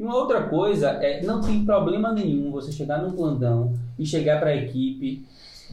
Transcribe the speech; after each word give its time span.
E 0.00 0.02
uma 0.02 0.16
outra 0.16 0.44
coisa 0.44 0.92
é, 0.92 1.22
não 1.22 1.42
tem 1.42 1.62
problema 1.62 2.10
nenhum 2.10 2.50
você 2.50 2.72
chegar 2.72 3.02
num 3.02 3.12
plantão 3.12 3.74
e 3.98 4.06
chegar 4.06 4.40
para 4.40 4.48
a 4.48 4.56
equipe 4.56 5.26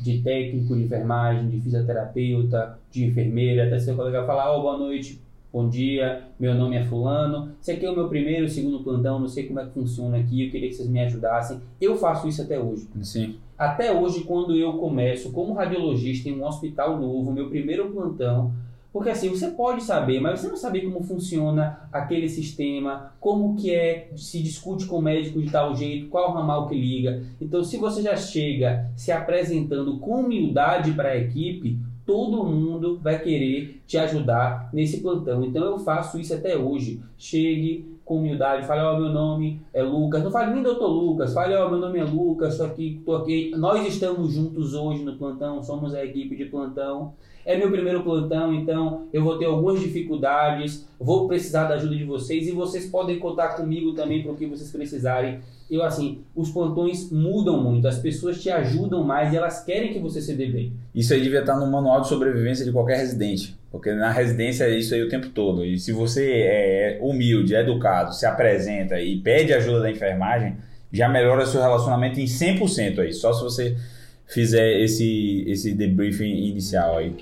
de 0.03 0.21
técnico 0.21 0.75
de 0.75 0.83
enfermagem, 0.83 1.49
de 1.49 1.61
fisioterapeuta, 1.61 2.77
de 2.91 3.05
enfermeira, 3.05 3.65
até 3.65 3.79
seu 3.79 3.95
colega 3.95 4.25
falar, 4.25 4.53
oh, 4.53 4.61
boa 4.61 4.77
noite, 4.77 5.21
bom 5.51 5.69
dia, 5.69 6.23
meu 6.37 6.53
nome 6.53 6.75
é 6.75 6.83
fulano, 6.83 7.53
esse 7.61 7.71
aqui 7.71 7.85
é 7.85 7.89
o 7.89 7.95
meu 7.95 8.09
primeiro, 8.09 8.49
segundo 8.49 8.83
plantão, 8.83 9.17
não 9.17 9.29
sei 9.29 9.47
como 9.47 9.61
é 9.61 9.65
que 9.65 9.71
funciona 9.71 10.17
aqui, 10.17 10.43
eu 10.43 10.51
queria 10.51 10.67
que 10.67 10.75
vocês 10.75 10.89
me 10.89 10.99
ajudassem. 10.99 11.61
Eu 11.79 11.95
faço 11.95 12.27
isso 12.27 12.41
até 12.41 12.59
hoje. 12.59 12.85
Sim. 13.01 13.37
Até 13.57 13.97
hoje, 13.97 14.25
quando 14.25 14.53
eu 14.57 14.73
começo 14.73 15.31
como 15.31 15.53
radiologista 15.53 16.27
em 16.27 16.37
um 16.37 16.45
hospital 16.45 16.99
novo, 16.99 17.31
meu 17.31 17.47
primeiro 17.47 17.89
plantão, 17.91 18.51
porque 18.97 19.11
assim, 19.11 19.29
você 19.29 19.49
pode 19.49 19.83
saber, 19.83 20.19
mas 20.19 20.39
você 20.39 20.47
não 20.47 20.57
sabe 20.57 20.81
como 20.81 21.03
funciona 21.03 21.87
aquele 21.93 22.27
sistema, 22.27 23.13
como 23.19 23.55
que 23.55 23.69
é, 23.69 24.09
se 24.15 24.41
discute 24.41 24.87
com 24.87 24.97
o 24.97 25.01
médico 25.03 25.39
de 25.39 25.51
tal 25.51 25.75
jeito, 25.75 26.07
qual 26.07 26.33
ramal 26.33 26.67
que 26.67 26.73
liga. 26.73 27.21
Então, 27.39 27.63
se 27.63 27.77
você 27.77 28.01
já 28.01 28.15
chega 28.15 28.89
se 28.95 29.11
apresentando 29.11 29.99
com 29.99 30.21
humildade 30.21 30.93
para 30.93 31.09
a 31.09 31.15
equipe, 31.15 31.77
todo 32.07 32.43
mundo 32.43 32.99
vai 32.99 33.21
querer 33.21 33.83
te 33.85 33.99
ajudar 33.99 34.67
nesse 34.73 34.99
plantão. 34.99 35.45
Então, 35.45 35.63
eu 35.63 35.77
faço 35.77 36.19
isso 36.19 36.33
até 36.33 36.57
hoje. 36.57 36.99
Chegue, 37.19 37.99
com 38.03 38.17
humildade, 38.17 38.65
fale, 38.65 38.81
ó, 38.81 38.95
oh, 38.95 38.99
meu 38.99 39.09
nome 39.09 39.61
é 39.71 39.83
Lucas. 39.83 40.23
Não 40.23 40.31
fale 40.31 40.55
nem 40.55 40.63
doutor 40.63 40.87
Lucas, 40.87 41.35
fale, 41.35 41.53
ó, 41.53 41.67
oh, 41.67 41.69
meu 41.69 41.77
nome 41.77 41.99
é 41.99 42.03
Lucas, 42.03 42.53
estou 42.53 42.65
aqui, 42.65 42.99
tô 43.05 43.15
aqui. 43.15 43.51
Nós 43.55 43.87
estamos 43.87 44.33
juntos 44.33 44.73
hoje 44.73 45.03
no 45.03 45.17
plantão, 45.17 45.61
somos 45.61 45.93
a 45.93 46.03
equipe 46.03 46.35
de 46.35 46.45
plantão. 46.45 47.13
É 47.47 47.55
meu 47.55 47.71
primeiro 47.71 48.03
plantão, 48.03 48.53
então 48.53 49.07
eu 49.13 49.23
vou 49.23 49.37
ter 49.37 49.45
algumas 49.45 49.79
dificuldades, 49.79 50.85
vou 50.99 51.29
precisar 51.29 51.63
da 51.63 51.75
ajuda 51.75 51.95
de 51.95 52.03
vocês 52.03 52.45
e 52.45 52.51
vocês 52.51 52.87
podem 52.87 53.19
contar 53.19 53.55
comigo 53.55 53.93
também 53.93 54.21
para 54.21 54.33
o 54.33 54.35
que 54.35 54.45
vocês 54.45 54.69
precisarem. 54.69 55.39
Eu, 55.71 55.81
assim, 55.81 56.19
os 56.35 56.49
plantões 56.51 57.09
mudam 57.09 57.63
muito, 57.63 57.87
as 57.87 57.99
pessoas 57.99 58.43
te 58.43 58.49
ajudam 58.49 59.01
mais 59.01 59.31
e 59.31 59.37
elas 59.37 59.63
querem 59.63 59.93
que 59.93 59.99
você 59.99 60.21
se 60.21 60.33
dê 60.33 60.47
bem. 60.47 60.73
Isso 60.93 61.13
aí 61.13 61.21
devia 61.21 61.39
estar 61.39 61.57
no 61.57 61.71
manual 61.71 62.01
de 62.01 62.09
sobrevivência 62.09 62.65
de 62.65 62.71
qualquer 62.73 62.97
residente, 62.97 63.55
porque 63.71 63.93
na 63.93 64.11
residência 64.11 64.65
é 64.65 64.77
isso 64.77 64.93
aí 64.93 65.01
o 65.01 65.07
tempo 65.07 65.29
todo. 65.29 65.63
E 65.63 65.79
se 65.79 65.93
você 65.93 66.29
é 66.29 66.99
humilde, 67.01 67.55
é 67.55 67.61
educado, 67.61 68.13
se 68.13 68.25
apresenta 68.25 68.99
e 68.99 69.21
pede 69.21 69.53
ajuda 69.53 69.83
da 69.83 69.89
enfermagem, 69.89 70.57
já 70.91 71.07
melhora 71.07 71.45
seu 71.45 71.61
relacionamento 71.61 72.19
em 72.19 72.25
100% 72.25 72.99
aí, 72.99 73.13
só 73.13 73.31
se 73.31 73.41
você 73.41 73.77
fizer 74.25 74.81
esse, 74.81 75.45
esse 75.47 75.73
debriefing 75.73 76.49
inicial 76.49 76.97
aí 76.97 77.15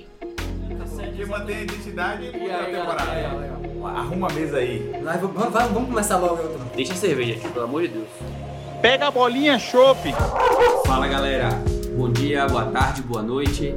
porque 0.66 1.26
mantém 1.26 1.56
a 1.56 1.62
identidade 1.62 2.24
e 2.24 2.50
a 2.50 2.64
temporada. 2.64 3.58
Arruma 3.84 4.28
a 4.28 4.32
mesa 4.32 4.58
aí. 4.58 4.90
vamos, 5.20 5.52
vamos 5.52 5.88
começar 5.88 6.18
logo. 6.18 6.42
Então. 6.42 6.70
Deixa 6.74 6.92
a 6.92 6.96
cerveja 6.96 7.34
aqui, 7.34 7.48
pelo 7.48 7.64
amor 7.64 7.82
de 7.82 7.88
Deus. 7.88 8.08
Pega 8.82 9.08
a 9.08 9.10
bolinha, 9.10 9.58
chope. 9.58 10.12
Fala 10.86 11.08
galera, 11.08 11.50
bom 11.96 12.10
dia, 12.12 12.46
boa 12.46 12.66
tarde, 12.66 13.02
boa 13.02 13.22
noite. 13.22 13.74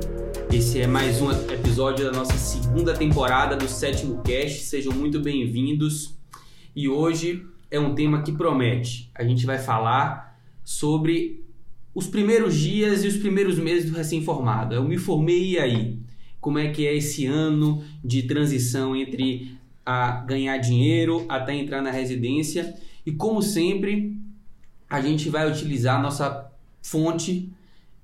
Esse 0.51 0.81
é 0.81 0.87
mais 0.87 1.21
um 1.21 1.31
episódio 1.31 2.05
da 2.05 2.11
nossa 2.11 2.33
segunda 2.33 2.93
temporada 2.93 3.55
do 3.55 3.67
sétimo 3.67 4.21
cast. 4.23 4.61
Sejam 4.61 4.91
muito 4.91 5.19
bem-vindos. 5.19 6.17
E 6.75 6.89
hoje 6.89 7.45
é 7.69 7.79
um 7.79 7.93
tema 7.93 8.23
que 8.23 8.31
promete. 8.31 9.11
A 9.13 9.23
gente 9.23 9.45
vai 9.45 9.59
falar 9.59 10.39
sobre 10.63 11.45
os 11.93 12.07
primeiros 12.07 12.55
dias 12.55 13.03
e 13.03 13.07
os 13.07 13.17
primeiros 13.17 13.59
meses 13.59 13.89
do 13.89 13.97
recém-formado. 13.97 14.73
Eu 14.73 14.83
me 14.83 14.97
formei 14.97 15.51
e 15.51 15.59
aí? 15.59 15.98
Como 16.39 16.57
é 16.57 16.69
que 16.69 16.87
é 16.87 16.95
esse 16.95 17.25
ano 17.25 17.83
de 18.03 18.23
transição 18.23 18.95
entre 18.95 19.57
a 19.85 20.21
ganhar 20.21 20.57
dinheiro 20.57 21.25
até 21.27 21.55
entrar 21.55 21.81
na 21.81 21.89
residência. 21.89 22.75
E 23.05 23.11
como 23.11 23.41
sempre, 23.41 24.15
a 24.89 25.01
gente 25.01 25.29
vai 25.29 25.49
utilizar 25.49 26.01
nossa 26.01 26.49
fonte, 26.81 27.51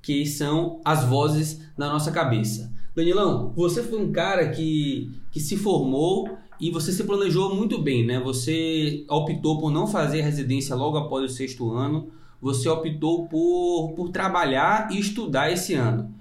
que 0.02 0.26
são 0.26 0.82
as 0.84 1.04
vozes 1.06 1.62
da 1.78 1.88
nossa 1.88 2.12
cabeça. 2.12 2.74
Danilão, 2.96 3.52
você 3.56 3.84
foi 3.84 4.00
um 4.02 4.12
cara 4.12 4.50
que, 4.50 5.12
que 5.32 5.40
se 5.40 5.58
formou 5.58 6.38
e 6.60 6.72
você 6.72 6.92
se 6.92 7.04
planejou 7.04 7.54
muito 7.54 7.82
bem, 7.82 8.06
né? 8.06 8.20
Você 8.20 9.06
optou 9.10 9.60
por 9.60 9.72
não 9.72 9.86
fazer 9.86 10.22
residência 10.22 10.76
logo 10.76 10.98
após 10.98 11.32
o 11.32 11.34
sexto 11.34 11.72
ano, 11.72 12.10
você 12.42 12.70
optou 12.70 13.28
por, 13.28 13.94
por 13.96 14.10
trabalhar 14.10 14.90
e 14.92 15.00
estudar 15.00 15.52
esse 15.52 15.74
ano. 15.74 16.14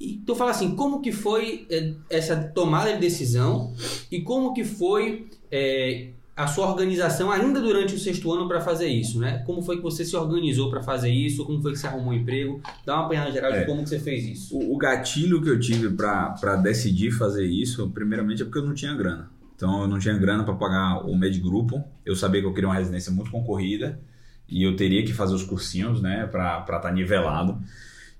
Então 0.00 0.34
fala 0.34 0.50
assim, 0.50 0.74
como 0.74 1.02
que 1.02 1.12
foi 1.12 1.66
é, 1.70 1.92
essa 2.08 2.36
tomada 2.36 2.92
de 2.92 2.98
decisão 2.98 3.74
e 4.10 4.22
como 4.22 4.54
que 4.54 4.64
foi 4.64 5.26
é, 5.50 6.08
a 6.34 6.46
sua 6.46 6.70
organização 6.70 7.30
ainda 7.30 7.60
durante 7.60 7.94
o 7.94 7.98
sexto 7.98 8.32
ano 8.32 8.48
para 8.48 8.62
fazer 8.62 8.88
isso, 8.88 9.18
né? 9.20 9.42
Como 9.44 9.60
foi 9.60 9.76
que 9.76 9.82
você 9.82 10.06
se 10.06 10.16
organizou 10.16 10.70
para 10.70 10.82
fazer 10.82 11.10
isso? 11.10 11.44
Como 11.44 11.60
foi 11.60 11.72
que 11.72 11.78
você 11.78 11.86
arrumou 11.86 12.12
um 12.12 12.16
emprego? 12.16 12.62
Dá 12.86 12.94
uma 12.94 13.04
apanhada 13.04 13.30
geral 13.30 13.52
é, 13.52 13.60
de 13.60 13.66
como 13.66 13.82
que 13.82 13.90
você 13.90 13.98
fez 13.98 14.24
isso. 14.24 14.56
O, 14.56 14.74
o 14.74 14.78
gatilho 14.78 15.42
que 15.42 15.50
eu 15.50 15.60
tive 15.60 15.90
para 15.90 16.56
decidir 16.56 17.10
fazer 17.10 17.44
isso, 17.44 17.90
primeiramente 17.90 18.40
é 18.40 18.44
porque 18.46 18.58
eu 18.58 18.64
não 18.64 18.72
tinha 18.72 18.94
grana. 18.94 19.30
Então 19.54 19.82
eu 19.82 19.88
não 19.88 19.98
tinha 19.98 20.16
grana 20.16 20.42
para 20.42 20.54
pagar 20.54 21.06
o 21.06 21.14
med 21.14 21.38
grupo. 21.40 21.84
Eu 22.06 22.16
sabia 22.16 22.40
que 22.40 22.46
eu 22.46 22.54
queria 22.54 22.70
uma 22.70 22.76
residência 22.76 23.12
muito 23.12 23.30
concorrida 23.30 24.00
e 24.48 24.62
eu 24.62 24.74
teria 24.74 25.04
que 25.04 25.12
fazer 25.12 25.34
os 25.34 25.42
cursinhos, 25.42 26.00
né, 26.00 26.26
para 26.26 26.60
estar 26.60 26.78
tá 26.78 26.90
nivelado. 26.90 27.60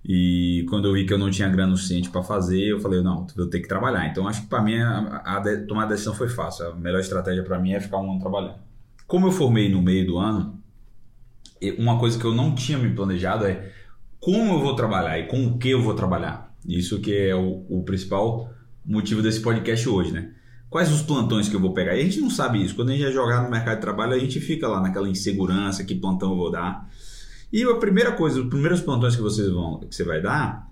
E 0.05 0.65
quando 0.69 0.89
eu 0.89 0.95
vi 0.95 1.05
que 1.05 1.13
eu 1.13 1.19
não 1.19 1.31
tinha 1.31 1.49
grana 1.49 1.77
suficiente 1.77 2.09
para 2.11 2.23
fazer, 2.23 2.63
eu 2.63 2.81
falei, 2.81 3.03
não, 3.03 3.27
vou 3.37 3.47
ter 3.47 3.61
que 3.61 3.69
trabalhar. 3.69 4.07
Então 4.07 4.27
acho 4.27 4.43
que 4.43 4.49
para 4.49 4.63
mim 4.63 4.79
a, 4.79 5.23
a, 5.25 5.37
a, 5.37 5.67
tomar 5.67 5.85
a 5.85 5.87
decisão 5.87 6.15
foi 6.15 6.29
fácil. 6.29 6.69
A 6.69 6.75
melhor 6.75 7.01
estratégia 7.01 7.43
para 7.43 7.59
mim 7.59 7.73
é 7.73 7.81
ficar 7.81 7.99
um 7.99 8.11
ano 8.11 8.21
trabalhando. 8.21 8.59
Como 9.07 9.27
eu 9.27 9.33
formei 9.33 9.69
no 9.69 9.83
meio 9.83 10.07
do 10.07 10.19
ano, 10.19 10.59
uma 11.79 11.99
coisa 11.99 12.19
que 12.19 12.25
eu 12.25 12.35
não 12.35 12.55
tinha 12.55 12.79
me 12.79 12.95
planejado 12.95 13.45
é 13.45 13.71
como 14.19 14.55
eu 14.55 14.61
vou 14.61 14.75
trabalhar 14.75 15.19
e 15.19 15.27
com 15.27 15.47
o 15.47 15.59
que 15.59 15.71
eu 15.71 15.83
vou 15.83 15.95
trabalhar. 15.95 16.55
Isso 16.67 17.01
que 17.01 17.15
é 17.15 17.35
o, 17.35 17.65
o 17.69 17.83
principal 17.85 18.51
motivo 18.85 19.23
desse 19.23 19.41
podcast 19.41 19.89
hoje, 19.89 20.13
né? 20.13 20.33
Quais 20.69 20.91
os 20.93 21.03
plantões 21.03 21.49
que 21.49 21.57
eu 21.57 21.61
vou 21.61 21.75
pegar? 21.75 21.97
E 21.97 22.01
a 22.01 22.05
gente 22.05 22.21
não 22.21 22.31
sabe 22.31 22.65
isso. 22.65 22.77
Quando 22.77 22.91
a 22.91 22.93
gente 22.93 23.05
é 23.05 23.11
jogado 23.11 23.45
no 23.45 23.51
mercado 23.51 23.75
de 23.77 23.81
trabalho, 23.81 24.13
a 24.13 24.19
gente 24.19 24.39
fica 24.39 24.69
lá 24.69 24.81
naquela 24.81 25.09
insegurança, 25.09 25.83
que 25.83 25.97
plantão 25.97 26.31
eu 26.31 26.37
vou 26.37 26.51
dar. 26.51 26.89
E 27.53 27.65
a 27.65 27.77
primeira 27.77 28.13
coisa, 28.13 28.41
os 28.41 28.49
primeiros 28.49 28.81
plantões 28.81 29.17
que 29.17 29.23
vocês 29.23 29.49
vão, 29.49 29.81
que 29.81 29.95
você 29.95 30.05
vai 30.05 30.23
dar, 30.23 30.71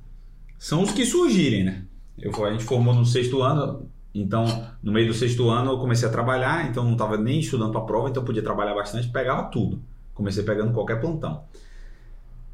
são 0.58 0.82
os 0.82 0.92
que 0.92 1.04
surgirem, 1.04 1.64
né? 1.64 1.84
Eu, 2.16 2.32
a 2.44 2.52
gente 2.52 2.64
formou 2.64 2.94
no 2.94 3.04
sexto 3.04 3.42
ano, 3.42 3.88
então 4.14 4.44
no 4.82 4.92
meio 4.92 5.08
do 5.08 5.14
sexto 5.14 5.48
ano 5.48 5.72
eu 5.72 5.78
comecei 5.78 6.08
a 6.08 6.12
trabalhar, 6.12 6.68
então 6.68 6.84
não 6.84 6.92
estava 6.92 7.16
nem 7.16 7.40
estudando 7.40 7.72
para 7.72 7.80
a 7.80 7.84
prova, 7.84 8.08
então 8.08 8.24
podia 8.24 8.42
trabalhar 8.42 8.74
bastante, 8.74 9.08
pegava 9.08 9.44
tudo. 9.50 9.80
Comecei 10.14 10.42
pegando 10.42 10.72
qualquer 10.72 11.00
plantão. 11.00 11.44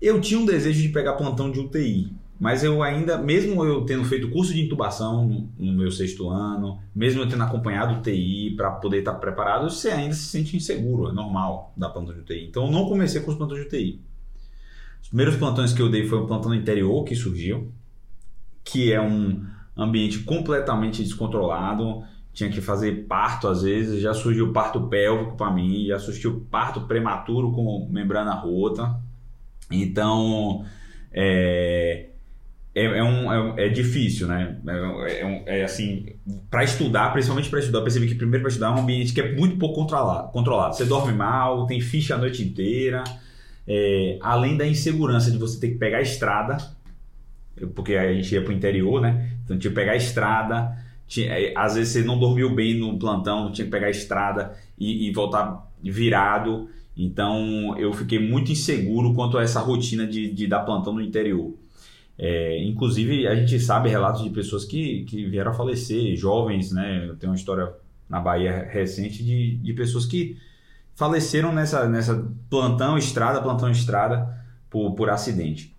Eu 0.00 0.20
tinha 0.20 0.38
um 0.38 0.44
desejo 0.44 0.82
de 0.82 0.88
pegar 0.90 1.14
plantão 1.14 1.50
de 1.50 1.60
UTI, 1.60 2.12
mas 2.38 2.64
eu 2.64 2.82
ainda, 2.82 3.16
mesmo 3.16 3.64
eu 3.64 3.86
tendo 3.86 4.04
feito 4.04 4.30
curso 4.30 4.52
de 4.52 4.62
intubação 4.62 5.26
no, 5.26 5.48
no 5.58 5.72
meu 5.72 5.90
sexto 5.90 6.28
ano, 6.28 6.78
mesmo 6.94 7.22
eu 7.22 7.28
tendo 7.28 7.42
acompanhado 7.42 7.98
UTI 7.98 8.54
para 8.56 8.70
poder 8.70 8.98
estar 8.98 9.14
preparado, 9.14 9.70
você 9.70 9.90
ainda 9.90 10.14
se 10.14 10.24
sente 10.24 10.56
inseguro, 10.56 11.08
é 11.08 11.12
normal 11.12 11.72
dar 11.76 11.90
plantão 11.90 12.12
de 12.12 12.20
UTI. 12.20 12.46
Então 12.48 12.66
eu 12.66 12.70
não 12.70 12.86
comecei 12.86 13.20
com 13.20 13.30
os 13.30 13.36
plantões 13.36 13.60
de 13.60 13.66
UTI. 13.66 14.00
Os 15.04 15.08
primeiros 15.08 15.36
plantões 15.36 15.74
que 15.74 15.82
eu 15.82 15.90
dei 15.90 16.08
foi 16.08 16.18
um 16.18 16.26
plantão 16.26 16.48
no 16.48 16.56
interior 16.56 17.04
que 17.04 17.14
surgiu, 17.14 17.70
que 18.64 18.90
é 18.90 18.98
um 18.98 19.44
ambiente 19.76 20.20
completamente 20.20 21.02
descontrolado. 21.02 22.02
Tinha 22.32 22.50
que 22.50 22.62
fazer 22.62 23.06
parto 23.06 23.46
às 23.46 23.62
vezes, 23.62 24.00
já 24.00 24.14
surgiu 24.14 24.50
parto 24.50 24.88
pélvico 24.88 25.36
para 25.36 25.52
mim, 25.52 25.86
já 25.86 25.98
surgiu 25.98 26.46
parto 26.50 26.80
prematuro 26.80 27.52
com 27.52 27.86
membrana 27.92 28.32
rota. 28.32 28.98
Então, 29.70 30.64
é, 31.12 32.06
é, 32.74 32.84
é, 32.84 33.04
um, 33.04 33.30
é, 33.30 33.66
é, 33.66 33.68
difícil, 33.68 34.26
né? 34.26 34.58
É, 34.66 35.10
é, 35.10 35.60
é 35.60 35.64
assim, 35.64 36.16
para 36.50 36.64
estudar, 36.64 37.12
principalmente 37.12 37.50
para 37.50 37.60
estudar, 37.60 37.80
eu 37.80 37.84
percebi 37.84 38.08
que 38.08 38.14
primeiro 38.14 38.42
para 38.42 38.48
estudar 38.48 38.68
é 38.68 38.70
um 38.70 38.78
ambiente 38.78 39.12
que 39.12 39.20
é 39.20 39.36
muito 39.36 39.58
pouco 39.58 39.74
controlado, 39.74 40.32
controlado. 40.32 40.74
Você 40.74 40.86
dorme 40.86 41.12
mal, 41.12 41.66
tem 41.66 41.78
ficha 41.80 42.14
a 42.14 42.18
noite 42.18 42.42
inteira, 42.42 43.04
é, 43.66 44.18
além 44.20 44.56
da 44.56 44.66
insegurança 44.66 45.30
de 45.30 45.38
você 45.38 45.58
ter 45.58 45.70
que 45.70 45.78
pegar 45.78 45.98
a 45.98 46.02
estrada, 46.02 46.58
porque 47.74 47.94
a 47.94 48.12
gente 48.12 48.34
ia 48.34 48.42
para 48.42 48.52
o 48.52 48.56
interior, 48.56 49.00
né? 49.00 49.30
Então 49.44 49.58
tinha 49.58 49.70
que 49.70 49.74
pegar 49.74 49.92
a 49.92 49.96
estrada, 49.96 50.76
tinha, 51.06 51.28
é, 51.28 51.52
às 51.56 51.74
vezes 51.74 51.92
você 51.92 52.02
não 52.02 52.18
dormiu 52.18 52.54
bem 52.54 52.78
no 52.78 52.98
plantão, 52.98 53.50
tinha 53.52 53.64
que 53.64 53.70
pegar 53.70 53.86
a 53.86 53.90
estrada 53.90 54.56
e, 54.78 55.08
e 55.08 55.12
voltar 55.12 55.70
virado. 55.82 56.68
Então 56.96 57.76
eu 57.78 57.92
fiquei 57.92 58.18
muito 58.18 58.52
inseguro 58.52 59.14
quanto 59.14 59.38
a 59.38 59.42
essa 59.42 59.60
rotina 59.60 60.06
de, 60.06 60.32
de 60.32 60.46
dar 60.46 60.60
plantão 60.60 60.92
no 60.92 61.00
interior. 61.00 61.54
É, 62.16 62.62
inclusive, 62.64 63.26
a 63.26 63.34
gente 63.34 63.58
sabe 63.58 63.88
relatos 63.88 64.22
de 64.22 64.30
pessoas 64.30 64.64
que, 64.64 65.04
que 65.04 65.26
vieram 65.26 65.50
a 65.50 65.54
falecer, 65.54 66.16
jovens, 66.16 66.70
né? 66.70 67.06
Eu 67.08 67.16
tenho 67.16 67.32
uma 67.32 67.36
história 67.36 67.72
na 68.08 68.20
Bahia 68.20 68.68
recente 68.70 69.24
de, 69.24 69.56
de 69.56 69.72
pessoas 69.72 70.06
que 70.06 70.36
faleceram 70.94 71.52
nessa, 71.52 71.88
nessa 71.88 72.30
plantão 72.48 72.96
estrada, 72.96 73.40
plantão 73.40 73.70
estrada 73.70 74.42
por, 74.70 74.94
por 74.94 75.10
acidente. 75.10 75.74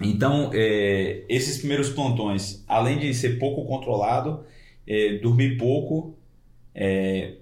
Então, 0.00 0.50
é, 0.54 1.24
esses 1.28 1.58
primeiros 1.58 1.90
plantões, 1.90 2.64
além 2.66 2.98
de 2.98 3.12
ser 3.12 3.38
pouco 3.38 3.66
controlado, 3.66 4.44
é, 4.86 5.18
dormir 5.18 5.56
pouco, 5.58 6.16
é, 6.74 7.34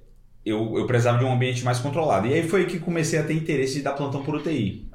eu, 0.44 0.76
eu 0.76 0.86
precisava 0.86 1.18
de 1.18 1.24
um 1.24 1.32
ambiente 1.32 1.64
mais 1.64 1.78
controlado. 1.78 2.26
E 2.26 2.34
aí 2.34 2.48
foi 2.48 2.66
que 2.66 2.78
comecei 2.78 3.18
a 3.18 3.24
ter 3.24 3.34
interesse 3.34 3.74
de 3.74 3.82
dar 3.82 3.92
plantão 3.92 4.22
por 4.22 4.34
UTI. 4.34 4.88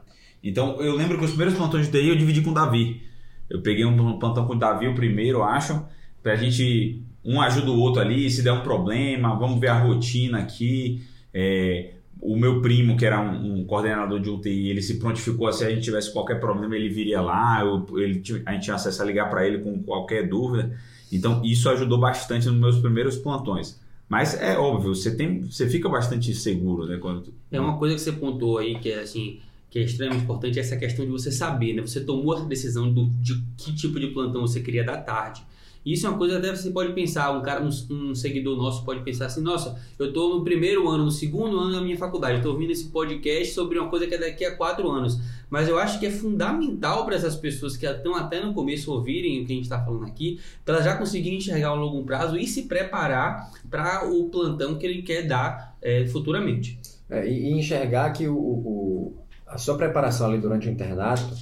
Então 0.43 0.81
eu 0.81 0.95
lembro 0.95 1.17
que 1.17 1.23
os 1.23 1.31
primeiros 1.31 1.55
plantões 1.55 1.89
de 1.89 1.97
UTI 1.97 2.09
eu 2.09 2.15
dividi 2.17 2.41
com 2.41 2.51
o 2.51 2.53
Davi. 2.53 3.01
Eu 3.49 3.61
peguei 3.61 3.85
um 3.85 4.19
plantão 4.19 4.45
com 4.45 4.53
o 4.53 4.59
Davi, 4.59 4.87
o 4.87 4.95
primeiro, 4.95 5.39
eu 5.39 5.43
acho, 5.43 5.85
pra 6.21 6.35
gente. 6.35 7.01
Um 7.25 7.39
ajuda 7.39 7.71
o 7.71 7.79
outro 7.79 8.01
ali, 8.01 8.29
se 8.29 8.43
der 8.43 8.51
um 8.51 8.63
problema, 8.63 9.33
vamos 9.39 9.57
ver 9.57 9.69
a 9.69 9.79
rotina 9.79 10.39
aqui. 10.39 11.01
É, 11.33 11.93
o 12.21 12.37
meu 12.37 12.61
primo, 12.61 12.95
que 12.95 13.05
era 13.05 13.19
um, 13.19 13.59
um, 13.61 13.65
coordenador 13.65 14.19
de 14.19 14.29
UTI, 14.29 14.69
ele 14.69 14.81
se 14.81 14.97
prontificou, 14.97 15.51
se 15.51 15.65
a 15.65 15.69
gente 15.69 15.81
tivesse 15.81 16.11
qualquer 16.13 16.39
problema, 16.39 16.75
ele 16.75 16.89
viria 16.89 17.19
lá, 17.21 17.61
eu, 17.61 17.85
ele, 17.99 18.21
a 18.45 18.53
gente 18.53 18.63
tinha 18.63 18.75
acesso 18.75 19.01
a 19.01 19.05
ligar 19.05 19.29
para 19.29 19.45
ele 19.45 19.59
com 19.59 19.81
qualquer 19.83 20.27
dúvida. 20.27 20.77
Então, 21.11 21.41
isso 21.43 21.69
ajudou 21.69 21.99
bastante 21.99 22.47
nos 22.47 22.57
meus 22.57 22.79
primeiros 22.79 23.17
plantões. 23.17 23.79
Mas 24.07 24.39
é 24.39 24.57
óbvio, 24.57 24.95
você, 24.95 25.15
tem, 25.15 25.41
você 25.41 25.67
fica 25.69 25.89
bastante 25.89 26.33
seguro, 26.33 26.85
né? 26.85 26.97
Quando... 26.97 27.33
É 27.51 27.59
uma 27.59 27.77
coisa 27.77 27.95
que 27.95 28.01
você 28.01 28.11
pontuou 28.11 28.57
aí, 28.57 28.77
que 28.79 28.91
é 28.91 28.99
assim, 28.99 29.39
que 29.69 29.79
é 29.79 29.83
extremamente 29.83 30.23
importante, 30.23 30.59
essa 30.59 30.77
questão 30.77 31.03
de 31.05 31.11
você 31.11 31.31
saber, 31.31 31.73
né? 31.73 31.81
Você 31.81 32.01
tomou 32.01 32.37
a 32.37 32.41
decisão 32.41 32.91
do, 32.91 33.07
de 33.21 33.41
que 33.57 33.73
tipo 33.73 33.99
de 33.99 34.07
plantão 34.07 34.41
você 34.41 34.59
queria 34.59 34.83
da 34.83 34.97
tarde. 34.97 35.43
Isso 35.85 36.05
é 36.05 36.09
uma 36.09 36.17
coisa 36.17 36.37
até 36.37 36.55
você 36.55 36.71
pode 36.71 36.93
pensar, 36.93 37.31
um 37.31 37.41
cara, 37.41 37.61
um, 37.61 37.69
um 37.91 38.15
seguidor 38.15 38.55
nosso 38.57 38.85
pode 38.85 39.01
pensar 39.01 39.25
assim, 39.25 39.41
nossa, 39.41 39.77
eu 39.99 40.07
estou 40.07 40.37
no 40.37 40.43
primeiro 40.43 40.87
ano, 40.89 41.05
no 41.05 41.11
segundo 41.11 41.59
ano 41.59 41.73
da 41.73 41.81
minha 41.81 41.97
faculdade, 41.97 42.37
estou 42.37 42.53
ouvindo 42.53 42.71
esse 42.71 42.89
podcast 42.89 43.53
sobre 43.53 43.77
uma 43.77 43.89
coisa 43.89 44.07
que 44.07 44.15
é 44.15 44.17
daqui 44.17 44.45
a 44.45 44.55
quatro 44.55 44.89
anos. 44.89 45.19
Mas 45.49 45.67
eu 45.67 45.77
acho 45.77 45.99
que 45.99 46.05
é 46.05 46.09
fundamental 46.09 47.05
para 47.05 47.15
essas 47.15 47.35
pessoas 47.35 47.77
que 47.77 47.85
estão 47.85 48.15
até 48.15 48.43
no 48.43 48.53
começo 48.53 48.91
ouvirem 48.91 49.41
o 49.41 49.45
que 49.45 49.51
a 49.51 49.55
gente 49.55 49.65
está 49.65 49.83
falando 49.83 50.05
aqui, 50.05 50.39
para 50.63 50.75
elas 50.75 50.85
já 50.85 50.97
conseguirem 50.97 51.37
enxergar 51.37 51.69
a 51.69 51.73
longo 51.73 52.03
prazo 52.03 52.37
e 52.37 52.47
se 52.47 52.63
preparar 52.63 53.51
para 53.69 54.09
o 54.09 54.29
plantão 54.29 54.75
que 54.75 54.85
ele 54.85 55.01
quer 55.01 55.27
dar 55.27 55.77
é, 55.81 56.05
futuramente. 56.07 56.79
É, 57.09 57.29
e 57.29 57.51
enxergar 57.51 58.11
que 58.13 58.27
o, 58.27 58.35
o, 58.35 59.17
a 59.45 59.57
sua 59.57 59.77
preparação 59.77 60.27
ali 60.27 60.39
durante 60.39 60.67
o 60.67 60.71
internato 60.71 61.35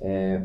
é, 0.00 0.42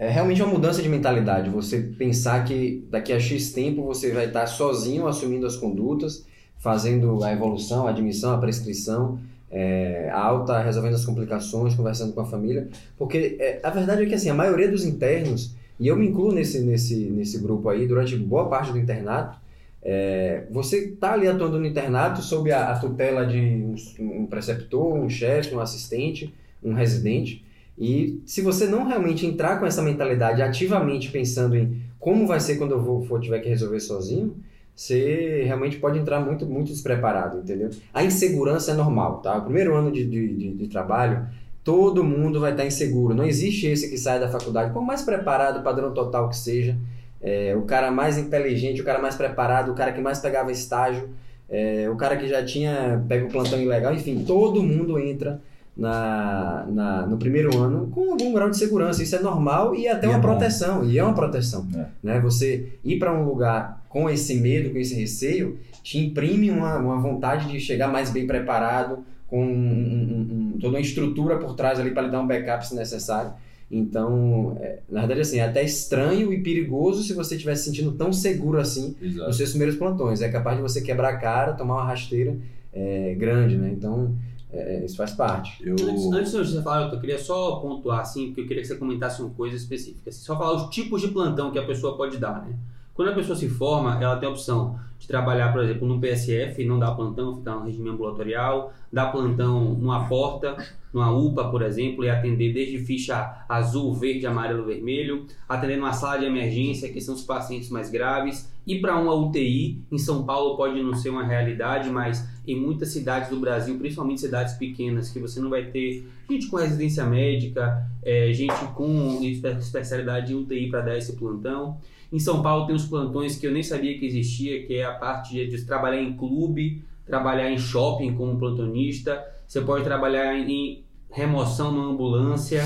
é 0.00 0.08
realmente 0.08 0.42
uma 0.42 0.50
mudança 0.50 0.82
de 0.82 0.88
mentalidade. 0.88 1.50
Você 1.50 1.78
pensar 1.78 2.42
que 2.46 2.82
daqui 2.90 3.12
a 3.12 3.20
X 3.20 3.52
tempo 3.52 3.84
você 3.84 4.10
vai 4.12 4.28
estar 4.28 4.46
sozinho 4.46 5.06
assumindo 5.06 5.44
as 5.46 5.56
condutas, 5.56 6.24
fazendo 6.56 7.22
a 7.22 7.30
evolução, 7.30 7.86
a 7.86 7.90
admissão, 7.90 8.32
a 8.32 8.38
prescrição, 8.38 9.20
é, 9.50 10.08
alta, 10.10 10.58
resolvendo 10.62 10.94
as 10.94 11.04
complicações, 11.04 11.74
conversando 11.74 12.14
com 12.14 12.20
a 12.22 12.24
família. 12.24 12.68
Porque 12.96 13.36
é, 13.38 13.60
a 13.62 13.68
verdade 13.68 14.04
é 14.04 14.06
que 14.06 14.14
assim, 14.14 14.30
a 14.30 14.34
maioria 14.34 14.70
dos 14.70 14.86
internos, 14.86 15.54
e 15.78 15.88
eu 15.88 15.96
me 15.96 16.08
incluo 16.08 16.32
nesse, 16.32 16.60
nesse, 16.60 16.96
nesse 17.10 17.38
grupo 17.38 17.68
aí, 17.68 17.86
durante 17.86 18.16
boa 18.16 18.48
parte 18.48 18.72
do 18.72 18.78
internato, 18.78 19.38
é, 19.82 20.44
você 20.50 20.78
está 20.78 21.12
ali 21.12 21.28
atuando 21.28 21.58
no 21.58 21.66
internato 21.66 22.22
sob 22.22 22.50
a, 22.50 22.70
a 22.70 22.78
tutela 22.78 23.26
de 23.26 23.38
um, 23.38 23.74
um 24.22 24.26
preceptor, 24.26 24.94
um 24.94 25.10
chefe, 25.10 25.54
um 25.54 25.60
assistente, 25.60 26.32
um 26.64 26.72
residente. 26.72 27.44
E 27.80 28.20
se 28.26 28.42
você 28.42 28.66
não 28.66 28.86
realmente 28.86 29.24
entrar 29.24 29.58
com 29.58 29.64
essa 29.64 29.80
mentalidade 29.80 30.42
ativamente 30.42 31.10
pensando 31.10 31.56
em 31.56 31.80
como 31.98 32.26
vai 32.26 32.38
ser 32.38 32.56
quando 32.56 32.72
eu 32.72 32.82
vou, 32.82 33.02
for 33.02 33.20
tiver 33.20 33.40
que 33.40 33.48
resolver 33.48 33.80
sozinho, 33.80 34.36
você 34.76 35.42
realmente 35.44 35.78
pode 35.78 35.98
entrar 35.98 36.20
muito, 36.20 36.44
muito 36.46 36.68
despreparado, 36.68 37.38
entendeu? 37.38 37.70
A 37.92 38.04
insegurança 38.04 38.72
é 38.72 38.74
normal, 38.74 39.18
tá? 39.20 39.36
O 39.38 39.44
primeiro 39.44 39.74
ano 39.74 39.90
de, 39.90 40.04
de, 40.04 40.34
de, 40.34 40.54
de 40.54 40.68
trabalho, 40.68 41.26
todo 41.64 42.04
mundo 42.04 42.38
vai 42.38 42.52
estar 42.52 42.66
inseguro. 42.66 43.14
Não 43.14 43.24
existe 43.24 43.66
esse 43.66 43.88
que 43.88 43.96
sai 43.96 44.20
da 44.20 44.28
faculdade, 44.28 44.72
por 44.72 44.82
mais 44.82 45.02
preparado, 45.02 45.62
padrão 45.62 45.92
total 45.92 46.28
que 46.28 46.36
seja, 46.36 46.76
é, 47.20 47.54
o 47.56 47.62
cara 47.62 47.90
mais 47.90 48.18
inteligente, 48.18 48.80
o 48.80 48.84
cara 48.84 48.98
mais 48.98 49.14
preparado, 49.14 49.72
o 49.72 49.74
cara 49.74 49.92
que 49.92 50.00
mais 50.00 50.18
pegava 50.18 50.52
estágio, 50.52 51.08
é, 51.48 51.88
o 51.90 51.96
cara 51.96 52.16
que 52.16 52.28
já 52.28 52.44
tinha 52.44 53.04
pego 53.08 53.30
plantão 53.30 53.60
ilegal, 53.60 53.92
enfim, 53.92 54.24
todo 54.24 54.62
mundo 54.62 54.98
entra 54.98 55.40
na, 55.80 56.66
na, 56.68 57.06
no 57.06 57.16
primeiro 57.16 57.56
ano 57.56 57.86
com 57.86 58.12
algum 58.12 58.34
grau 58.34 58.50
de 58.50 58.58
segurança. 58.58 59.02
Isso 59.02 59.16
é 59.16 59.20
normal 59.20 59.74
e 59.74 59.88
até 59.88 60.06
e 60.06 60.10
uma 60.10 60.18
é 60.18 60.20
proteção. 60.20 60.84
E 60.84 60.98
é 60.98 61.02
uma 61.02 61.14
proteção. 61.14 61.66
É. 61.74 61.86
Né? 62.02 62.20
Você 62.20 62.74
ir 62.84 62.98
para 62.98 63.18
um 63.18 63.24
lugar 63.24 63.82
com 63.88 64.08
esse 64.08 64.34
medo, 64.34 64.70
com 64.70 64.78
esse 64.78 64.94
receio, 64.94 65.58
te 65.82 65.98
imprime 65.98 66.50
uma, 66.50 66.76
uma 66.76 67.00
vontade 67.00 67.50
de 67.50 67.58
chegar 67.58 67.88
mais 67.88 68.10
bem 68.10 68.26
preparado, 68.26 68.98
com 69.26 69.42
um, 69.42 69.48
um, 69.48 70.52
um, 70.54 70.58
toda 70.60 70.74
uma 70.74 70.80
estrutura 70.80 71.38
por 71.38 71.54
trás 71.54 71.80
ali 71.80 71.92
para 71.92 72.02
lhe 72.02 72.10
dar 72.10 72.20
um 72.20 72.26
backup 72.26 72.66
se 72.66 72.74
necessário. 72.74 73.32
Então, 73.70 74.58
é, 74.60 74.80
na 74.88 75.00
verdade, 75.00 75.20
assim, 75.20 75.38
é 75.38 75.44
até 75.44 75.62
estranho 75.62 76.32
e 76.32 76.42
perigoso 76.42 77.02
se 77.02 77.14
você 77.14 77.36
estiver 77.36 77.54
se 77.54 77.64
sentindo 77.64 77.92
tão 77.92 78.12
seguro 78.12 78.58
assim 78.58 78.96
Exato. 79.00 79.28
nos 79.28 79.36
seus 79.36 79.50
primeiros 79.50 79.76
plantões. 79.76 80.20
É 80.20 80.28
capaz 80.28 80.56
de 80.56 80.62
você 80.62 80.82
quebrar 80.82 81.10
a 81.10 81.16
cara, 81.16 81.52
tomar 81.52 81.74
uma 81.76 81.84
rasteira 81.84 82.36
é, 82.72 83.14
grande, 83.16 83.56
né? 83.56 83.70
Então, 83.72 84.14
é, 84.52 84.76
é, 84.76 84.84
isso 84.84 84.96
faz 84.96 85.12
parte. 85.12 85.62
Eu... 85.64 85.74
Antes, 85.74 86.12
antes 86.12 86.48
de 86.48 86.54
você 86.54 86.62
falar, 86.62 86.92
eu 86.92 87.00
queria 87.00 87.18
só 87.18 87.56
pontuar, 87.56 88.00
assim, 88.00 88.26
porque 88.26 88.42
eu 88.42 88.46
queria 88.46 88.62
que 88.62 88.68
você 88.68 88.76
comentasse 88.76 89.22
uma 89.22 89.30
coisa 89.30 89.56
específica. 89.56 90.10
Assim, 90.10 90.24
só 90.24 90.36
falar 90.36 90.54
os 90.54 90.70
tipos 90.70 91.00
de 91.00 91.08
plantão 91.08 91.50
que 91.50 91.58
a 91.58 91.64
pessoa 91.64 91.96
pode 91.96 92.18
dar, 92.18 92.42
né? 92.42 92.56
Quando 92.94 93.08
a 93.08 93.14
pessoa 93.14 93.36
se 93.36 93.48
forma, 93.48 94.02
ela 94.02 94.16
tem 94.16 94.28
a 94.28 94.32
opção 94.32 94.78
de 94.98 95.06
trabalhar, 95.06 95.52
por 95.52 95.62
exemplo, 95.62 95.88
no 95.88 95.98
PSF, 95.98 96.62
não 96.66 96.78
dar 96.78 96.90
plantão, 96.90 97.36
ficar 97.36 97.54
no 97.54 97.64
regime 97.64 97.88
ambulatorial, 97.88 98.74
dar 98.92 99.06
plantão 99.06 99.72
numa 99.74 100.06
porta, 100.06 100.56
numa 100.92 101.10
UPA, 101.10 101.48
por 101.48 101.62
exemplo, 101.62 102.04
e 102.04 102.10
atender 102.10 102.52
desde 102.52 102.78
ficha 102.80 103.44
azul, 103.48 103.94
verde, 103.94 104.26
amarelo, 104.26 104.66
vermelho, 104.66 105.26
atender 105.48 105.78
numa 105.78 105.94
sala 105.94 106.18
de 106.18 106.26
emergência, 106.26 106.92
que 106.92 107.00
são 107.00 107.14
os 107.14 107.22
pacientes 107.22 107.70
mais 107.70 107.88
graves, 107.88 108.52
ir 108.66 108.82
para 108.82 108.98
uma 108.98 109.14
UTI. 109.14 109.82
Em 109.90 109.96
São 109.96 110.24
Paulo 110.24 110.56
pode 110.56 110.82
não 110.82 110.94
ser 110.94 111.08
uma 111.08 111.24
realidade, 111.24 111.88
mas 111.88 112.28
em 112.52 112.60
muitas 112.60 112.88
cidades 112.88 113.30
do 113.30 113.38
Brasil, 113.38 113.76
principalmente 113.78 114.20
cidades 114.20 114.54
pequenas, 114.54 115.10
que 115.10 115.18
você 115.18 115.40
não 115.40 115.50
vai 115.50 115.64
ter 115.66 116.06
gente 116.28 116.48
com 116.48 116.56
residência 116.56 117.04
médica, 117.04 117.86
é, 118.02 118.32
gente 118.32 118.64
com 118.74 119.18
especialidade 119.22 120.32
em 120.32 120.36
UTI 120.36 120.68
para 120.68 120.80
dar 120.80 120.96
esse 120.96 121.14
plantão. 121.14 121.78
Em 122.12 122.18
São 122.18 122.42
Paulo 122.42 122.66
tem 122.66 122.74
os 122.74 122.86
plantões 122.86 123.36
que 123.36 123.46
eu 123.46 123.52
nem 123.52 123.62
sabia 123.62 123.98
que 123.98 124.04
existia, 124.06 124.66
que 124.66 124.74
é 124.74 124.84
a 124.84 124.92
parte 124.92 125.32
de, 125.32 125.46
de 125.46 125.64
trabalhar 125.64 126.02
em 126.02 126.16
clube, 126.16 126.82
trabalhar 127.06 127.50
em 127.50 127.58
shopping 127.58 128.14
como 128.14 128.38
plantonista, 128.38 129.24
você 129.46 129.60
pode 129.60 129.84
trabalhar 129.84 130.36
em 130.36 130.84
remoção 131.10 131.72
na 131.72 131.82
ambulância, 131.82 132.62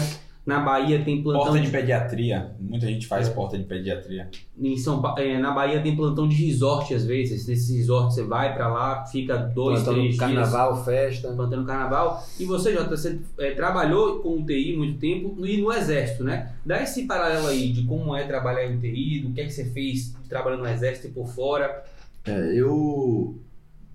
na 0.46 0.61
Bahia 0.61 1.02
tem 1.02 1.23
plantão. 1.23 1.44
Porta 1.44 1.61
de 1.61 1.70
pediatria. 1.70 2.55
Muita 2.61 2.87
gente 2.87 3.06
faz 3.06 3.29
é. 3.29 3.31
porta 3.31 3.56
de 3.56 3.64
pediatria. 3.64 4.29
Em 4.58 4.76
São 4.76 5.00
pa... 5.00 5.14
É, 5.19 5.38
na 5.38 5.52
Bahia 5.52 5.81
tem 5.81 5.96
plantão 5.96 6.29
de 6.29 6.37
resort 6.44 6.93
às 6.93 7.06
vezes. 7.06 7.46
Nesse 7.46 7.75
resort 7.76 8.14
você 8.14 8.23
vai 8.25 8.55
para 8.55 8.69
lá, 8.69 9.06
fica 9.06 9.37
dois, 9.38 9.82
plantão 9.82 9.94
três 9.94 10.19
carnaval, 10.19 10.75
dias. 10.75 10.85
festa. 10.85 11.32
Plantão 11.32 11.61
no 11.61 11.67
carnaval. 11.67 12.23
E 12.38 12.44
você, 12.44 12.75
Jota, 12.75 12.94
você 12.94 13.19
é, 13.38 13.52
trabalhou 13.52 14.20
com 14.20 14.36
UTI 14.36 14.77
muito 14.77 14.98
tempo 14.98 15.34
e 15.46 15.56
no 15.56 15.72
Exército, 15.72 16.22
né? 16.22 16.53
Dá 16.65 16.82
esse 16.82 17.06
paralelo 17.06 17.46
aí 17.46 17.72
de 17.72 17.84
como 17.84 18.15
é 18.15 18.24
trabalhar 18.24 18.67
em 18.67 18.77
UTI, 18.77 19.20
do 19.20 19.32
que 19.32 19.41
é 19.41 19.44
que 19.44 19.53
você 19.53 19.65
fez 19.70 20.15
trabalhando 20.29 20.60
no 20.60 20.69
Exército 20.69 21.08
e 21.08 21.10
por 21.10 21.27
fora. 21.27 21.82
É, 22.27 22.53
eu, 22.55 23.39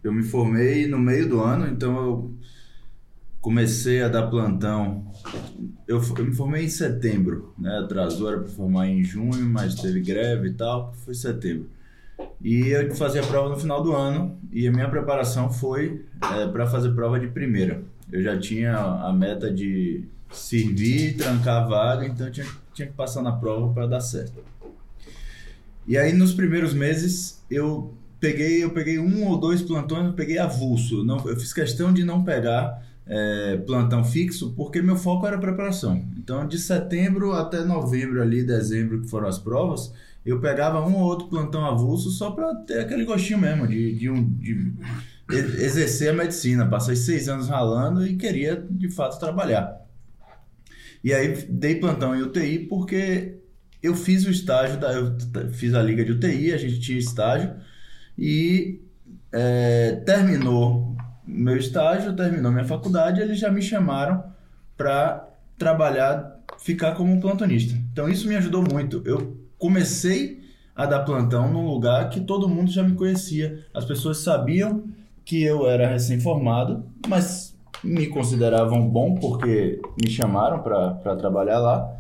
eu 0.04 0.12
me 0.12 0.24
formei 0.24 0.88
no 0.88 0.98
meio 0.98 1.30
do 1.30 1.42
ano, 1.42 1.68
então 1.68 1.96
eu 1.96 2.34
comecei 3.42 4.02
a 4.02 4.08
dar 4.08 4.28
plantão. 4.28 5.12
Eu, 5.88 6.02
eu 6.18 6.26
me 6.26 6.34
formei 6.34 6.66
em 6.66 6.70
setembro, 6.70 7.54
né? 7.58 7.80
Atrasou, 7.80 8.28
era 8.30 8.40
para 8.40 8.50
formar 8.50 8.88
em 8.88 9.04
junho, 9.04 9.46
mas 9.46 9.76
teve 9.76 10.02
greve 10.02 10.50
e 10.50 10.54
tal, 10.54 10.94
foi 11.06 11.14
setembro. 11.14 11.70
E 12.42 12.68
eu 12.68 12.94
fazia 12.96 13.22
a 13.22 13.26
prova 13.26 13.50
no 13.50 13.60
final 13.60 13.82
do 13.82 13.96
ano 13.96 14.38
e 14.52 14.68
a 14.68 14.72
minha 14.72 14.90
preparação 14.90 15.50
foi 15.52 16.06
é, 16.34 16.48
para 16.48 16.68
fazer 16.68 16.92
prova 16.92 17.20
de 17.20 17.28
primeira. 17.28 17.82
Eu 18.12 18.22
já 18.22 18.38
tinha 18.38 18.76
a 18.76 19.14
meta 19.14 19.52
de 19.52 20.04
servir, 20.32 21.16
trancar 21.16 21.64
a 21.64 21.68
vaga, 21.68 22.06
então 22.06 22.28
eu 22.28 22.32
tinha, 22.32 22.48
tinha 22.74 22.88
que 22.88 22.94
passar 22.94 23.22
na 23.22 23.32
prova 23.32 23.74
para 23.74 23.88
dar 23.88 24.02
certo. 24.02 24.44
E 25.88 25.98
aí 25.98 26.14
nos 26.14 26.34
primeiros 26.34 26.74
meses 26.74 27.44
eu 27.50 27.94
peguei, 28.20 28.64
eu 28.64 28.72
peguei 28.72 29.00
um 29.00 29.28
ou 29.28 29.38
dois 29.38 29.62
plantões, 29.62 30.08
eu 30.08 30.14
peguei 30.14 30.38
avulso. 30.38 31.04
Não, 31.04 31.18
eu 31.28 31.38
fiz 31.38 31.54
questão 31.54 31.94
de 31.94 32.04
não 32.04 32.24
pegar 32.24 32.84
é, 33.10 33.58
plantão 33.58 34.04
fixo, 34.04 34.54
porque 34.56 34.82
meu 34.84 34.96
foco 34.96 35.26
era 35.26 35.38
preparação. 35.40 36.06
Então, 36.16 36.48
de 36.48 36.60
setembro 36.60 37.34
até 37.34 37.66
novembro, 37.66 38.22
ali, 38.22 38.44
dezembro, 38.44 39.02
que 39.02 39.10
foram 39.10 39.28
as 39.28 39.40
provas, 39.40 39.92
eu 40.24 40.40
pegava 40.40 40.86
um 40.86 40.96
ou 40.96 41.02
outro 41.02 41.28
plantão 41.28 41.66
avulso 41.66 42.12
só 42.12 42.30
para 42.30 42.54
ter 42.56 42.80
aquele 42.80 43.04
gostinho 43.04 43.40
mesmo 43.40 43.68
de, 43.68 43.96
de, 43.96 44.10
um, 44.12 44.24
de 44.24 44.74
exercer 45.28 46.12
a 46.12 46.14
medicina. 46.14 46.68
Passei 46.68 46.96
seis 46.96 47.28
anos 47.28 47.50
ralando 47.50 48.06
e 48.06 48.16
queria, 48.16 48.64
de 48.70 48.90
fato, 48.92 49.20
trabalhar. 49.20 49.82
E 51.04 51.12
aí, 51.12 51.48
dei 51.50 51.76
plantão 51.76 52.16
em 52.16 52.22
UTI 52.22 52.60
porque 52.60 53.38
eu 53.82 53.96
fiz 53.96 54.24
o 54.26 54.30
estágio, 54.30 54.80
da, 54.80 54.94
eu 54.94 55.18
fiz 55.52 55.74
a 55.74 55.82
liga 55.82 56.06
de 56.06 56.12
UTI, 56.12 56.54
a 56.54 56.58
gente 56.58 56.80
tinha 56.80 57.00
estágio, 57.00 57.56
e 58.18 58.82
é, 59.32 59.94
terminou 60.06 60.96
meu 61.30 61.56
estágio, 61.56 62.16
terminou 62.16 62.52
minha 62.52 62.66
faculdade, 62.66 63.22
eles 63.22 63.40
já 63.40 63.52
me 63.52 63.62
chamaram 63.62 64.24
para 64.76 65.28
trabalhar, 65.58 66.40
ficar 66.58 66.96
como 66.96 67.20
plantonista. 67.20 67.78
Então 67.92 68.10
isso 68.10 68.28
me 68.28 68.36
ajudou 68.36 68.64
muito. 68.64 69.02
Eu 69.06 69.38
comecei 69.58 70.42
a 70.76 70.86
dar 70.86 71.02
plantão 71.02 71.52
num 71.52 71.68
lugar 71.68 72.10
que 72.10 72.22
todo 72.22 72.50
mundo 72.50 72.72
já 72.72 72.82
me 72.82 72.96
conhecia. 72.96 73.66
As 73.74 73.86
pessoas 73.86 74.20
sabiam 74.20 74.84
que 75.24 75.44
eu 75.44 75.68
era 75.70 75.88
recém-formado, 75.88 76.84
mas 77.08 77.56
me 77.84 78.08
consideravam 78.08 78.88
bom 78.90 79.16
porque 79.16 79.82
me 80.02 80.10
chamaram 80.10 80.60
para 80.64 81.16
trabalhar 81.16 81.60
lá. 81.60 81.96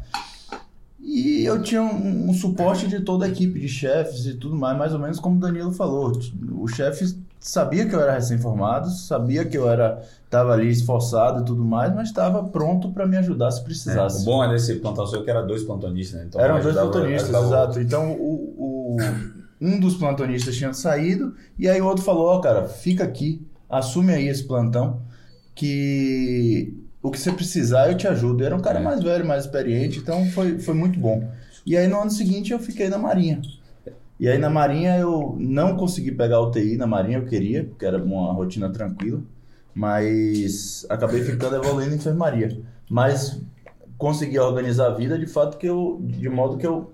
E 1.00 1.44
eu 1.44 1.62
tinha 1.62 1.82
um, 1.82 2.30
um 2.30 2.34
suporte 2.34 2.88
de 2.88 3.02
toda 3.02 3.26
a 3.26 3.30
equipe 3.30 3.60
de 3.60 3.68
chefes 3.68 4.26
e 4.26 4.34
tudo 4.36 4.56
mais, 4.56 4.78
mais 4.78 4.94
ou 4.94 5.00
menos 5.00 5.20
como 5.20 5.38
o 5.38 5.40
Danilo 5.40 5.72
falou. 5.72 6.12
O 6.52 6.68
chefe 6.68 7.16
sabia 7.40 7.86
que 7.88 7.96
eu 7.96 8.02
era 8.02 8.14
recém-formado, 8.14 8.90
sabia 8.90 9.46
que 9.46 9.58
eu 9.58 9.70
era 9.70 10.02
estava 10.26 10.54
ali 10.54 10.70
esforçado 10.70 11.42
e 11.42 11.46
tudo 11.46 11.64
mais, 11.66 11.94
mas 11.96 12.10
estava 12.10 12.44
pronto 12.44 12.92
para 12.92 13.08
me 13.08 13.18
ajudar 13.18 13.50
se 13.52 13.62
É, 13.62 13.64
precisasse. 13.64 14.22
o 14.22 14.26
bom 14.26 14.44
é 14.44 14.50
desse 14.50 14.76
plantão 14.76 15.08
seu 15.08 15.24
que 15.24 15.30
era 15.30 15.42
dois 15.42 15.64
plantonistas, 15.64 16.20
né? 16.20 16.26
Então, 16.28 16.40
Eram 16.42 16.62
dois 16.62 16.76
plantonistas, 16.76 17.34
ajudava 17.34 17.46
exato. 17.46 17.80
Então 17.82 18.12
o, 18.12 18.56
o- 18.58 18.98
um 19.62 19.80
dos 19.80 19.96
plantonistas 19.96 20.56
tinha 20.56 20.72
saído 20.74 21.34
e 21.58 21.68
aí 21.68 21.82
o 21.82 21.86
outro 21.86 22.04
falou, 22.04 22.28
ó, 22.28 22.40
cara, 22.40 22.66
fica 22.68 23.04
aqui, 23.04 23.42
assume 23.70 24.14
aí 24.14 24.28
esse 24.28 24.44
plantão 24.44 25.02
que 25.56 26.74
o 27.02 27.10
que 27.12 27.20
você 27.20 27.32
precisar 27.32 27.90
eu 27.92 27.98
te 27.98 28.08
ajudo. 28.08 28.44
Era 28.44 28.56
um 28.56 28.62
cara 28.62 28.80
É. 28.80 28.84
mais 28.84 29.02
velho, 29.02 29.26
mais 29.26 29.46
experiente, 29.46 30.00
então 30.00 30.26
foi, 30.32 30.60
foi 30.60 30.74
muito 30.74 31.00
bom. 31.00 31.28
E 31.66 31.76
aí 31.78 31.88
no 31.88 32.00
ano 32.00 32.10
seguinte 32.12 32.52
eu 32.52 32.60
fiquei 32.60 32.90
na 32.90 32.98
Marinha. 32.98 33.42
E 34.20 34.28
aí 34.28 34.38
na 34.38 34.50
Marinha 34.50 34.98
eu 34.98 35.36
não 35.40 35.78
consegui 35.78 36.12
pegar 36.12 36.42
UTI 36.42 36.76
na 36.76 36.86
Marinha, 36.86 37.20
eu 37.20 37.26
queria, 37.26 37.64
porque 37.64 37.86
era 37.86 38.04
uma 38.04 38.34
rotina 38.34 38.70
tranquila, 38.70 39.22
mas 39.74 40.86
acabei 40.90 41.22
ficando 41.24 41.56
evoluindo 41.56 41.94
em 41.94 41.98
enfermaria. 41.98 42.60
Mas 42.90 43.42
consegui 43.98 44.38
organizar 44.38 44.88
a 44.88 44.96
vida 44.96 45.18
de 45.18 45.26
fato 45.26 45.58
que 45.58 45.68
eu, 45.68 46.00
de 46.02 46.28
modo 46.28 46.58
que 46.58 46.68
eu 46.68 46.92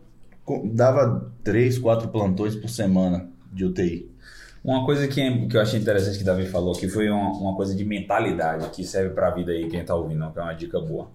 dava 0.65 1.31
três, 1.43 1.79
quatro 1.79 2.09
plantões 2.09 2.55
por 2.55 2.69
semana 2.69 3.27
de 3.51 3.65
UTI. 3.65 4.11
Uma 4.63 4.85
coisa 4.85 5.07
que, 5.07 5.47
que 5.47 5.57
eu 5.57 5.61
achei 5.61 5.79
interessante 5.79 6.17
que 6.17 6.23
Davi 6.23 6.45
falou 6.47 6.73
que 6.73 6.87
foi 6.87 7.09
uma, 7.09 7.31
uma 7.31 7.55
coisa 7.55 7.75
de 7.75 7.85
mentalidade 7.85 8.69
que 8.69 8.83
serve 8.83 9.13
pra 9.13 9.29
vida 9.29 9.51
aí, 9.51 9.67
quem 9.67 9.83
tá 9.83 9.95
ouvindo, 9.95 10.31
que 10.31 10.39
é 10.39 10.41
uma 10.41 10.53
dica 10.53 10.79
boa. 10.79 11.07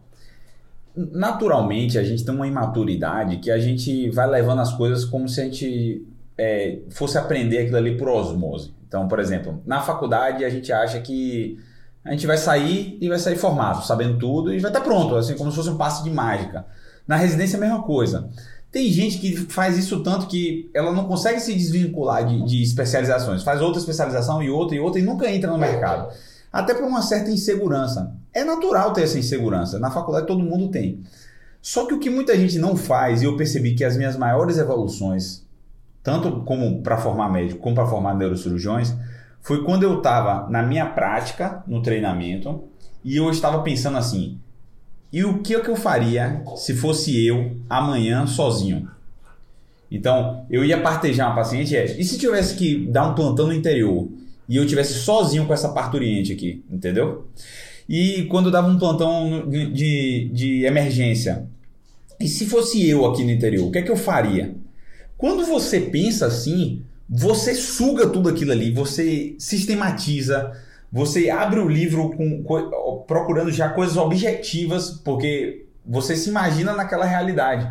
Naturalmente, 0.94 1.98
a 1.98 2.04
gente 2.04 2.24
tem 2.24 2.34
uma 2.34 2.46
imaturidade 2.46 3.38
que 3.38 3.50
a 3.50 3.58
gente 3.58 4.10
vai 4.10 4.28
levando 4.28 4.60
as 4.60 4.72
coisas 4.72 5.04
como 5.04 5.28
se 5.28 5.40
a 5.40 5.44
gente 5.44 6.06
é, 6.36 6.78
fosse 6.90 7.16
aprender 7.16 7.58
aquilo 7.58 7.76
ali 7.76 7.96
por 7.96 8.08
osmose. 8.08 8.72
Então, 8.88 9.06
por 9.06 9.20
exemplo, 9.20 9.62
na 9.64 9.80
faculdade 9.80 10.44
a 10.44 10.50
gente 10.50 10.72
acha 10.72 10.98
que 11.00 11.58
a 12.04 12.12
gente 12.12 12.26
vai 12.26 12.36
sair 12.36 12.98
e 13.00 13.08
vai 13.08 13.18
sair 13.18 13.36
formado, 13.36 13.86
sabendo 13.86 14.18
tudo 14.18 14.52
e 14.52 14.58
vai 14.58 14.70
estar 14.70 14.80
pronto, 14.80 15.14
assim 15.16 15.36
como 15.36 15.50
se 15.50 15.56
fosse 15.56 15.68
um 15.68 15.76
passe 15.76 16.02
de 16.02 16.10
mágica. 16.10 16.66
Na 17.06 17.16
residência 17.16 17.56
a 17.56 17.60
mesma 17.60 17.82
coisa. 17.82 18.28
Tem 18.72 18.90
gente 18.90 19.18
que 19.18 19.36
faz 19.36 19.76
isso 19.76 20.02
tanto 20.02 20.26
que 20.26 20.70
ela 20.72 20.92
não 20.92 21.04
consegue 21.04 21.40
se 21.40 21.54
desvincular 21.54 22.24
de, 22.24 22.44
de 22.44 22.62
especializações, 22.62 23.42
faz 23.42 23.60
outra 23.60 23.80
especialização 23.80 24.42
e 24.42 24.48
outra 24.48 24.76
e 24.76 24.80
outra 24.80 25.00
e 25.00 25.04
nunca 25.04 25.30
entra 25.30 25.50
no 25.50 25.58
mercado. 25.58 26.12
Até 26.52 26.74
por 26.74 26.84
uma 26.84 27.02
certa 27.02 27.30
insegurança. 27.30 28.14
É 28.32 28.44
natural 28.44 28.92
ter 28.92 29.02
essa 29.02 29.18
insegurança. 29.18 29.78
Na 29.78 29.90
faculdade 29.90 30.26
todo 30.26 30.42
mundo 30.42 30.68
tem. 30.68 31.00
Só 31.62 31.86
que 31.86 31.94
o 31.94 31.98
que 31.98 32.08
muita 32.08 32.36
gente 32.36 32.58
não 32.58 32.76
faz, 32.76 33.20
e 33.20 33.26
eu 33.26 33.36
percebi 33.36 33.74
que 33.74 33.84
as 33.84 33.96
minhas 33.96 34.16
maiores 34.16 34.56
evoluções, 34.56 35.44
tanto 36.02 36.40
como 36.42 36.82
para 36.82 36.96
formar 36.96 37.30
médico 37.30 37.60
como 37.60 37.74
para 37.74 37.86
formar 37.86 38.14
neurocirurgiões, 38.14 38.94
foi 39.42 39.64
quando 39.64 39.82
eu 39.82 39.98
estava 39.98 40.48
na 40.48 40.62
minha 40.62 40.86
prática, 40.86 41.62
no 41.66 41.82
treinamento, 41.82 42.64
e 43.04 43.16
eu 43.16 43.30
estava 43.30 43.62
pensando 43.62 43.98
assim: 43.98 44.38
e 45.12 45.24
o 45.24 45.42
que, 45.42 45.58
que 45.60 45.68
eu 45.68 45.76
faria 45.76 46.42
se 46.56 46.74
fosse 46.74 47.26
eu 47.26 47.56
amanhã 47.68 48.26
sozinho? 48.26 48.88
Então, 49.90 50.46
eu 50.48 50.64
ia 50.64 50.80
partejar 50.80 51.28
uma 51.28 51.34
paciente, 51.34 51.76
é, 51.76 51.84
e 51.84 52.04
se 52.04 52.16
tivesse 52.16 52.54
que 52.54 52.86
dar 52.86 53.08
um 53.08 53.14
plantão 53.14 53.48
no 53.48 53.52
interior 53.52 54.08
e 54.48 54.56
eu 54.56 54.66
tivesse 54.66 54.94
sozinho 54.94 55.46
com 55.46 55.52
essa 55.52 55.70
parturiente 55.70 56.32
aqui, 56.32 56.64
entendeu? 56.70 57.26
E 57.90 58.26
quando 58.26 58.52
dava 58.52 58.68
um 58.68 58.78
plantão 58.78 59.48
de, 59.48 60.30
de, 60.32 60.64
emergência, 60.64 61.44
e 62.20 62.28
se 62.28 62.46
fosse 62.46 62.88
eu 62.88 63.04
aqui 63.04 63.24
no 63.24 63.32
interior, 63.32 63.66
o 63.66 63.72
que 63.72 63.78
é 63.78 63.82
que 63.82 63.90
eu 63.90 63.96
faria? 63.96 64.54
Quando 65.18 65.44
você 65.44 65.80
pensa 65.80 66.26
assim, 66.26 66.84
você 67.08 67.52
suga 67.52 68.08
tudo 68.08 68.28
aquilo 68.28 68.52
ali, 68.52 68.70
você 68.70 69.34
sistematiza, 69.40 70.52
você 70.92 71.30
abre 71.30 71.58
o 71.58 71.68
livro 71.68 72.10
com, 72.10 72.44
co- 72.44 73.04
procurando 73.08 73.50
já 73.50 73.68
coisas 73.70 73.96
objetivas, 73.96 74.92
porque 75.04 75.66
você 75.84 76.14
se 76.14 76.30
imagina 76.30 76.72
naquela 76.72 77.04
realidade. 77.04 77.66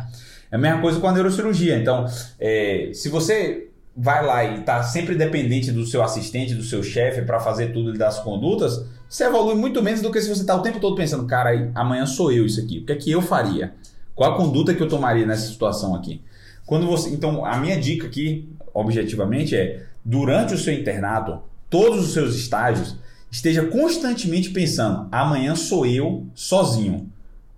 É 0.52 0.56
a 0.56 0.58
mesma 0.58 0.82
coisa 0.82 1.00
com 1.00 1.06
a 1.06 1.12
neurocirurgia. 1.12 1.78
Então, 1.78 2.04
é, 2.38 2.90
se 2.92 3.08
você 3.08 3.68
vai 3.96 4.22
lá 4.22 4.44
e 4.44 4.60
está 4.60 4.82
sempre 4.82 5.14
dependente 5.14 5.72
do 5.72 5.86
seu 5.86 6.02
assistente, 6.02 6.54
do 6.54 6.62
seu 6.62 6.82
chefe 6.82 7.22
para 7.22 7.40
fazer 7.40 7.72
tudo 7.72 7.94
e 7.94 7.98
dar 7.98 8.08
as 8.08 8.18
condutas, 8.18 8.84
você 9.10 9.24
evolui 9.24 9.56
muito 9.56 9.82
menos 9.82 10.00
do 10.00 10.12
que 10.12 10.20
se 10.20 10.28
você 10.28 10.42
está 10.42 10.54
o 10.54 10.62
tempo 10.62 10.78
todo 10.78 10.94
pensando, 10.94 11.26
cara, 11.26 11.72
amanhã 11.74 12.06
sou 12.06 12.30
eu 12.30 12.46
isso 12.46 12.60
aqui. 12.60 12.78
O 12.78 12.84
que 12.84 12.92
é 12.92 12.94
que 12.94 13.10
eu 13.10 13.20
faria? 13.20 13.74
Qual 14.14 14.32
a 14.32 14.36
conduta 14.36 14.72
que 14.72 14.80
eu 14.80 14.88
tomaria 14.88 15.26
nessa 15.26 15.48
situação 15.48 15.96
aqui? 15.96 16.20
Quando 16.64 16.86
você, 16.86 17.10
então, 17.10 17.44
a 17.44 17.58
minha 17.58 17.76
dica 17.76 18.06
aqui, 18.06 18.48
objetivamente, 18.72 19.56
é 19.56 19.82
durante 20.04 20.54
o 20.54 20.58
seu 20.58 20.72
internato, 20.72 21.40
todos 21.68 22.06
os 22.06 22.12
seus 22.12 22.36
estágios, 22.36 22.94
esteja 23.28 23.66
constantemente 23.66 24.50
pensando: 24.50 25.08
amanhã 25.10 25.56
sou 25.56 25.84
eu 25.84 26.24
sozinho. 26.32 27.10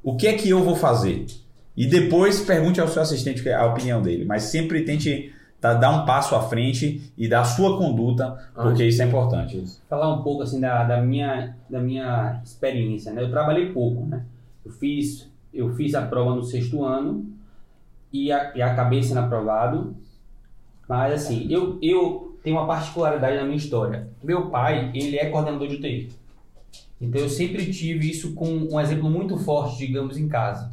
O 0.03 0.17
que 0.17 0.27
é 0.27 0.33
que 0.33 0.49
eu 0.49 0.65
vou 0.65 0.75
fazer? 0.75 1.27
E 1.77 1.87
depois 1.87 2.41
pergunte 2.41 2.81
ao 2.81 2.89
seu 2.89 3.03
assistente 3.03 3.47
a 3.51 3.67
opinião 3.67 4.01
dele, 4.01 4.25
mas 4.25 4.45
sempre 4.45 4.87
tente 4.87 5.35
tá, 5.63 5.75
dar 5.75 5.91
um 5.93 6.05
passo 6.05 6.35
à 6.35 6.43
frente 6.43 7.13
e 7.17 7.29
dar 7.29 7.43
a 7.43 7.45
sua 7.45 7.79
conduta, 7.79 8.37
porque 8.53 8.85
isso 8.85 9.01
é 9.01 9.07
importante. 9.07 9.65
falar 9.89 10.13
um 10.13 10.23
pouco 10.23 10.43
assim 10.43 10.61
da, 10.61 10.83
da 10.83 11.01
minha 11.01 11.57
da 11.71 11.81
minha 11.81 12.41
experiência, 12.45 13.13
né? 13.13 13.23
Eu 13.23 13.31
trabalhei 13.31 13.73
pouco, 13.73 14.05
né? 14.05 14.25
Eu 14.67 14.73
fiz 14.73 15.31
eu 15.55 15.73
fiz 15.75 15.95
a 15.95 16.03
prova 16.03 16.35
no 16.35 16.43
sexto 16.43 16.83
ano 16.83 17.31
e, 18.13 18.33
a, 18.33 18.53
e 18.57 18.61
acabei 18.61 19.03
sendo 19.03 19.21
aprovado. 19.21 19.95
Mas 20.89 21.15
assim, 21.15 21.47
eu 21.49 21.79
eu 21.81 22.37
tenho 22.43 22.57
uma 22.57 22.67
particularidade 22.67 23.37
na 23.37 23.45
minha 23.45 23.57
história. 23.57 24.09
Meu 24.23 24.51
pai, 24.51 24.91
ele 24.93 25.17
é 25.17 25.31
coordenador 25.31 25.69
de 25.69 25.77
UTI. 25.77 26.09
Então 27.01 27.21
eu 27.21 27.29
sempre 27.29 27.73
tive 27.73 28.11
isso 28.11 28.35
com 28.35 28.47
um 28.47 28.81
exemplo 28.81 29.09
muito 29.09 29.37
forte, 29.39 29.79
digamos, 29.79 30.19
em 30.19 30.29
casa. 30.29 30.73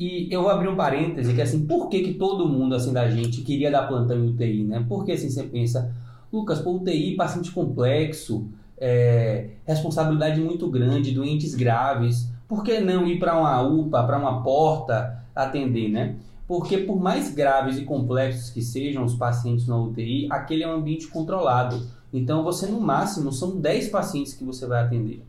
E 0.00 0.28
eu 0.30 0.40
vou 0.40 0.50
abrir 0.50 0.66
um 0.66 0.76
parêntese 0.76 1.34
que 1.34 1.42
assim, 1.42 1.66
por 1.66 1.90
que, 1.90 2.00
que 2.00 2.14
todo 2.14 2.48
mundo 2.48 2.74
assim 2.74 2.90
da 2.90 3.10
gente 3.10 3.42
queria 3.42 3.70
dar 3.70 3.86
plantão 3.86 4.16
em 4.16 4.30
UTI, 4.30 4.64
né? 4.64 4.82
Porque 4.88 5.12
assim 5.12 5.28
você 5.28 5.42
pensa, 5.42 5.94
Lucas, 6.32 6.58
pô, 6.58 6.72
UTI, 6.72 7.16
paciente 7.16 7.50
complexo, 7.50 8.48
é, 8.78 9.50
responsabilidade 9.66 10.40
muito 10.40 10.70
grande, 10.70 11.12
doentes 11.12 11.54
graves. 11.54 12.32
Por 12.48 12.64
que 12.64 12.80
não 12.80 13.06
ir 13.06 13.18
para 13.18 13.38
uma 13.38 13.60
UPA, 13.60 14.02
para 14.04 14.18
uma 14.18 14.42
porta 14.42 15.22
atender, 15.36 15.90
né? 15.90 16.16
Porque 16.48 16.78
por 16.78 16.98
mais 16.98 17.34
graves 17.34 17.76
e 17.76 17.84
complexos 17.84 18.48
que 18.48 18.62
sejam 18.62 19.04
os 19.04 19.14
pacientes 19.14 19.66
na 19.66 19.76
UTI, 19.76 20.28
aquele 20.30 20.62
é 20.62 20.66
um 20.68 20.78
ambiente 20.78 21.08
controlado. 21.08 21.78
Então 22.10 22.42
você 22.42 22.66
no 22.66 22.80
máximo 22.80 23.30
são 23.30 23.60
10 23.60 23.90
pacientes 23.90 24.32
que 24.32 24.44
você 24.44 24.66
vai 24.66 24.82
atender. 24.82 25.22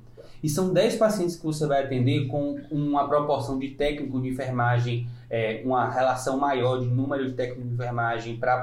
E 0.43 0.49
são 0.49 0.73
10 0.73 0.95
pacientes 0.95 1.35
que 1.35 1.43
você 1.45 1.67
vai 1.67 1.83
atender 1.83 2.27
com 2.27 2.59
uma 2.71 3.07
proporção 3.07 3.59
de 3.59 3.69
técnico 3.69 4.19
de 4.19 4.29
enfermagem, 4.29 5.07
é, 5.31 5.61
uma 5.63 5.89
relação 5.89 6.37
maior 6.37 6.79
de 6.81 6.87
número 6.87 7.25
de 7.25 7.31
técnico 7.31 7.61
de 7.61 7.73
enfermagem 7.73 8.35
para 8.35 8.61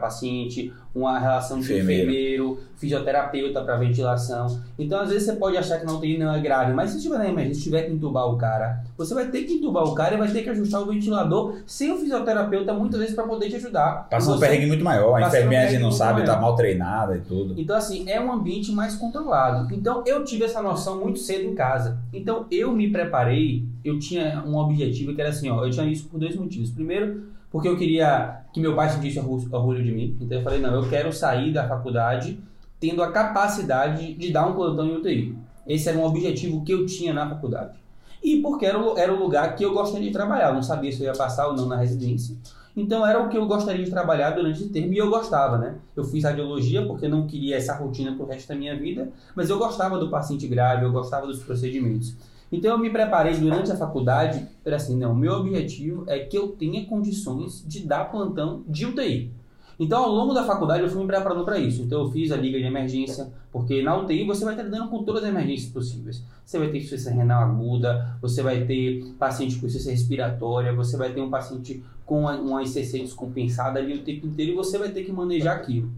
paciente, 0.00 0.72
uma 0.92 1.18
relação 1.18 1.58
de 1.60 1.64
Enfermeiro. 1.64 2.02
enfermeiro, 2.02 2.58
fisioterapeuta 2.76 3.62
para 3.62 3.76
ventilação. 3.76 4.60
Então, 4.76 5.00
às 5.00 5.10
vezes, 5.10 5.26
você 5.26 5.34
pode 5.34 5.56
achar 5.56 5.78
que 5.78 5.86
não 5.86 6.00
tem 6.00 6.18
não 6.18 6.34
é 6.34 6.40
grave, 6.40 6.72
mas 6.72 6.90
se 6.90 6.96
estiver 6.96 7.18
na 7.18 7.28
emergência, 7.28 7.56
se 7.56 7.62
tiver 7.64 7.82
que 7.82 7.92
entubar 7.92 8.26
o 8.26 8.36
cara, 8.36 8.82
você 8.96 9.14
vai 9.14 9.28
ter 9.28 9.42
que 9.42 9.54
entubar 9.54 9.84
o 9.84 9.94
cara 9.94 10.14
e 10.14 10.18
vai 10.18 10.28
ter 10.28 10.42
que 10.42 10.50
ajustar 10.50 10.80
o 10.80 10.86
ventilador 10.86 11.58
sem 11.66 11.92
o 11.92 11.98
fisioterapeuta, 11.98 12.72
muitas 12.72 12.98
vezes, 12.98 13.14
para 13.14 13.24
poder 13.24 13.48
te 13.48 13.56
ajudar. 13.56 14.08
Passa 14.10 14.32
um 14.32 14.40
perrengue 14.40 14.66
muito 14.66 14.82
maior, 14.82 15.22
a 15.22 15.30
perrengue 15.30 15.78
não 15.78 15.92
sabe, 15.92 16.22
maior. 16.22 16.34
tá 16.34 16.40
mal 16.40 16.56
treinada 16.56 17.16
e 17.16 17.20
tudo. 17.20 17.54
Então, 17.56 17.76
assim, 17.76 18.10
é 18.10 18.20
um 18.20 18.32
ambiente 18.32 18.72
mais 18.72 18.96
controlado. 18.96 19.72
Então, 19.72 20.02
eu 20.04 20.24
tive 20.24 20.44
essa 20.44 20.60
noção 20.60 20.98
muito 20.98 21.18
cedo 21.20 21.44
em 21.44 21.54
casa. 21.54 21.98
Então, 22.12 22.46
eu 22.50 22.72
me 22.72 22.90
preparei, 22.90 23.64
eu 23.84 23.98
tinha 23.98 24.42
um 24.46 24.56
objetivo 24.56 25.14
que 25.14 25.20
era 25.20 25.30
assim, 25.30 25.50
ó, 25.50 25.64
eu 25.64 25.70
tinha 25.70 25.86
isso 25.86 26.08
por 26.08 26.18
dois 26.18 26.34
motivos. 26.34 26.70
Primeiro, 26.70 27.24
porque 27.50 27.68
eu 27.68 27.76
queria 27.76 28.40
que 28.52 28.60
meu 28.60 28.74
pai 28.74 28.88
sentisse 28.88 29.18
orgulho 29.18 29.84
de 29.84 29.92
mim. 29.92 30.16
Então, 30.20 30.38
eu 30.38 30.42
falei, 30.42 30.60
não, 30.60 30.74
eu 30.74 30.88
quero 30.88 31.12
sair 31.12 31.52
da 31.52 31.68
faculdade 31.68 32.38
tendo 32.80 33.02
a 33.02 33.12
capacidade 33.12 34.14
de 34.14 34.32
dar 34.32 34.46
um 34.46 34.54
plantão 34.54 34.86
em 34.86 34.96
UTI. 34.96 35.36
Esse 35.66 35.88
era 35.88 35.98
um 35.98 36.04
objetivo 36.04 36.64
que 36.64 36.72
eu 36.72 36.84
tinha 36.86 37.12
na 37.12 37.28
faculdade. 37.28 37.78
E 38.22 38.40
porque 38.40 38.64
era 38.64 38.78
o, 38.78 38.98
era 38.98 39.12
o 39.12 39.18
lugar 39.18 39.54
que 39.54 39.64
eu 39.64 39.74
gostaria 39.74 40.06
de 40.06 40.12
trabalhar. 40.12 40.48
Eu 40.48 40.54
não 40.54 40.62
sabia 40.62 40.90
se 40.90 41.00
eu 41.02 41.06
ia 41.06 41.12
passar 41.12 41.46
ou 41.48 41.54
não 41.54 41.66
na 41.66 41.76
residência. 41.76 42.36
Então 42.76 43.06
era 43.06 43.22
o 43.22 43.28
que 43.28 43.36
eu 43.36 43.46
gostaria 43.46 43.84
de 43.84 43.90
trabalhar 43.90 44.30
durante 44.30 44.60
esse 44.60 44.70
termo 44.70 44.92
e 44.92 44.98
eu 44.98 45.08
gostava, 45.08 45.58
né? 45.58 45.76
Eu 45.94 46.02
fiz 46.02 46.24
radiologia 46.24 46.84
porque 46.84 47.06
não 47.06 47.26
queria 47.26 47.56
essa 47.56 47.76
rotina 47.76 48.16
pro 48.16 48.26
resto 48.26 48.48
da 48.48 48.54
minha 48.56 48.76
vida, 48.76 49.12
mas 49.34 49.48
eu 49.48 49.58
gostava 49.58 49.98
do 49.98 50.10
paciente 50.10 50.48
grave, 50.48 50.84
eu 50.84 50.90
gostava 50.90 51.26
dos 51.26 51.42
procedimentos. 51.42 52.16
Então 52.54 52.70
eu 52.70 52.78
me 52.78 52.88
preparei 52.88 53.36
durante 53.36 53.72
a 53.72 53.76
faculdade 53.76 54.46
para 54.62 54.76
assim, 54.76 54.96
não, 54.96 55.14
meu 55.14 55.32
objetivo 55.32 56.04
é 56.06 56.20
que 56.20 56.38
eu 56.38 56.48
tenha 56.48 56.86
condições 56.86 57.64
de 57.66 57.84
dar 57.84 58.10
plantão 58.10 58.62
de 58.68 58.86
UTI. 58.86 59.32
Então, 59.78 60.04
ao 60.04 60.12
longo 60.12 60.32
da 60.32 60.44
faculdade, 60.44 60.84
eu 60.84 60.88
fui 60.88 61.00
me 61.00 61.06
preparando 61.08 61.44
para 61.44 61.58
isso. 61.58 61.82
Então, 61.82 62.02
eu 62.02 62.10
fiz 62.12 62.30
a 62.30 62.36
liga 62.36 62.56
de 62.58 62.64
emergência, 62.64 63.32
porque 63.50 63.82
na 63.82 63.96
UTI 63.96 64.24
você 64.24 64.44
vai 64.44 64.54
estar 64.54 64.62
lidando 64.62 64.88
com 64.88 65.02
todas 65.02 65.24
as 65.24 65.30
emergências 65.30 65.68
possíveis. 65.72 66.22
Você 66.46 66.60
vai 66.60 66.68
ter 66.68 66.78
insuficiência 66.78 67.12
renal 67.12 67.42
aguda, 67.42 68.16
você 68.22 68.40
vai 68.40 68.64
ter 68.64 69.04
paciente 69.18 69.56
com 69.56 69.66
insuficiência 69.66 69.90
respiratória, 69.90 70.72
você 70.72 70.96
vai 70.96 71.12
ter 71.12 71.20
um 71.20 71.28
paciente 71.28 71.82
com 72.06 72.20
uma, 72.20 72.62
ICC 72.62 73.00
descompensada 73.00 73.80
ali 73.80 73.94
o 73.94 74.02
tempo 74.04 74.28
inteiro 74.28 74.52
e 74.52 74.54
você 74.54 74.78
vai 74.78 74.90
ter 74.90 75.02
que 75.02 75.10
manejar 75.10 75.56
aquilo. 75.56 75.90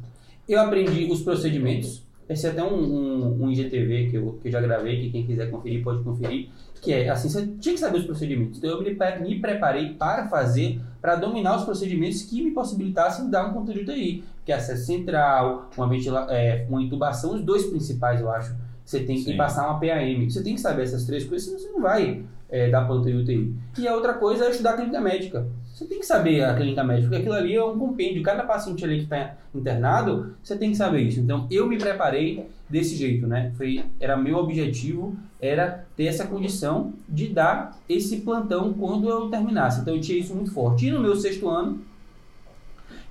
Eu 0.48 0.60
aprendi 0.60 1.10
os 1.10 1.20
procedimentos, 1.22 2.05
esse 2.28 2.47
é 2.47 2.50
até 2.50 2.62
um, 2.62 2.75
um, 2.75 3.45
um 3.45 3.50
IGTV 3.50 4.09
que 4.11 4.16
eu, 4.16 4.38
que 4.42 4.49
eu 4.49 4.52
já 4.52 4.61
gravei, 4.61 5.00
que 5.00 5.11
quem 5.11 5.25
quiser 5.25 5.50
conferir 5.50 5.83
pode 5.83 6.02
conferir, 6.02 6.49
que 6.80 6.92
é 6.92 7.09
assim, 7.09 7.28
você 7.28 7.47
tinha 7.61 7.75
que 7.75 7.80
saber 7.80 7.99
os 7.99 8.04
procedimentos. 8.04 8.59
Então 8.59 8.71
eu 8.71 8.83
me, 8.83 9.28
me 9.28 9.40
preparei 9.40 9.95
para 9.95 10.28
fazer, 10.28 10.80
para 11.00 11.14
dominar 11.14 11.56
os 11.56 11.64
procedimentos 11.64 12.23
que 12.23 12.42
me 12.42 12.50
possibilitassem 12.50 13.30
dar 13.30 13.47
um 13.47 13.52
conteúdo 13.52 13.83
UTI, 13.83 14.25
que 14.45 14.50
é 14.50 14.56
acesso 14.56 14.87
central, 14.87 15.71
uma, 15.76 15.88
ventila, 15.88 16.26
é, 16.30 16.66
uma 16.68 16.83
intubação, 16.83 17.35
os 17.35 17.42
dois 17.42 17.66
principais 17.66 18.21
eu 18.21 18.30
acho. 18.30 18.54
Você 18.86 19.00
tem 19.00 19.22
que 19.22 19.36
passar 19.36 19.68
uma 19.68 19.80
PAM. 19.80 20.30
Você 20.30 20.44
tem 20.44 20.54
que 20.54 20.60
saber 20.60 20.84
essas 20.84 21.04
três 21.04 21.24
coisas, 21.24 21.48
senão 21.48 21.58
você 21.58 21.68
não 21.72 21.82
vai 21.82 22.22
é, 22.48 22.70
dar 22.70 22.86
plantão 22.86 23.10
em 23.10 23.20
UTI. 23.20 23.52
E 23.78 23.88
a 23.88 23.94
outra 23.94 24.14
coisa 24.14 24.44
é 24.44 24.50
estudar 24.50 24.70
a 24.70 24.76
clínica 24.76 25.00
médica. 25.00 25.44
Você 25.74 25.86
tem 25.86 25.98
que 25.98 26.06
saber 26.06 26.44
a 26.44 26.54
clínica 26.54 26.84
médica, 26.84 27.08
porque 27.08 27.20
aquilo 27.20 27.34
ali 27.34 27.56
é 27.56 27.64
um 27.64 27.76
compêndio. 27.76 28.22
Cada 28.22 28.44
paciente 28.44 28.84
ali 28.84 28.98
que 28.98 29.04
está 29.04 29.34
internado, 29.52 30.36
você 30.40 30.56
tem 30.56 30.70
que 30.70 30.76
saber 30.76 31.00
isso. 31.00 31.18
Então, 31.18 31.48
eu 31.50 31.66
me 31.66 31.76
preparei 31.76 32.46
desse 32.70 32.94
jeito, 32.94 33.26
né? 33.26 33.52
Foi, 33.56 33.84
era 33.98 34.16
meu 34.16 34.36
objetivo, 34.36 35.16
era 35.40 35.84
ter 35.96 36.04
essa 36.04 36.24
condição 36.24 36.92
de 37.08 37.26
dar 37.26 37.76
esse 37.88 38.18
plantão 38.18 38.72
quando 38.72 39.08
eu 39.08 39.28
terminasse. 39.28 39.80
Então, 39.80 39.96
eu 39.96 40.00
tinha 40.00 40.16
isso 40.16 40.32
muito 40.32 40.52
forte. 40.52 40.86
E 40.86 40.92
no 40.92 41.00
meu 41.00 41.16
sexto 41.16 41.48
ano, 41.48 41.80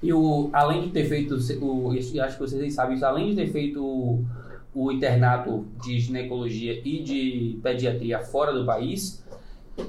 eu, 0.02 0.50
além 0.54 0.84
de 0.84 0.90
ter 0.92 1.04
feito, 1.04 1.36
o, 1.62 1.92
acho 1.92 2.12
que 2.12 2.40
vocês 2.40 2.74
sabem 2.74 2.96
isso, 2.96 3.06
além 3.06 3.32
de 3.32 3.36
ter 3.36 3.52
feito 3.52 4.24
o, 4.76 4.92
internato 4.92 5.66
de 5.82 6.00
ginecologia 6.00 6.80
e 6.84 7.02
de 7.02 7.60
pediatria 7.64 8.20
fora 8.20 8.54
do 8.54 8.66
país, 8.66 9.24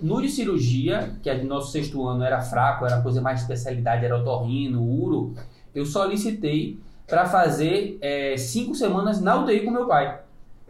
no 0.00 0.22
de 0.22 0.28
cirurgia, 0.28 1.16
que 1.22 1.28
é 1.28 1.38
do 1.38 1.46
nosso 1.46 1.72
sexto 1.72 2.06
ano 2.06 2.24
era 2.24 2.40
fraco, 2.40 2.86
era 2.86 3.02
coisa 3.02 3.20
mais 3.20 3.42
especialidade, 3.42 4.04
era 4.04 4.16
otorrino, 4.16 4.82
uro, 4.82 5.34
eu 5.74 5.84
solicitei 5.84 6.78
para 7.06 7.26
fazer 7.26 7.98
é, 8.00 8.36
cinco 8.36 8.74
semanas 8.74 9.20
na 9.20 9.36
UTI 9.36 9.60
com 9.60 9.70
meu 9.70 9.86
pai. 9.86 10.20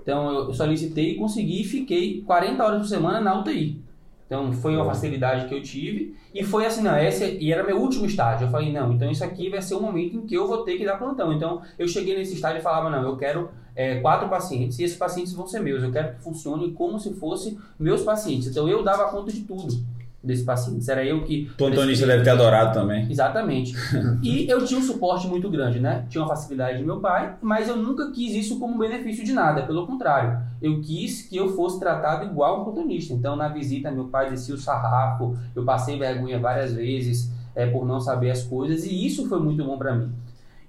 Então 0.02 0.30
eu 0.30 0.52
solicitei, 0.52 1.16
consegui 1.16 1.62
e 1.62 1.64
fiquei 1.64 2.22
40 2.22 2.64
horas 2.64 2.78
por 2.78 2.88
semana 2.88 3.20
na 3.20 3.38
UTI. 3.38 3.80
Então 4.26 4.52
foi 4.52 4.74
uma 4.74 4.84
facilidade 4.84 5.48
que 5.48 5.54
eu 5.54 5.62
tive 5.62 6.16
e 6.34 6.42
foi 6.42 6.66
assim, 6.66 6.82
não, 6.82 6.94
essa 6.94 7.24
e 7.24 7.52
era 7.52 7.64
meu 7.64 7.80
último 7.80 8.06
estágio. 8.06 8.46
Eu 8.46 8.50
falei, 8.50 8.72
não, 8.72 8.92
então 8.92 9.10
isso 9.10 9.24
aqui 9.24 9.48
vai 9.48 9.62
ser 9.62 9.74
o 9.74 9.80
momento 9.80 10.16
em 10.16 10.26
que 10.26 10.34
eu 10.34 10.46
vou 10.46 10.64
ter 10.64 10.76
que 10.76 10.84
dar 10.84 10.96
plantão. 10.96 11.32
Então 11.32 11.62
eu 11.78 11.88
cheguei 11.88 12.16
nesse 12.16 12.34
estágio 12.34 12.58
e 12.58 12.62
falava, 12.62 12.90
não, 12.90 13.02
eu 13.02 13.16
quero 13.16 13.50
é, 13.76 14.00
quatro 14.00 14.28
pacientes 14.28 14.78
e 14.78 14.84
esses 14.84 14.96
pacientes 14.96 15.34
vão 15.34 15.46
ser 15.46 15.60
meus. 15.60 15.82
Eu 15.82 15.92
quero 15.92 16.14
que 16.14 16.22
funcione 16.22 16.72
como 16.72 16.98
se 16.98 17.12
fossem 17.14 17.58
meus 17.78 18.02
pacientes. 18.02 18.48
Então 18.48 18.66
eu 18.68 18.82
dava 18.82 19.10
conta 19.10 19.30
de 19.30 19.42
tudo 19.42 19.84
desses 20.26 20.44
pacientes. 20.44 20.88
Era 20.88 21.04
eu 21.04 21.22
que 21.22 21.48
O 21.54 21.56
plantonista 21.56 22.06
deve 22.06 22.24
ter 22.24 22.30
adorado 22.30 22.72
também. 22.72 23.08
Exatamente. 23.08 23.74
E 24.22 24.48
eu 24.48 24.64
tinha 24.64 24.80
um 24.80 24.82
suporte 24.82 25.28
muito 25.28 25.48
grande, 25.50 25.78
né? 25.78 26.04
Tinha 26.08 26.22
uma 26.22 26.28
facilidade 26.28 26.78
de 26.78 26.84
meu 26.84 26.98
pai, 26.98 27.36
mas 27.40 27.68
eu 27.68 27.76
nunca 27.76 28.10
quis 28.10 28.34
isso 28.34 28.58
como 28.58 28.78
benefício 28.78 29.24
de 29.24 29.32
nada, 29.32 29.62
pelo 29.62 29.86
contrário. 29.86 30.40
Eu 30.60 30.80
quis 30.80 31.22
que 31.22 31.36
eu 31.36 31.54
fosse 31.54 31.78
tratado 31.78 32.24
igual 32.24 32.60
um 32.60 32.64
plantonista. 32.64 33.12
Então, 33.12 33.36
na 33.36 33.48
visita, 33.48 33.90
meu 33.90 34.06
pai 34.06 34.30
descia 34.30 34.54
o 34.54 34.58
sarrafo, 34.58 35.36
eu 35.54 35.64
passei 35.64 35.98
vergonha 35.98 36.40
várias 36.40 36.72
vezes 36.72 37.30
é, 37.54 37.66
por 37.66 37.86
não 37.86 38.00
saber 38.00 38.30
as 38.30 38.42
coisas, 38.42 38.84
e 38.84 39.06
isso 39.06 39.28
foi 39.28 39.38
muito 39.38 39.62
bom 39.64 39.78
para 39.78 39.94
mim. 39.94 40.12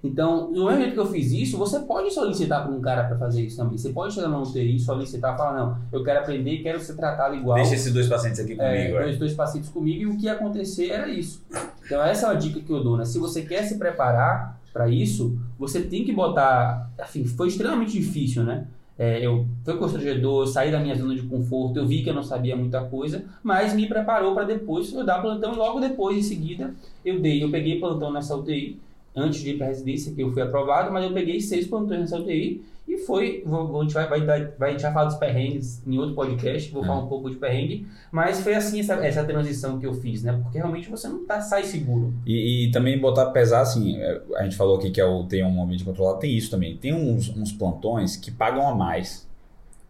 Então, 0.02 0.50
no 0.52 0.66
mesmo 0.66 0.80
jeito 0.80 0.92
que 0.94 1.00
eu 1.00 1.06
fiz 1.06 1.32
isso, 1.32 1.58
você 1.58 1.80
pode 1.80 2.12
solicitar 2.12 2.64
para 2.64 2.72
um 2.72 2.80
cara 2.80 3.04
para 3.04 3.18
fazer 3.18 3.42
isso 3.42 3.56
também. 3.56 3.76
Você 3.76 3.90
pode 3.90 4.14
chegar 4.14 4.28
na 4.28 4.40
UTI 4.40 4.76
e 4.76 4.78
solicitar 4.78 5.34
e 5.34 5.36
falar, 5.36 5.58
não, 5.58 5.76
eu 5.92 6.04
quero 6.04 6.20
aprender 6.20 6.58
quero 6.58 6.78
ser 6.80 6.94
tratado 6.94 7.34
igual. 7.34 7.56
Deixa 7.56 7.74
esses 7.74 7.92
dois 7.92 8.06
pacientes 8.06 8.38
aqui 8.38 8.52
É, 8.52 8.56
comigo. 8.84 8.96
é. 8.98 9.02
dois, 9.02 9.18
dois 9.18 9.34
pacientes 9.34 9.68
comigo 9.70 10.02
e 10.02 10.06
o 10.06 10.16
que 10.16 10.26
ia 10.26 10.34
acontecer 10.34 10.90
era 10.90 11.08
isso. 11.08 11.42
Então 11.84 12.02
essa 12.02 12.26
é 12.26 12.30
uma 12.30 12.36
dica 12.36 12.60
que 12.60 12.70
eu 12.70 12.82
dou, 12.82 12.96
né? 12.96 13.04
Se 13.04 13.18
você 13.18 13.42
quer 13.42 13.64
se 13.64 13.76
preparar 13.76 14.60
para 14.72 14.88
isso, 14.88 15.36
você 15.58 15.80
tem 15.80 16.04
que 16.04 16.12
botar, 16.12 16.90
assim, 16.98 17.24
foi 17.24 17.48
extremamente 17.48 17.92
difícil, 17.92 18.44
né? 18.44 18.66
É, 18.96 19.24
eu 19.24 19.46
foi 19.64 19.76
constrangedor, 19.76 20.42
eu 20.42 20.46
saí 20.46 20.70
da 20.72 20.78
minha 20.80 20.94
zona 20.96 21.14
de 21.14 21.22
conforto, 21.22 21.78
eu 21.78 21.86
vi 21.86 22.02
que 22.02 22.10
eu 22.10 22.14
não 22.14 22.22
sabia 22.22 22.56
muita 22.56 22.80
coisa, 22.82 23.24
mas 23.44 23.72
me 23.72 23.86
preparou 23.88 24.34
para 24.34 24.44
depois 24.44 24.92
eu 24.92 25.04
dar 25.04 25.20
plantão 25.22 25.52
e 25.54 25.56
logo 25.56 25.78
depois, 25.80 26.16
em 26.18 26.22
seguida, 26.22 26.74
eu 27.04 27.20
dei, 27.20 27.42
eu 27.42 27.50
peguei 27.50 27.78
plantão 27.78 28.12
nessa 28.12 28.36
UTI 28.36 28.78
antes 29.18 29.40
de 29.40 29.50
ir 29.50 29.58
para 29.58 29.66
residência, 29.66 30.12
que 30.14 30.22
eu 30.22 30.32
fui 30.32 30.42
aprovado, 30.42 30.92
mas 30.92 31.04
eu 31.04 31.12
peguei 31.12 31.40
seis 31.40 31.66
plantões 31.66 32.00
nessa 32.00 32.18
UTI 32.18 32.62
e 32.86 32.96
foi, 32.98 33.42
vou, 33.44 33.78
a 33.80 33.82
gente 33.82 33.92
vai, 33.92 34.08
vai, 34.08 34.20
dar- 34.24 34.52
vai, 34.58 34.70
a 34.70 34.72
gente 34.72 34.80
vai 34.82 34.92
falar 34.92 35.04
dos 35.06 35.16
perrengues 35.16 35.82
em 35.86 35.98
outro 35.98 36.14
podcast, 36.14 36.70
vou 36.72 36.82
falar 36.82 37.00
um 37.04 37.06
pouco 37.06 37.28
de 37.28 37.36
perrengue, 37.36 37.86
mas 38.10 38.40
foi 38.40 38.54
assim 38.54 38.80
essa, 38.80 38.94
essa 38.94 39.22
transição 39.24 39.78
que 39.78 39.86
eu 39.86 39.92
fiz, 39.92 40.22
né? 40.22 40.32
Porque 40.42 40.56
realmente 40.56 40.88
você 40.88 41.06
não 41.06 41.26
tá, 41.26 41.38
sai 41.42 41.64
seguro. 41.64 42.14
E, 42.26 42.66
e 42.66 42.70
também 42.70 42.98
botar 42.98 43.26
pesar, 43.26 43.60
assim, 43.60 43.98
é, 43.98 44.22
a 44.36 44.44
gente 44.44 44.56
falou 44.56 44.78
aqui 44.78 44.90
que 44.90 45.00
é 45.00 45.04
o, 45.04 45.24
tem 45.24 45.44
um 45.44 45.62
ambiente 45.62 45.84
controlado, 45.84 46.18
tem 46.18 46.34
isso 46.34 46.50
também. 46.50 46.78
Tem 46.78 46.94
uns, 46.94 47.28
uns 47.36 47.52
plantões 47.52 48.16
que 48.16 48.30
pagam 48.30 48.66
a 48.66 48.74
mais, 48.74 49.28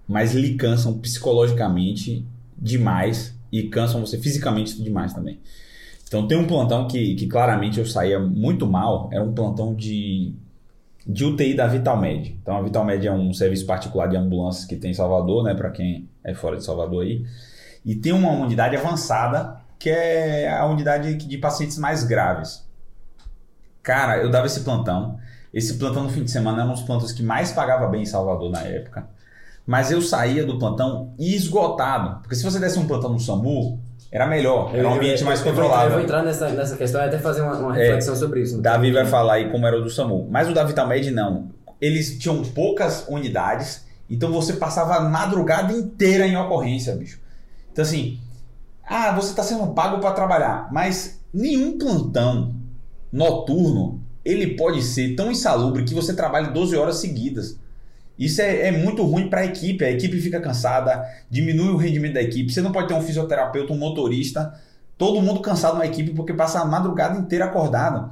mas 0.08 0.34
lhe 0.34 0.54
cansam 0.56 0.98
psicologicamente 0.98 2.24
demais 2.60 3.32
e 3.52 3.62
cansam 3.64 4.00
você 4.04 4.18
fisicamente 4.18 4.82
demais 4.82 5.14
também. 5.14 5.38
Então 6.08 6.26
tem 6.26 6.38
um 6.38 6.46
plantão 6.46 6.88
que, 6.88 7.14
que 7.14 7.26
claramente 7.26 7.78
eu 7.78 7.86
saía 7.86 8.18
muito 8.18 8.66
mal, 8.66 9.10
era 9.12 9.22
um 9.22 9.32
plantão 9.32 9.74
de, 9.74 10.34
de 11.06 11.24
UTI 11.24 11.54
da 11.54 11.66
Vitalmed. 11.66 12.38
Então 12.42 12.56
a 12.56 12.62
Vitalmed 12.62 13.06
é 13.06 13.12
um 13.12 13.32
serviço 13.34 13.66
particular 13.66 14.08
de 14.08 14.16
ambulâncias 14.16 14.64
que 14.64 14.74
tem 14.74 14.90
em 14.90 14.94
Salvador, 14.94 15.44
né, 15.44 15.54
para 15.54 15.70
quem 15.70 16.08
é 16.24 16.34
fora 16.34 16.56
de 16.56 16.64
Salvador 16.64 17.04
aí. 17.04 17.26
E 17.84 17.94
tem 17.94 18.12
uma 18.12 18.30
unidade 18.32 18.74
avançada 18.74 19.60
que 19.78 19.90
é 19.90 20.50
a 20.50 20.66
unidade 20.66 21.14
de 21.14 21.38
pacientes 21.38 21.78
mais 21.78 22.02
graves. 22.04 22.66
Cara, 23.82 24.18
eu 24.18 24.30
dava 24.30 24.46
esse 24.46 24.60
plantão. 24.60 25.18
Esse 25.52 25.74
plantão 25.74 26.04
no 26.04 26.10
fim 26.10 26.24
de 26.24 26.30
semana 26.30 26.62
era 26.62 26.70
um 26.70 26.72
dos 26.72 26.82
plantões 26.82 27.12
que 27.12 27.22
mais 27.22 27.52
pagava 27.52 27.86
bem 27.86 28.02
em 28.02 28.06
Salvador 28.06 28.50
na 28.50 28.60
época. 28.60 29.08
Mas 29.66 29.90
eu 29.90 30.00
saía 30.00 30.44
do 30.44 30.58
plantão 30.58 31.14
esgotado. 31.18 32.20
Porque 32.20 32.34
se 32.34 32.42
você 32.42 32.58
desse 32.58 32.78
um 32.78 32.86
plantão 32.86 33.12
no 33.12 33.20
SAMU, 33.20 33.78
era 34.10 34.26
melhor. 34.26 34.74
Era 34.74 34.88
um 34.88 34.94
ambiente 34.94 35.22
mais 35.24 35.40
controlado. 35.40 35.86
Eu 35.88 35.92
vou 35.92 36.00
entrar 36.00 36.22
nessa, 36.22 36.48
nessa 36.50 36.76
questão 36.76 37.00
e 37.00 37.04
até 37.04 37.18
fazer 37.18 37.42
uma, 37.42 37.56
uma 37.58 37.78
É. 37.78 37.84
reflexão 37.84 38.16
sobre 38.16 38.40
isso. 38.42 38.60
Davi 38.60 38.90
vai 38.92 39.04
falar 39.06 39.34
aí 39.34 39.50
como 39.50 39.66
era 39.66 39.78
o 39.78 39.82
do 39.82 39.90
SAMU. 39.90 40.26
Mas 40.30 40.48
o 40.48 40.54
da 40.54 40.64
Vitamed 40.64 41.10
não. 41.10 41.48
Eles 41.80 42.18
tinham 42.18 42.42
poucas 42.42 43.06
unidades, 43.08 43.84
então 44.10 44.32
você 44.32 44.54
passava 44.54 44.94
a 44.96 45.00
madrugada 45.00 45.72
inteira 45.72 46.26
em 46.26 46.36
ocorrência, 46.36 46.94
bicho. 46.96 47.20
Então 47.72 47.84
assim, 47.84 48.18
ah, 48.84 49.12
você 49.12 49.30
está 49.30 49.42
sendo 49.42 49.66
pago 49.68 49.98
para 50.00 50.12
trabalhar, 50.12 50.68
mas 50.72 51.20
nenhum 51.32 51.78
plantão 51.78 52.54
noturno 53.12 54.00
ele 54.24 54.56
pode 54.56 54.82
ser 54.82 55.14
tão 55.14 55.30
insalubre 55.30 55.84
que 55.84 55.94
você 55.94 56.14
trabalhe 56.14 56.52
12 56.52 56.76
horas 56.76 56.96
seguidas. 56.96 57.58
Isso 58.18 58.42
é, 58.42 58.68
é 58.68 58.72
muito 58.72 59.04
ruim 59.04 59.30
para 59.30 59.42
a 59.42 59.44
equipe. 59.44 59.84
A 59.84 59.90
equipe 59.90 60.20
fica 60.20 60.40
cansada, 60.40 61.04
diminui 61.30 61.68
o 61.68 61.76
rendimento 61.76 62.14
da 62.14 62.22
equipe. 62.22 62.52
Você 62.52 62.60
não 62.60 62.72
pode 62.72 62.88
ter 62.88 62.94
um 62.94 63.02
fisioterapeuta, 63.02 63.72
um 63.72 63.78
motorista, 63.78 64.54
todo 64.96 65.22
mundo 65.22 65.40
cansado 65.40 65.78
na 65.78 65.86
equipe 65.86 66.10
porque 66.10 66.34
passa 66.34 66.60
a 66.60 66.64
madrugada 66.64 67.16
inteira 67.16 67.44
acordado. 67.44 68.10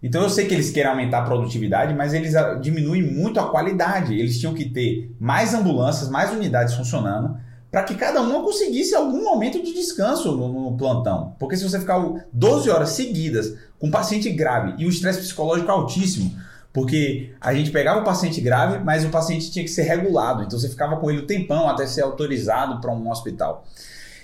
Então 0.00 0.22
eu 0.22 0.30
sei 0.30 0.46
que 0.46 0.54
eles 0.54 0.70
querem 0.70 0.90
aumentar 0.90 1.18
a 1.18 1.22
produtividade, 1.22 1.92
mas 1.92 2.14
eles 2.14 2.36
ah, 2.36 2.54
diminuem 2.54 3.02
muito 3.02 3.40
a 3.40 3.50
qualidade. 3.50 4.14
Eles 4.14 4.38
tinham 4.38 4.54
que 4.54 4.68
ter 4.68 5.12
mais 5.18 5.54
ambulâncias, 5.54 6.08
mais 6.08 6.30
unidades 6.30 6.74
funcionando, 6.74 7.36
para 7.68 7.82
que 7.82 7.96
cada 7.96 8.20
uma 8.20 8.42
conseguisse 8.42 8.94
algum 8.94 9.24
momento 9.24 9.60
de 9.60 9.74
descanso 9.74 10.36
no, 10.36 10.70
no 10.70 10.76
plantão. 10.76 11.34
Porque 11.38 11.56
se 11.56 11.68
você 11.68 11.80
ficar 11.80 12.00
12 12.32 12.70
horas 12.70 12.90
seguidas 12.90 13.54
com 13.78 13.88
um 13.88 13.90
paciente 13.90 14.30
grave 14.30 14.74
e 14.78 14.86
o 14.86 14.88
estresse 14.88 15.18
psicológico 15.18 15.70
altíssimo, 15.70 16.32
porque 16.72 17.30
a 17.40 17.54
gente 17.54 17.70
pegava 17.70 18.00
o 18.00 18.04
paciente 18.04 18.40
grave, 18.40 18.84
mas 18.84 19.04
o 19.04 19.08
paciente 19.08 19.50
tinha 19.50 19.64
que 19.64 19.70
ser 19.70 19.82
regulado. 19.82 20.42
Então 20.42 20.58
você 20.58 20.68
ficava 20.68 20.96
com 20.96 21.10
ele 21.10 21.20
o 21.20 21.26
tempão 21.26 21.68
até 21.68 21.86
ser 21.86 22.02
autorizado 22.02 22.80
para 22.80 22.92
um 22.92 23.10
hospital. 23.10 23.64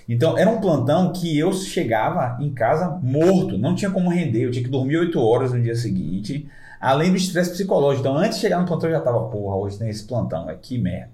Então 0.07 0.37
era 0.37 0.49
um 0.49 0.61
plantão 0.61 1.11
que 1.11 1.37
eu 1.37 1.51
chegava 1.51 2.37
em 2.41 2.53
casa 2.53 2.99
morto, 3.01 3.57
não 3.57 3.73
tinha 3.73 3.89
como 3.89 4.09
render, 4.09 4.43
eu 4.43 4.51
tinha 4.51 4.63
que 4.63 4.69
dormir 4.69 4.97
8 4.97 5.19
horas 5.19 5.51
no 5.51 5.61
dia 5.61 5.75
seguinte, 5.75 6.47
além 6.79 7.09
do 7.09 7.17
estresse 7.17 7.51
psicológico. 7.51 8.07
Então 8.07 8.17
antes 8.17 8.37
de 8.37 8.41
chegar 8.41 8.59
no 8.59 8.67
plantão 8.67 8.89
eu 8.89 8.95
já 8.95 9.01
tava, 9.01 9.27
porra, 9.29 9.55
hoje 9.55 9.79
tem 9.79 9.89
esse 9.89 10.03
plantão, 10.03 10.49
é 10.49 10.55
que 10.55 10.77
merda. 10.77 11.09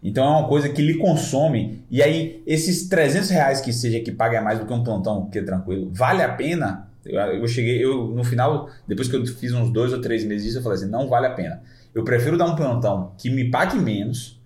Então 0.00 0.24
é 0.24 0.28
uma 0.38 0.46
coisa 0.46 0.68
que 0.68 0.80
lhe 0.80 0.96
consome, 0.98 1.84
e 1.90 2.00
aí 2.00 2.40
esses 2.46 2.88
300 2.88 3.30
reais 3.30 3.60
que 3.60 3.72
seja 3.72 3.98
que 3.98 4.12
paga 4.12 4.40
mais 4.40 4.60
do 4.60 4.64
que 4.64 4.72
um 4.72 4.84
plantão, 4.84 5.26
que 5.26 5.40
é 5.40 5.42
tranquilo, 5.42 5.90
vale 5.92 6.22
a 6.22 6.28
pena? 6.28 6.87
Eu, 7.04 7.46
cheguei, 7.48 7.82
eu 7.82 8.08
no 8.08 8.24
final, 8.24 8.68
depois 8.86 9.08
que 9.08 9.16
eu 9.16 9.24
fiz 9.26 9.52
uns 9.52 9.70
dois 9.70 9.92
ou 9.92 10.00
três 10.00 10.24
meses 10.24 10.44
disso, 10.46 10.58
eu 10.58 10.62
falei 10.62 10.78
assim, 10.78 10.90
não 10.90 11.08
vale 11.08 11.26
a 11.26 11.30
pena. 11.30 11.62
Eu 11.94 12.04
prefiro 12.04 12.36
dar 12.36 12.46
um 12.46 12.56
plantão 12.56 13.12
que 13.16 13.30
me 13.30 13.50
pague 13.50 13.78
menos, 13.78 14.38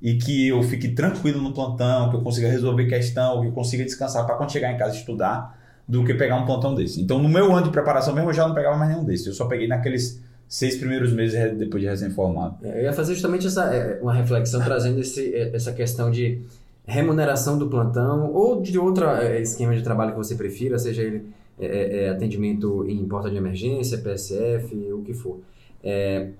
e 0.00 0.14
que 0.16 0.48
eu 0.48 0.62
fique 0.62 0.88
tranquilo 0.88 1.42
no 1.42 1.52
plantão, 1.52 2.10
que 2.10 2.16
eu 2.16 2.20
consiga 2.20 2.48
resolver 2.48 2.86
questão, 2.86 3.40
que 3.40 3.48
eu 3.48 3.52
consiga 3.52 3.84
descansar 3.84 4.24
para 4.24 4.36
quando 4.36 4.52
chegar 4.52 4.72
em 4.72 4.76
casa 4.76 4.96
estudar, 4.96 5.58
do 5.86 6.04
que 6.04 6.14
pegar 6.14 6.36
um 6.36 6.46
plantão 6.46 6.74
desse. 6.74 7.00
Então, 7.00 7.18
no 7.18 7.28
meu 7.28 7.52
ano 7.52 7.64
de 7.64 7.70
preparação 7.70 8.14
mesmo, 8.14 8.30
eu 8.30 8.34
já 8.34 8.46
não 8.46 8.54
pegava 8.54 8.76
mais 8.76 8.90
nenhum 8.90 9.04
desses. 9.04 9.26
Eu 9.26 9.32
só 9.32 9.46
peguei 9.46 9.66
naqueles 9.66 10.22
seis 10.46 10.76
primeiros 10.76 11.12
meses 11.12 11.56
depois 11.58 11.82
de 11.82 11.88
recém-formado. 11.88 12.56
É, 12.62 12.80
Eu 12.80 12.82
ia 12.84 12.92
fazer 12.92 13.14
justamente 13.14 13.46
essa, 13.46 13.74
é, 13.74 13.98
uma 14.00 14.12
reflexão 14.12 14.62
trazendo 14.62 15.00
esse, 15.00 15.34
é, 15.34 15.54
essa 15.54 15.72
questão 15.72 16.10
de 16.10 16.40
remuneração 16.86 17.58
do 17.58 17.68
plantão 17.68 18.32
ou 18.32 18.62
de 18.62 18.78
outro 18.78 19.06
esquema 19.40 19.74
de 19.74 19.82
trabalho 19.82 20.12
que 20.12 20.16
você 20.16 20.34
prefira, 20.34 20.78
seja 20.78 21.02
ele 21.02 21.26
é, 21.60 21.66
é, 21.66 22.04
é, 22.04 22.10
atendimento 22.10 22.84
em 22.88 23.06
porta 23.06 23.30
de 23.30 23.36
emergência, 23.36 23.98
PSF, 23.98 24.74
o 24.92 25.02
que 25.02 25.12
for. 25.12 25.40
É, 25.82 26.30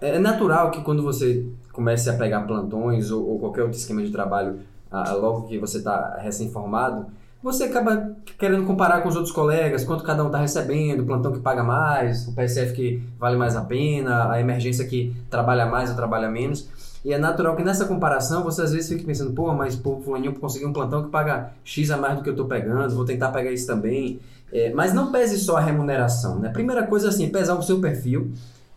é 0.00 0.18
natural 0.18 0.70
que 0.70 0.82
quando 0.82 1.02
você 1.02 1.46
comece 1.72 2.08
a 2.08 2.14
pegar 2.14 2.42
plantões 2.42 3.10
ou, 3.10 3.26
ou 3.28 3.38
qualquer 3.38 3.62
outro 3.62 3.78
esquema 3.78 4.02
de 4.02 4.10
trabalho, 4.10 4.60
ah, 4.90 5.12
logo 5.12 5.48
que 5.48 5.58
você 5.58 5.78
está 5.78 6.18
recém-formado, 6.20 7.06
você 7.42 7.64
acaba 7.64 8.16
querendo 8.38 8.64
comparar 8.64 9.02
com 9.02 9.08
os 9.08 9.16
outros 9.16 9.34
colegas, 9.34 9.84
quanto 9.84 10.02
cada 10.02 10.22
um 10.22 10.28
está 10.28 10.38
recebendo, 10.38 11.00
o 11.00 11.04
plantão 11.04 11.30
que 11.30 11.40
paga 11.40 11.62
mais, 11.62 12.26
o 12.26 12.34
PSF 12.34 12.72
que 12.72 13.02
vale 13.18 13.36
mais 13.36 13.54
a 13.56 13.60
pena, 13.62 14.30
a 14.32 14.40
emergência 14.40 14.86
que 14.86 15.14
trabalha 15.28 15.66
mais 15.66 15.90
ou 15.90 15.96
trabalha 15.96 16.30
menos. 16.30 16.70
E 17.04 17.12
é 17.12 17.18
natural 17.18 17.54
que 17.54 17.62
nessa 17.62 17.84
comparação 17.84 18.42
você 18.42 18.62
às 18.62 18.72
vezes 18.72 18.88
fique 18.88 19.04
pensando, 19.04 19.32
pô, 19.32 19.52
mas 19.52 19.76
pô, 19.76 20.00
fulaninho 20.00 20.32
conseguiu 20.34 20.68
um 20.68 20.72
plantão 20.72 21.04
que 21.04 21.10
paga 21.10 21.52
X 21.62 21.90
a 21.90 21.96
mais 21.98 22.16
do 22.16 22.22
que 22.22 22.30
eu 22.30 22.32
estou 22.32 22.46
pegando, 22.46 22.94
vou 22.94 23.04
tentar 23.04 23.30
pegar 23.30 23.52
isso 23.52 23.66
também. 23.66 24.18
É, 24.50 24.70
mas 24.72 24.94
não 24.94 25.12
pese 25.12 25.38
só 25.38 25.56
a 25.56 25.60
remuneração, 25.60 26.38
né? 26.38 26.48
Primeira 26.48 26.86
coisa 26.86 27.08
assim, 27.08 27.28
pesar 27.28 27.56
o 27.56 27.62
seu 27.62 27.80
perfil. 27.80 28.30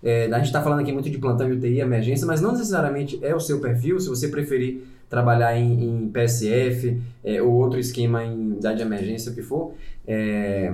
É, 0.03 0.25
a 0.25 0.37
gente 0.37 0.47
está 0.47 0.61
falando 0.61 0.79
aqui 0.81 0.91
muito 0.91 1.09
de 1.09 1.17
plantão 1.17 1.47
de 1.47 1.53
UTI, 1.53 1.79
emergência, 1.79 2.27
mas 2.27 2.41
não 2.41 2.51
necessariamente 2.51 3.19
é 3.23 3.33
o 3.35 3.39
seu 3.39 3.59
perfil, 3.59 3.99
se 3.99 4.09
você 4.09 4.27
preferir 4.27 4.83
trabalhar 5.09 5.57
em, 5.57 5.83
em 5.83 6.09
PSF 6.09 7.01
é, 7.23 7.41
ou 7.41 7.53
outro 7.53 7.79
esquema 7.79 8.23
em 8.23 8.33
unidade 8.33 8.77
de 8.77 8.83
emergência, 8.83 9.31
o 9.31 9.35
que 9.35 9.41
for, 9.41 9.73
é, 10.05 10.73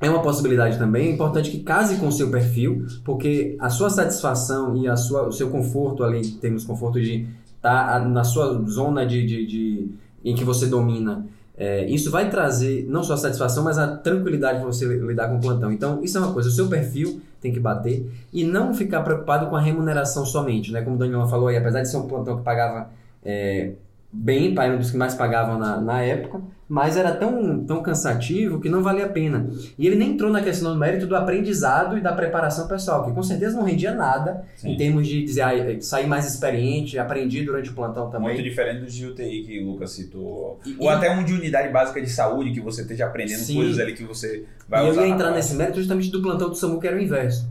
é 0.00 0.10
uma 0.10 0.22
possibilidade 0.22 0.78
também. 0.78 1.08
É 1.08 1.12
importante 1.12 1.50
que 1.50 1.60
case 1.60 1.96
com 1.96 2.08
o 2.08 2.12
seu 2.12 2.30
perfil, 2.30 2.86
porque 3.04 3.56
a 3.58 3.70
sua 3.70 3.88
satisfação 3.90 4.76
e 4.76 4.86
a 4.88 4.96
sua, 4.96 5.26
o 5.26 5.32
seu 5.32 5.48
conforto 5.50 6.04
ali, 6.04 6.32
temos 6.32 6.64
conforto 6.64 7.00
de 7.00 7.26
estar 7.56 8.06
na 8.08 8.22
sua 8.24 8.62
zona 8.68 9.06
de, 9.06 9.24
de, 9.26 9.46
de- 9.46 9.88
em 10.24 10.34
que 10.34 10.44
você 10.44 10.66
domina, 10.66 11.26
é, 11.56 11.88
isso 11.88 12.10
vai 12.10 12.28
trazer 12.28 12.84
não 12.88 13.02
só 13.02 13.14
a 13.14 13.16
satisfação, 13.16 13.64
mas 13.64 13.78
a 13.78 13.96
tranquilidade 13.96 14.58
para 14.58 14.66
você 14.66 14.84
lidar 14.84 15.28
com 15.28 15.36
o 15.36 15.40
plantão. 15.40 15.72
Então, 15.72 16.02
isso 16.02 16.18
é 16.18 16.20
uma 16.20 16.32
coisa, 16.32 16.50
o 16.50 16.52
seu 16.52 16.68
perfil 16.68 17.20
tem 17.40 17.50
que 17.50 17.58
bater 17.58 18.06
e 18.32 18.44
não 18.44 18.74
ficar 18.74 19.00
preocupado 19.02 19.46
com 19.46 19.56
a 19.56 19.60
remuneração 19.60 20.26
somente, 20.26 20.70
né? 20.70 20.82
Como 20.82 20.96
o 20.96 20.98
Daniel 20.98 21.26
falou 21.26 21.48
aí, 21.48 21.56
apesar 21.56 21.80
de 21.80 21.88
ser 21.88 21.96
um 21.96 22.06
plantão 22.06 22.36
que 22.36 22.42
pagava 22.42 22.90
é, 23.24 23.72
bem, 24.16 24.54
pai, 24.54 24.74
um 24.74 24.78
dos 24.78 24.90
que 24.90 24.96
mais 24.96 25.14
pagavam 25.14 25.58
na, 25.58 25.80
na 25.80 26.02
época, 26.02 26.40
mas 26.68 26.96
era 26.96 27.12
tão, 27.12 27.64
tão 27.64 27.80
cansativo 27.82 28.58
que 28.60 28.68
não 28.68 28.82
valia 28.82 29.04
a 29.06 29.08
pena. 29.08 29.48
E 29.78 29.86
ele 29.86 29.94
nem 29.94 30.10
entrou 30.12 30.32
na 30.32 30.42
questão 30.42 30.72
do 30.72 30.78
mérito 30.78 31.06
do 31.06 31.14
aprendizado 31.14 31.96
e 31.96 32.00
da 32.00 32.12
preparação 32.12 32.66
pessoal, 32.66 33.04
que 33.04 33.12
com 33.12 33.22
certeza 33.22 33.56
não 33.56 33.62
rendia 33.64 33.94
nada 33.94 34.42
Sim. 34.56 34.72
em 34.72 34.76
termos 34.76 35.06
de 35.06 35.22
dizer, 35.22 35.42
ah, 35.42 35.52
sair 35.80 36.06
mais 36.08 36.26
experiente, 36.26 36.98
aprendi 36.98 37.44
durante 37.44 37.70
o 37.70 37.72
plantão 37.74 38.10
também. 38.10 38.28
Muito 38.30 38.42
diferente 38.42 38.80
dos 38.80 38.92
de 38.94 39.06
UTI 39.06 39.42
que 39.44 39.62
o 39.62 39.66
Lucas 39.72 39.92
citou. 39.92 40.58
E- 40.66 40.76
Ou 40.80 40.86
e- 40.90 40.92
até 40.94 41.10
um 41.14 41.22
de 41.24 41.34
unidade 41.34 41.72
básica 41.72 42.00
de 42.02 42.10
saúde, 42.10 42.50
que 42.52 42.60
você 42.60 42.82
esteja 42.82 43.06
aprendendo 43.06 43.38
Sim. 43.38 43.56
coisas 43.56 43.78
ali 43.78 43.92
que 43.94 44.02
você 44.02 44.44
vai 44.68 44.82
e 44.82 44.86
eu 44.86 44.92
usar. 44.92 45.02
ia 45.02 45.08
na 45.08 45.14
entrar 45.14 45.30
nesse 45.30 45.54
mérito 45.54 45.78
justamente 45.78 46.10
do 46.10 46.20
plantão 46.20 46.48
do 46.48 46.56
SAMU, 46.56 46.80
que 46.80 46.86
era 46.88 46.96
o 46.96 47.00
inverso. 47.00 47.48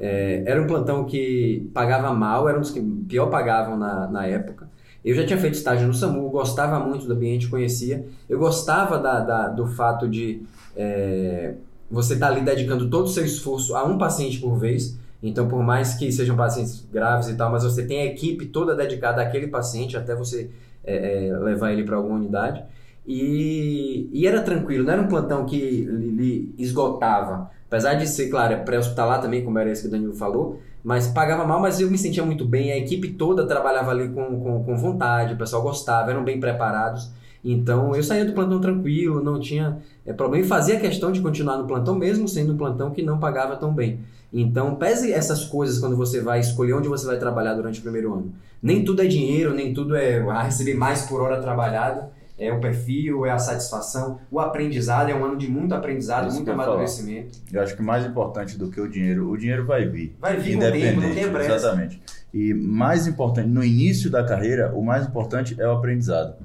É, 0.00 0.42
era 0.46 0.62
um 0.62 0.66
plantão 0.66 1.04
que 1.04 1.68
pagava 1.74 2.12
mal, 2.12 2.48
era 2.48 2.56
um 2.56 2.60
dos 2.60 2.70
que 2.70 2.80
pior 3.08 3.26
pagavam 3.30 3.76
na, 3.78 4.06
na 4.08 4.26
época. 4.26 4.67
Eu 5.08 5.14
já 5.14 5.24
tinha 5.24 5.38
feito 5.38 5.54
estágio 5.54 5.86
no 5.86 5.94
SAMU, 5.94 6.28
gostava 6.28 6.78
muito 6.80 7.06
do 7.06 7.14
ambiente, 7.14 7.48
conhecia. 7.48 8.04
Eu 8.28 8.38
gostava 8.38 8.98
da, 8.98 9.20
da- 9.20 9.48
do 9.48 9.66
fato 9.66 10.06
de 10.08 10.42
é, 10.76 11.54
você 11.90 12.14
estar 12.14 12.28
ali 12.28 12.42
dedicando 12.42 12.90
todo 12.90 13.06
o 13.06 13.08
seu 13.08 13.24
esforço 13.24 13.74
a 13.74 13.84
um 13.84 13.96
paciente 13.96 14.38
por 14.38 14.56
vez. 14.58 14.98
Então, 15.22 15.48
por 15.48 15.62
mais 15.62 15.94
que 15.94 16.12
sejam 16.12 16.36
pacientes 16.36 16.86
graves 16.92 17.28
e 17.28 17.34
tal, 17.34 17.50
mas 17.50 17.64
você 17.64 17.86
tem 17.86 18.02
a 18.02 18.04
equipe 18.04 18.46
toda 18.46 18.74
dedicada 18.76 19.22
àquele 19.22 19.48
paciente 19.48 19.96
até 19.96 20.14
você 20.14 20.50
é, 20.84 21.28
é, 21.28 21.38
levar 21.38 21.72
ele 21.72 21.84
para 21.84 21.96
alguma 21.96 22.16
unidade. 22.16 22.62
E, 23.06 24.10
e 24.12 24.26
era 24.26 24.42
tranquilo, 24.42 24.84
não 24.84 24.92
era 24.92 25.00
um 25.00 25.08
plantão 25.08 25.46
que 25.46 25.56
lhe, 25.58 26.54
esgotava. 26.58 27.50
Apesar 27.66 27.94
de 27.94 28.06
ser, 28.06 28.28
claro, 28.28 28.62
pré-hospitalar 28.64 29.20
também, 29.22 29.42
como 29.42 29.58
era 29.58 29.70
esse 29.70 29.82
que 29.82 29.88
o 29.88 29.90
Danilo 29.90 30.14
falou, 30.14 30.60
mas 30.82 31.08
pagava 31.08 31.44
mal, 31.44 31.60
mas 31.60 31.80
eu 31.80 31.90
me 31.90 31.98
sentia 31.98 32.24
muito 32.24 32.44
bem, 32.44 32.72
a 32.72 32.76
equipe 32.76 33.10
toda 33.10 33.46
trabalhava 33.46 33.90
ali 33.90 34.08
com, 34.08 34.40
com, 34.40 34.64
com 34.64 34.76
vontade, 34.76 35.34
o 35.34 35.36
pessoal 35.36 35.62
gostava, 35.62 36.10
eram 36.10 36.24
bem 36.24 36.38
preparados. 36.38 37.10
Então 37.44 37.94
eu 37.94 38.02
saía 38.02 38.24
do 38.24 38.32
plantão 38.32 38.60
tranquilo, 38.60 39.22
não 39.22 39.38
tinha 39.38 39.78
é, 40.04 40.12
problema 40.12 40.44
e 40.44 40.48
fazia 40.48 40.78
questão 40.78 41.12
de 41.12 41.20
continuar 41.20 41.56
no 41.56 41.66
plantão, 41.66 41.94
mesmo 41.94 42.28
sendo 42.28 42.52
um 42.52 42.56
plantão 42.56 42.90
que 42.90 43.02
não 43.02 43.18
pagava 43.18 43.56
tão 43.56 43.72
bem. 43.72 44.00
Então 44.32 44.74
pese 44.74 45.12
essas 45.12 45.44
coisas 45.44 45.78
quando 45.78 45.96
você 45.96 46.20
vai 46.20 46.40
escolher 46.40 46.74
onde 46.74 46.88
você 46.88 47.06
vai 47.06 47.18
trabalhar 47.18 47.54
durante 47.54 47.78
o 47.78 47.82
primeiro 47.82 48.12
ano. 48.12 48.32
Nem 48.62 48.84
tudo 48.84 49.02
é 49.02 49.06
dinheiro, 49.06 49.54
nem 49.54 49.72
tudo 49.72 49.96
é 49.96 50.18
ah, 50.28 50.42
receber 50.42 50.74
mais 50.74 51.02
por 51.02 51.20
hora 51.20 51.40
trabalhada. 51.40 52.10
É 52.38 52.52
o 52.52 52.60
perfil, 52.60 53.26
é 53.26 53.30
a 53.32 53.38
satisfação, 53.38 54.20
o 54.30 54.38
aprendizado, 54.38 55.10
é 55.10 55.14
um 55.14 55.24
ano 55.24 55.36
de 55.36 55.50
muito 55.50 55.74
aprendizado, 55.74 56.28
Isso 56.28 56.36
muito 56.36 56.44
que 56.44 56.50
eu 56.50 56.54
amadurecimento. 56.54 57.38
Eu 57.52 57.62
acho 57.62 57.74
que 57.74 57.82
mais 57.82 58.06
importante 58.06 58.56
do 58.56 58.70
que 58.70 58.80
o 58.80 58.88
dinheiro, 58.88 59.28
o 59.28 59.36
dinheiro 59.36 59.66
vai 59.66 59.86
vir. 59.86 60.16
Vai 60.20 60.36
vir 60.36 60.56
com 60.56 60.64
o 60.64 60.70
tempo, 60.70 61.00
não 61.00 61.14
tem 61.14 61.30
pressa. 61.30 61.54
Exatamente. 61.56 62.00
E 62.32 62.54
mais 62.54 63.06
importante, 63.06 63.48
no 63.48 63.64
início 63.64 64.08
da 64.10 64.22
carreira, 64.24 64.72
o 64.74 64.84
mais 64.84 65.06
importante 65.06 65.60
é 65.60 65.66
o 65.66 65.72
aprendizado. 65.72 66.36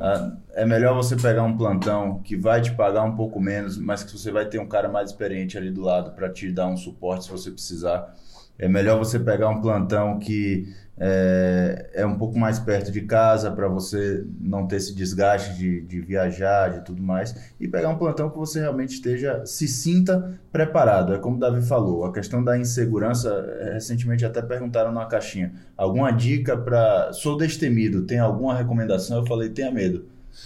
Ah, 0.00 0.32
É 0.52 0.66
melhor 0.66 0.94
você 0.94 1.16
pegar 1.16 1.42
um 1.44 1.56
plantão 1.56 2.20
que 2.22 2.36
vai 2.36 2.60
te 2.60 2.72
pagar 2.72 3.02
um 3.04 3.16
pouco 3.16 3.40
menos, 3.40 3.78
mas 3.78 4.02
que 4.04 4.12
você 4.12 4.30
vai 4.30 4.44
ter 4.44 4.58
um 4.58 4.66
cara 4.66 4.88
mais 4.88 5.10
experiente 5.10 5.56
ali 5.56 5.70
do 5.70 5.80
lado 5.80 6.12
para 6.12 6.28
te 6.28 6.50
dar 6.52 6.66
um 6.66 6.76
suporte 6.76 7.24
se 7.24 7.30
você 7.30 7.50
precisar. 7.50 8.14
É 8.58 8.68
melhor 8.68 8.98
você 8.98 9.18
pegar 9.18 9.48
um 9.48 9.60
plantão 9.60 10.18
que 10.18 10.68
é, 11.00 11.90
é 11.94 12.06
um 12.06 12.18
pouco 12.18 12.36
mais 12.36 12.58
perto 12.58 12.90
de 12.90 13.02
casa 13.02 13.50
para 13.52 13.68
você 13.68 14.24
não 14.40 14.66
ter 14.66 14.76
esse 14.76 14.94
desgaste 14.94 15.56
de, 15.56 15.80
de 15.82 16.00
viajar, 16.00 16.70
de 16.70 16.84
tudo 16.84 17.00
mais, 17.00 17.52
e 17.60 17.68
pegar 17.68 17.88
um 17.88 17.96
plantão 17.96 18.28
que 18.28 18.36
você 18.36 18.60
realmente 18.60 18.94
esteja, 18.94 19.46
se 19.46 19.68
sinta 19.68 20.38
preparado. 20.50 21.14
É 21.14 21.18
como 21.18 21.36
o 21.36 21.40
Davi 21.40 21.62
falou, 21.62 22.04
a 22.04 22.12
questão 22.12 22.42
da 22.42 22.58
insegurança, 22.58 23.28
é, 23.60 23.74
recentemente 23.74 24.24
até 24.24 24.42
perguntaram 24.42 24.92
na 24.92 25.06
caixinha, 25.06 25.52
alguma 25.76 26.10
dica 26.10 26.56
para... 26.56 27.12
Sou 27.12 27.36
destemido, 27.36 28.02
tem 28.02 28.18
alguma 28.18 28.56
recomendação? 28.56 29.18
Eu 29.18 29.26
falei, 29.26 29.50
tenha 29.50 29.70
medo. 29.70 30.04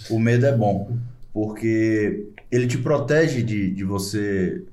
O 0.09 0.19
medo 0.19 0.45
é 0.45 0.55
bom, 0.55 0.95
porque 1.33 2.27
ele 2.51 2.67
te 2.67 2.77
protege 2.77 3.41
de, 3.41 3.71
de 3.71 3.83
você 3.83 4.63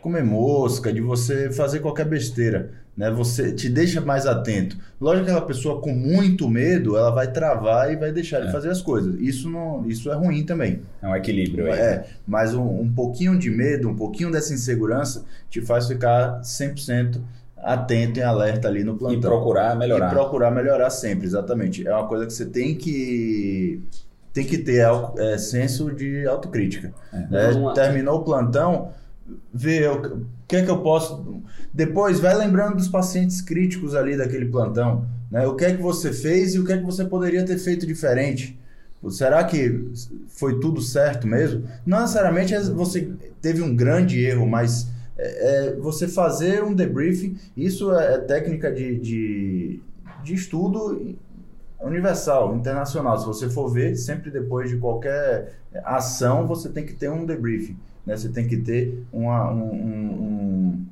comer 0.00 0.24
mosca, 0.24 0.92
de 0.92 1.00
você 1.00 1.50
fazer 1.50 1.80
qualquer 1.80 2.06
besteira, 2.06 2.70
né? 2.96 3.10
Você 3.10 3.52
te 3.52 3.68
deixa 3.68 4.00
mais 4.00 4.26
atento. 4.26 4.76
Lógico 5.00 5.24
que 5.26 5.30
aquela 5.30 5.46
pessoa 5.46 5.80
com 5.80 5.92
muito 5.92 6.48
medo, 6.48 6.96
ela 6.96 7.10
vai 7.10 7.30
travar 7.30 7.92
e 7.92 7.96
vai 7.96 8.10
deixar 8.12 8.40
de 8.40 8.48
É. 8.48 8.52
fazer 8.52 8.68
as 8.70 8.82
coisas. 8.82 9.14
Isso 9.20 9.48
não, 9.48 9.86
isso 9.88 10.10
é 10.10 10.14
ruim 10.14 10.44
também. 10.44 10.80
É 11.02 11.08
um 11.08 11.14
equilíbrio 11.16 11.66
aí. 11.72 11.78
É, 11.78 12.04
mas 12.26 12.54
um, 12.54 12.62
um 12.80 12.92
pouquinho 12.92 13.38
de 13.38 13.50
medo, 13.50 13.88
um 13.88 13.94
pouquinho 13.96 14.30
dessa 14.30 14.52
insegurança 14.52 15.24
te 15.48 15.60
faz 15.60 15.86
ficar 15.86 16.40
100% 16.42 17.20
atento 17.62 18.18
e 18.18 18.22
alerta 18.22 18.68
ali 18.68 18.82
no 18.82 18.94
E 18.94 18.98
plantão. 18.98 19.20
procurar 19.30 19.76
melhorar. 19.76 20.06
E 20.08 20.10
procurar 20.10 20.50
melhorar 20.50 20.88
sempre, 20.90 21.26
exatamente. 21.26 21.86
É 21.86 21.94
uma 21.94 22.06
coisa 22.08 22.24
que 22.26 22.32
você 22.32 22.46
tem 22.46 22.74
que 22.74 23.80
tem 24.32 24.44
que 24.46 24.58
ter 24.58 24.86
é, 25.18 25.36
senso 25.38 25.90
de 25.92 26.24
autocrítica. 26.26 26.92
né? 27.12 27.50
Vamos 27.52 27.62
lá. 27.64 27.72
Terminou 27.74 28.20
o 28.20 28.24
plantão, 28.24 28.90
vê 29.52 29.86
o 29.86 30.26
que 30.46 30.56
é 30.56 30.64
que 30.64 30.70
eu 30.70 30.82
posso. 30.82 31.42
Depois 31.72 32.20
vai 32.20 32.34
lembrando 32.34 32.76
dos 32.76 32.88
pacientes 32.88 33.40
críticos 33.40 33.94
ali 33.94 34.16
daquele 34.16 34.46
plantão. 34.46 35.06
Né? 35.30 35.46
O 35.46 35.54
que 35.54 35.64
é 35.64 35.76
que 35.76 35.82
você 35.82 36.12
fez 36.12 36.54
e 36.54 36.58
o 36.58 36.64
que 36.64 36.72
é 36.72 36.78
que 36.78 36.84
você 36.84 37.04
poderia 37.04 37.44
ter 37.44 37.58
feito 37.58 37.86
diferente. 37.86 38.58
Será 39.08 39.42
que 39.44 39.90
foi 40.28 40.60
tudo 40.60 40.82
certo 40.82 41.26
mesmo? 41.26 41.64
Não 41.86 42.00
necessariamente 42.00 42.54
você 42.70 43.10
teve 43.40 43.62
um 43.62 43.74
grande 43.74 44.22
erro, 44.22 44.46
mas 44.46 44.88
é, 45.16 45.68
é 45.68 45.76
você 45.76 46.06
fazer 46.06 46.62
um 46.62 46.74
debriefing, 46.74 47.38
isso 47.56 47.94
é, 47.94 48.14
é 48.14 48.18
técnica 48.18 48.70
de, 48.70 48.98
de, 48.98 49.80
de 50.22 50.34
estudo 50.34 51.16
universal, 51.80 52.54
internacional. 52.54 53.18
Se 53.18 53.26
você 53.26 53.48
for 53.48 53.68
ver, 53.68 53.96
sempre 53.96 54.30
depois 54.30 54.68
de 54.68 54.76
qualquer 54.76 55.54
ação, 55.84 56.46
você 56.46 56.68
tem 56.68 56.84
que 56.84 56.92
ter 56.92 57.10
um 57.10 57.24
debriefing. 57.24 57.76
Né? 58.06 58.16
Você 58.16 58.28
tem 58.28 58.46
que 58.48 58.56
ter 58.58 59.04
uma, 59.12 59.50
um, 59.52 59.72
um- 59.74 60.22
um- 60.22 60.86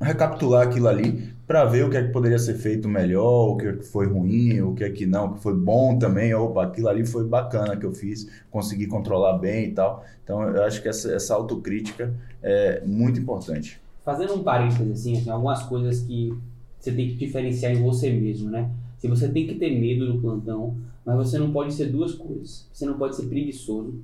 recapitular 0.00 0.66
aquilo 0.66 0.88
ali 0.88 1.34
para 1.46 1.64
ver 1.64 1.84
o 1.84 1.90
que 1.90 1.96
é 1.96 2.02
que 2.06 2.12
poderia 2.12 2.38
ser 2.38 2.54
feito 2.54 2.88
melhor, 2.88 3.50
o 3.50 3.56
que 3.56 3.66
é 3.66 3.72
que 3.74 3.84
foi 3.84 4.06
ruim, 4.06 4.60
o 4.60 4.74
que 4.74 4.84
é 4.84 4.90
que 4.90 5.04
não, 5.04 5.26
o 5.26 5.34
que 5.34 5.42
foi 5.42 5.54
bom 5.54 5.98
também. 5.98 6.32
Opa, 6.32 6.64
aquilo 6.64 6.88
ali 6.88 7.04
foi 7.04 7.24
bacana 7.24 7.76
que 7.76 7.84
eu 7.84 7.92
fiz, 7.92 8.28
consegui 8.50 8.86
controlar 8.86 9.36
bem 9.38 9.66
e 9.66 9.72
tal. 9.72 10.04
Então, 10.24 10.42
eu 10.42 10.62
acho 10.64 10.80
que 10.80 10.88
essa, 10.88 11.12
essa 11.12 11.34
autocrítica 11.34 12.14
é 12.42 12.82
muito 12.86 13.20
importante. 13.20 13.80
Fazendo 14.04 14.34
um 14.34 14.42
parênteses, 14.42 14.90
assim, 15.00 15.18
assim, 15.18 15.28
algumas 15.30 15.62
coisas 15.64 16.00
que 16.00 16.32
você 16.78 16.92
tem 16.92 17.08
que 17.08 17.16
diferenciar 17.16 17.72
em 17.72 17.82
você 17.82 18.10
mesmo, 18.10 18.48
né? 18.48 18.70
Se 18.98 19.08
você 19.08 19.28
tem 19.28 19.46
que 19.46 19.54
ter 19.56 19.78
medo 19.78 20.10
do 20.10 20.20
plantão, 20.20 20.76
mas 21.04 21.16
você 21.16 21.38
não 21.38 21.52
pode 21.52 21.74
ser 21.74 21.86
duas 21.86 22.14
coisas. 22.14 22.66
Você 22.72 22.86
não 22.86 22.96
pode 22.96 23.16
ser 23.16 23.26
preguiçoso. 23.26 23.94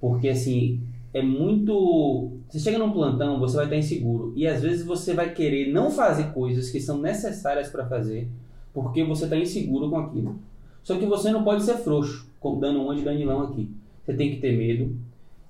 Porque 0.00 0.28
assim, 0.28 0.80
é 1.14 1.22
muito. 1.22 2.32
Você 2.48 2.58
chega 2.58 2.78
num 2.78 2.92
plantão, 2.92 3.38
você 3.38 3.56
vai 3.56 3.66
estar 3.66 3.76
inseguro. 3.76 4.32
E 4.36 4.46
às 4.46 4.62
vezes 4.62 4.84
você 4.84 5.14
vai 5.14 5.32
querer 5.32 5.72
não 5.72 5.90
fazer 5.90 6.32
coisas 6.32 6.70
que 6.70 6.80
são 6.80 6.98
necessárias 6.98 7.68
para 7.68 7.86
fazer, 7.86 8.28
porque 8.72 9.04
você 9.04 9.24
está 9.24 9.36
inseguro 9.36 9.90
com 9.90 9.98
aquilo. 9.98 10.38
Só 10.82 10.96
que 10.96 11.06
você 11.06 11.30
não 11.30 11.44
pode 11.44 11.62
ser 11.62 11.76
frouxo, 11.78 12.26
como 12.40 12.60
dando 12.60 12.82
uma 12.82 12.94
de 12.94 13.02
Danilão 13.02 13.42
aqui. 13.42 13.70
Você 14.04 14.14
tem 14.14 14.30
que 14.30 14.38
ter 14.38 14.56
medo, 14.56 14.96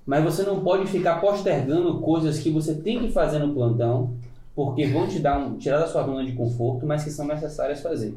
mas 0.05 0.23
você 0.23 0.43
não 0.43 0.59
pode 0.61 0.85
ficar 0.87 1.19
postergando 1.19 1.99
coisas 1.99 2.39
que 2.39 2.49
você 2.49 2.75
tem 2.75 2.99
que 2.99 3.11
fazer 3.11 3.39
no 3.39 3.53
plantão, 3.53 4.13
porque 4.55 4.85
vão 4.85 5.07
te 5.07 5.19
dar 5.19 5.39
um, 5.39 5.57
tirar 5.57 5.79
da 5.79 5.87
sua 5.87 6.03
zona 6.03 6.23
de 6.23 6.33
conforto, 6.33 6.85
mas 6.85 7.03
que 7.03 7.09
são 7.09 7.25
necessárias 7.25 7.81
fazer. 7.81 8.15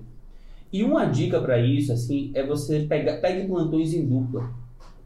E 0.73 0.83
uma 0.83 1.07
dica 1.07 1.41
para 1.41 1.59
isso, 1.59 1.93
assim, 1.93 2.31
é 2.35 2.45
você 2.45 2.81
pegar, 2.81 3.19
pegue 3.19 3.47
plantões 3.47 3.95
em 3.95 4.05
dupla. 4.05 4.51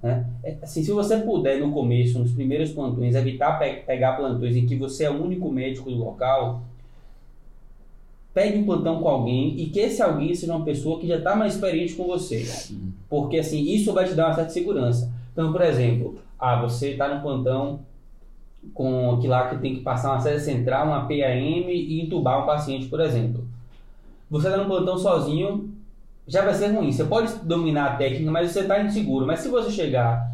Né? 0.03 0.27
É, 0.43 0.57
assim, 0.63 0.83
se 0.83 0.93
você 0.93 1.19
puder, 1.19 1.61
no 1.61 1.73
começo, 1.73 2.19
nos 2.19 2.33
primeiros 2.33 2.73
plantões, 2.73 3.15
evitar 3.15 3.59
pe 3.59 3.83
pegar 3.87 4.17
plantões 4.17 4.57
em 4.57 4.67
que 4.67 4.77
você 4.77 5.05
é 5.05 5.11
o 5.11 5.23
único 5.23 5.51
médico 5.51 5.91
do 5.91 5.97
local, 5.99 6.63
pegue 8.33 8.59
um 8.59 8.65
plantão 8.65 9.01
com 9.01 9.09
alguém 9.09 9.61
e 9.61 9.67
que 9.67 9.81
esse 9.81 10.03
alguém 10.03 10.35
seja 10.35 10.55
uma 10.55 10.65
pessoa 10.65 10.99
que 10.99 11.07
já 11.07 11.17
está 11.17 11.37
mais 11.37 11.55
experiente 11.55 11.95
com 11.95 12.05
você. 12.07 12.47
Porque, 13.09 13.39
assim, 13.39 13.63
isso 13.63 13.93
vai 13.93 14.07
te 14.07 14.15
dar 14.15 14.29
uma 14.29 14.35
certa 14.35 14.51
segurança. 14.51 15.13
Então, 15.33 15.53
por 15.53 15.63
exemplo, 15.63 16.19
ah, 16.39 16.61
você 16.63 16.93
está 16.93 17.15
no 17.15 17.21
plantão 17.21 17.81
com 18.75 19.19
que 19.21 19.27
lá 19.27 19.49
que 19.49 19.59
tem 19.59 19.75
que 19.75 19.81
passar 19.81 20.13
uma 20.13 20.21
sede 20.21 20.41
central, 20.41 20.87
uma 20.87 21.07
PAM 21.07 21.71
e 21.71 22.01
entubar 22.01 22.43
um 22.43 22.47
paciente, 22.47 22.87
por 22.87 23.01
exemplo. 23.01 23.45
Você 24.31 24.47
está 24.47 24.59
no 24.59 24.69
plantão 24.69 24.97
sozinho, 24.97 25.71
já 26.31 26.43
vai 26.43 26.55
ser 26.55 26.69
ruim. 26.69 26.93
Você 26.93 27.05
pode 27.05 27.35
dominar 27.43 27.87
a 27.87 27.97
técnica, 27.97 28.31
mas 28.31 28.53
você 28.53 28.61
está 28.61 28.81
inseguro. 28.81 29.27
Mas 29.27 29.41
se 29.41 29.49
você 29.49 29.69
chegar, 29.69 30.31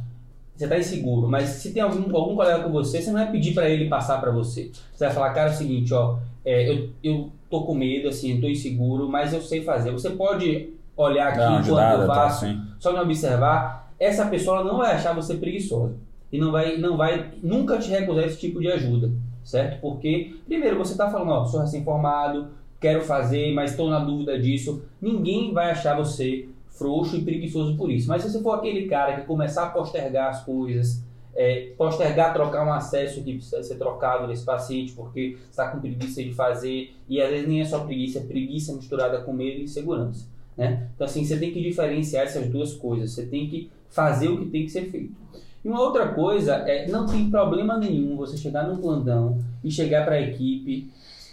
você 0.54 0.64
está 0.64 0.78
inseguro, 0.78 1.26
mas 1.26 1.48
se 1.48 1.72
tem 1.72 1.82
algum, 1.82 2.14
algum 2.14 2.36
colega 2.36 2.62
com 2.62 2.70
você, 2.70 3.00
você 3.00 3.10
não 3.10 3.18
vai 3.18 3.30
pedir 3.30 3.54
para 3.54 3.68
ele 3.68 3.88
passar 3.88 4.20
para 4.20 4.30
você. 4.30 4.70
Você 4.92 5.06
vai 5.06 5.14
falar, 5.14 5.30
cara, 5.30 5.50
é 5.50 5.54
o 5.54 5.56
seguinte, 5.56 5.94
ó, 5.94 6.18
é, 6.44 6.70
eu, 6.70 6.90
eu 7.02 7.32
tô 7.50 7.62
com 7.62 7.74
medo, 7.74 8.08
assim, 8.08 8.38
tô 8.40 8.46
inseguro, 8.46 9.08
mas 9.08 9.32
eu 9.32 9.40
sei 9.40 9.62
fazer. 9.62 9.90
Você 9.90 10.10
pode 10.10 10.70
olhar 10.94 11.28
aqui 11.28 11.40
uma 11.40 11.60
enquanto 11.60 12.00
eu 12.02 12.06
tá, 12.06 12.14
faço, 12.14 12.46
sim. 12.46 12.60
só 12.78 12.92
me 12.92 12.98
observar. 12.98 13.90
Essa 13.98 14.26
pessoa 14.26 14.62
não 14.62 14.76
vai 14.76 14.92
achar 14.92 15.14
você 15.14 15.34
preguiçosa 15.34 15.94
e 16.30 16.38
não 16.38 16.52
vai, 16.52 16.76
não 16.76 16.98
vai 16.98 17.32
nunca 17.42 17.78
te 17.78 17.88
recusar 17.88 18.24
esse 18.24 18.38
tipo 18.38 18.60
de 18.60 18.70
ajuda, 18.70 19.10
certo? 19.42 19.80
Porque, 19.80 20.36
primeiro, 20.46 20.76
você 20.76 20.92
está 20.92 21.10
falando, 21.10 21.30
ó, 21.30 21.44
sou 21.46 21.60
recém-formado, 21.60 22.48
quero 22.80 23.02
fazer, 23.02 23.52
mas 23.54 23.70
estou 23.70 23.88
na 23.88 23.98
dúvida 23.98 24.38
disso. 24.38 24.82
Ninguém 25.00 25.52
vai 25.52 25.70
achar 25.70 25.96
você 25.96 26.48
frouxo 26.70 27.16
e 27.16 27.22
preguiçoso 27.22 27.76
por 27.76 27.90
isso. 27.90 28.08
Mas 28.08 28.22
se 28.22 28.30
você 28.30 28.42
for 28.42 28.52
aquele 28.52 28.86
cara 28.86 29.16
que 29.16 29.26
começar 29.26 29.64
a 29.64 29.70
postergar 29.70 30.30
as 30.30 30.44
coisas, 30.44 31.02
é, 31.34 31.72
postergar 31.76 32.32
trocar 32.32 32.66
um 32.66 32.72
acesso 32.72 33.22
que 33.22 33.34
precisa 33.34 33.62
ser 33.62 33.76
trocado 33.76 34.26
nesse 34.26 34.44
paciente 34.44 34.92
porque 34.92 35.36
está 35.50 35.68
com 35.68 35.80
preguiça 35.80 36.22
de 36.22 36.32
fazer, 36.32 36.94
e 37.08 37.20
às 37.20 37.28
vezes 37.28 37.48
nem 37.48 37.60
é 37.60 37.64
só 37.64 37.80
preguiça, 37.80 38.18
é 38.18 38.22
preguiça 38.22 38.72
misturada 38.74 39.20
com 39.20 39.32
medo 39.32 39.60
e 39.60 39.64
insegurança. 39.64 40.26
Né? 40.56 40.88
Então, 40.94 41.04
assim, 41.04 41.24
você 41.24 41.38
tem 41.38 41.52
que 41.52 41.60
diferenciar 41.60 42.24
essas 42.24 42.48
duas 42.48 42.72
coisas, 42.72 43.12
você 43.12 43.26
tem 43.26 43.48
que 43.48 43.70
fazer 43.90 44.28
o 44.28 44.38
que 44.38 44.46
tem 44.46 44.64
que 44.64 44.70
ser 44.70 44.90
feito. 44.90 45.14
E 45.62 45.68
uma 45.68 45.80
outra 45.80 46.08
coisa 46.08 46.54
é, 46.66 46.88
não 46.88 47.06
tem 47.06 47.28
problema 47.30 47.76
nenhum 47.76 48.16
você 48.16 48.36
chegar 48.36 48.66
num 48.66 48.78
plantão 48.78 49.38
e 49.62 49.70
chegar 49.70 50.04
para 50.04 50.14
a 50.14 50.20
equipe 50.20 50.88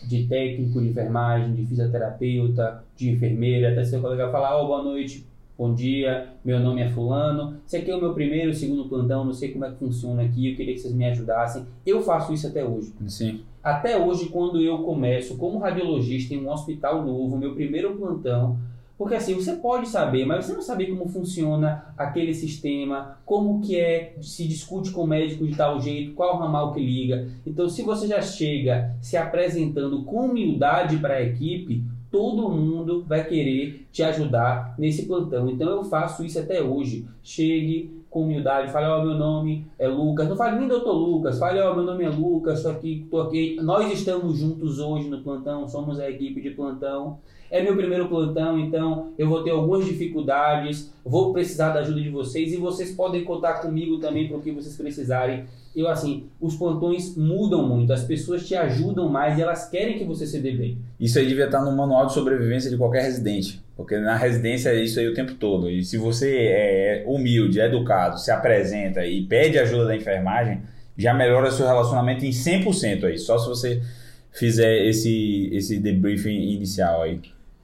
de 0.07 0.27
técnico 0.27 0.81
de 0.81 0.89
enfermagem, 0.89 1.53
de 1.53 1.65
fisioterapeuta, 1.65 2.83
de 2.95 3.09
enfermeira, 3.09 3.71
até 3.71 3.83
seu 3.83 4.01
colega 4.01 4.29
falar, 4.29 4.61
oh, 4.61 4.67
boa 4.67 4.83
noite, 4.83 5.25
bom 5.57 5.73
dia, 5.73 6.29
meu 6.43 6.59
nome 6.59 6.81
é 6.81 6.89
fulano, 6.89 7.57
esse 7.65 7.77
aqui 7.77 7.91
é 7.91 7.95
o 7.95 8.01
meu 8.01 8.13
primeiro, 8.13 8.53
segundo 8.53 8.89
plantão, 8.89 9.23
não 9.23 9.33
sei 9.33 9.51
como 9.51 9.65
é 9.65 9.71
que 9.71 9.77
funciona 9.77 10.23
aqui, 10.23 10.49
eu 10.49 10.55
queria 10.55 10.73
que 10.73 10.79
vocês 10.79 10.93
me 10.93 11.05
ajudassem. 11.05 11.65
Eu 11.85 12.01
faço 12.01 12.33
isso 12.33 12.47
até 12.47 12.63
hoje. 12.63 12.93
Sim. 13.07 13.41
Até 13.63 13.97
hoje, 13.97 14.27
quando 14.27 14.61
eu 14.61 14.79
começo 14.79 15.37
como 15.37 15.59
radiologista 15.59 16.33
em 16.33 16.43
um 16.43 16.49
hospital 16.49 17.05
novo, 17.05 17.37
meu 17.37 17.53
primeiro 17.55 17.95
plantão, 17.95 18.57
porque 18.97 19.15
assim, 19.15 19.33
você 19.33 19.53
pode 19.53 19.87
saber, 19.87 20.25
mas 20.25 20.45
você 20.45 20.53
não 20.53 20.61
sabe 20.61 20.87
como 20.87 21.07
funciona 21.07 21.93
aquele 21.97 22.33
sistema, 22.33 23.17
como 23.25 23.59
que 23.61 23.79
é, 23.79 24.15
se 24.21 24.47
discute 24.47 24.91
com 24.91 25.03
o 25.03 25.07
médico 25.07 25.45
de 25.47 25.55
tal 25.55 25.79
jeito, 25.79 26.13
qual 26.13 26.37
ramal 26.37 26.73
que 26.73 26.79
liga. 26.79 27.27
Então, 27.45 27.67
se 27.67 27.81
você 27.81 28.07
já 28.07 28.21
chega 28.21 28.95
se 29.01 29.17
apresentando 29.17 30.03
com 30.03 30.27
humildade 30.27 30.97
para 30.97 31.15
a 31.15 31.23
equipe, 31.23 31.83
todo 32.11 32.49
mundo 32.49 33.03
vai 33.07 33.25
querer 33.25 33.87
te 33.91 34.03
ajudar 34.03 34.75
nesse 34.77 35.07
plantão. 35.07 35.49
Então, 35.49 35.69
eu 35.69 35.83
faço 35.83 36.23
isso 36.23 36.37
até 36.39 36.61
hoje. 36.61 37.07
Chegue 37.23 38.03
com 38.13 38.21
humildade, 38.25 38.71
fale, 38.71 38.85
ó, 38.85 39.03
meu 39.03 39.15
nome 39.15 39.65
é 39.79 39.87
Lucas. 39.87 40.29
Não 40.29 40.35
fale 40.35 40.59
nem 40.59 40.67
doutor 40.67 40.93
Lucas, 40.93 41.39
fale, 41.39 41.59
ó, 41.59 41.73
meu 41.73 41.83
nome 41.83 42.03
é 42.03 42.09
Lucas, 42.09 42.59
estou 42.59 42.71
aqui, 42.71 43.07
tô 43.09 43.21
aqui. 43.21 43.57
Nós 43.59 43.91
estamos 43.91 44.37
juntos 44.37 44.77
hoje 44.77 45.09
no 45.09 45.23
plantão, 45.23 45.67
somos 45.67 45.99
a 45.99 46.07
equipe 46.07 46.39
de 46.39 46.51
plantão. 46.51 47.17
É 47.53 47.61
meu 47.61 47.77
primeiro 47.77 48.09
plantão, 48.09 48.57
então 48.57 49.13
eu 49.15 49.29
vou 49.29 49.43
ter 49.43 49.51
algumas 49.51 49.85
dificuldades, 49.85 50.91
vou 51.05 51.31
precisar 51.31 51.69
da 51.69 51.81
ajuda 51.81 52.01
de 52.01 52.09
vocês 52.09 52.51
e 52.51 52.57
vocês 52.57 52.93
podem 52.93 53.23
contar 53.23 53.61
comigo 53.61 53.99
também 53.99 54.27
para 54.27 54.37
o 54.37 54.41
que 54.41 54.51
vocês 54.51 54.75
precisarem. 54.75 55.45
Eu, 55.75 55.87
assim, 55.87 56.25
os 56.41 56.55
plantões 56.55 57.15
mudam 57.15 57.67
muito, 57.67 57.93
as 57.93 58.03
pessoas 58.03 58.47
te 58.47 58.55
ajudam 58.55 59.07
mais 59.07 59.37
e 59.37 59.43
elas 59.43 59.69
querem 59.69 59.99
que 59.99 60.03
você 60.03 60.25
se 60.25 60.39
dê 60.39 60.51
bem. 60.53 60.79
Isso 60.99 61.19
aí 61.19 61.27
devia 61.27 61.45
estar 61.45 61.63
no 61.63 61.71
manual 61.77 62.07
de 62.07 62.13
sobrevivência 62.13 62.71
de 62.71 62.77
qualquer 62.77 63.03
residente. 63.03 63.61
Porque 63.77 63.99
na 63.99 64.15
residência 64.15 64.69
é 64.69 64.83
isso 64.83 64.99
aí 64.99 65.07
o 65.07 65.13
tempo 65.13 65.35
todo. 65.35 65.69
E 65.69 65.83
se 65.83 65.95
você 65.95 66.35
é 66.35 67.03
humilde, 67.05 67.59
é 67.59 67.67
educado, 67.67 68.19
se 68.19 68.31
apresenta 68.31 69.05
e 69.05 69.27
pede 69.27 69.59
ajuda 69.59 69.85
da 69.85 69.95
enfermagem, 69.95 70.63
já 70.97 71.13
melhora 71.13 71.51
seu 71.51 71.67
relacionamento 71.67 72.25
em 72.25 72.31
100% 72.31 73.03
aí. 73.03 73.19
Só 73.19 73.37
se 73.37 73.47
você 73.47 73.79
fizer 74.31 74.87
esse, 74.87 75.51
esse 75.53 75.79
debriefing 75.79 76.51
inicial 76.51 77.03
aí. 77.03 77.21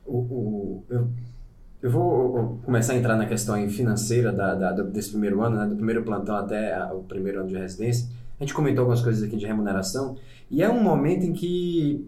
O, 0.09 0.17
o- 0.17 0.83
eu, 0.89 1.07
eu 1.81 1.91
vou 1.91 2.59
começar 2.65 2.93
a 2.93 2.95
entrar 2.97 3.15
na 3.15 3.25
questão 3.25 3.55
financeira 3.69 4.31
da, 4.31 4.55
da- 4.55 4.71
desse 4.83 5.11
primeiro 5.11 5.41
ano, 5.41 5.57
né, 5.57 5.65
do 5.67 5.75
primeiro 5.75 6.03
plantão 6.03 6.35
até 6.35 6.73
a- 6.75 6.93
o 6.93 7.03
primeiro 7.03 7.39
ano 7.41 7.49
de 7.49 7.57
residência. 7.57 8.07
A 8.39 8.43
gente 8.43 8.53
comentou 8.53 8.81
algumas 8.81 9.01
coisas 9.01 9.23
aqui 9.23 9.37
de 9.37 9.45
remuneração 9.45 10.15
e 10.49 10.63
é 10.63 10.69
um 10.69 10.81
momento 10.81 11.25
em 11.25 11.33
que 11.33 12.07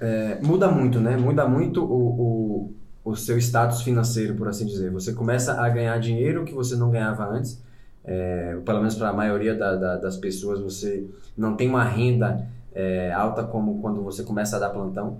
é, 0.00 0.38
muda 0.42 0.68
muito, 0.70 0.98
né? 1.00 1.16
Muda 1.16 1.46
muito 1.46 1.84
o, 1.84 2.70
o, 3.04 3.10
o 3.12 3.16
seu 3.16 3.36
status 3.38 3.82
financeiro, 3.82 4.34
por 4.34 4.48
assim 4.48 4.64
dizer. 4.66 4.90
Você 4.90 5.12
começa 5.12 5.60
a 5.60 5.68
ganhar 5.68 5.98
dinheiro 6.00 6.44
que 6.44 6.54
você 6.54 6.74
não 6.76 6.90
ganhava 6.90 7.26
antes. 7.28 7.62
É, 8.02 8.56
pelo 8.64 8.78
menos 8.78 8.94
para 8.94 9.10
a 9.10 9.12
maioria 9.12 9.54
da- 9.54 9.76
da- 9.76 9.96
das 9.96 10.16
pessoas, 10.16 10.58
você 10.60 11.06
não 11.36 11.54
tem 11.54 11.68
uma 11.68 11.84
renda 11.84 12.46
é, 12.74 13.12
alta 13.12 13.42
como 13.44 13.80
quando 13.82 14.02
você 14.02 14.22
começa 14.22 14.56
a 14.56 14.58
dar 14.60 14.70
plantão. 14.70 15.18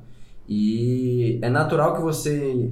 E 0.51 1.39
é 1.43 1.51
natural 1.51 1.95
que 1.97 2.03
você, 2.03 2.71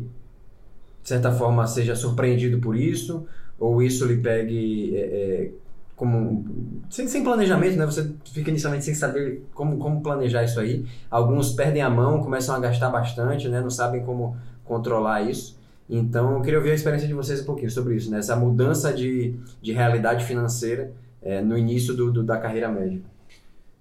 de 1.03 1.09
certa 1.09 1.33
forma, 1.33 1.67
seja 1.67 1.95
surpreendido 1.95 2.59
por 2.59 2.77
isso, 2.77 3.27
ou 3.59 3.83
isso 3.83 4.05
lhe 4.07 4.17
pegue 4.19 4.97
é, 4.97 5.01
é, 5.01 5.51
como. 5.97 6.45
Sem, 6.91 7.09
sem 7.09 7.25
planejamento, 7.25 7.77
né? 7.77 7.87
Você 7.87 8.11
fica 8.33 8.51
inicialmente 8.51 8.85
sem 8.85 8.95
saber 8.95 9.43
como, 9.55 9.79
como 9.79 10.03
planejar 10.03 10.45
isso 10.45 10.61
aí. 10.61 10.85
Alguns 11.11 11.53
perdem 11.53 11.83
a 11.83 11.91
mão, 11.91 12.21
começam 12.23 12.55
a 12.55 12.59
gastar 12.61 12.91
bastante, 12.91 13.49
né? 13.49 13.61
Não 13.61 13.71
sabem 13.71 14.03
como 14.05 14.37
controlar 14.65 15.23
isso. 15.23 15.57
Então, 15.89 16.35
eu 16.35 16.43
queria 16.43 16.59
ouvir 16.59 16.73
a 16.73 16.75
experiência 16.75 17.09
de 17.09 17.15
vocês 17.15 17.41
um 17.41 17.45
pouquinho 17.47 17.71
sobre 17.71 17.97
isso, 17.97 18.11
né? 18.11 18.19
Essa 18.19 18.37
mudança 18.37 18.93
de, 18.93 19.35
de 19.63 19.73
realidade 19.73 20.25
financeira 20.25 20.93
é, 21.23 21.41
no 21.41 21.57
início 21.57 21.95
do, 21.95 22.13
do- 22.13 22.23
da 22.23 22.37
carreira 22.37 22.69
médica. 22.69 23.05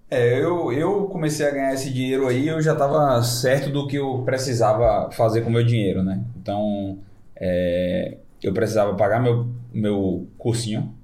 É, 0.10 0.42
eu, 0.42 0.72
eu 0.72 1.06
comecei 1.08 1.46
a 1.46 1.52
ganhar 1.52 1.74
esse 1.74 1.92
dinheiro 1.92 2.28
aí, 2.28 2.48
eu 2.48 2.62
já 2.62 2.72
estava 2.72 3.22
certo 3.24 3.70
do 3.70 3.88
que 3.88 3.98
eu 3.98 4.24
precisava 4.24 5.12
fazer 5.12 5.42
com 5.42 5.50
o 5.50 5.54
meu 5.54 5.66
dinheiro, 5.66 6.02
né? 6.02 6.24
Então, 6.42 7.00
é, 7.36 8.18
eu 8.42 8.54
precisava 8.54 8.96
pagar 8.96 9.22
meu, 9.22 9.48
meu 9.74 10.28
cursinho, 10.38 10.96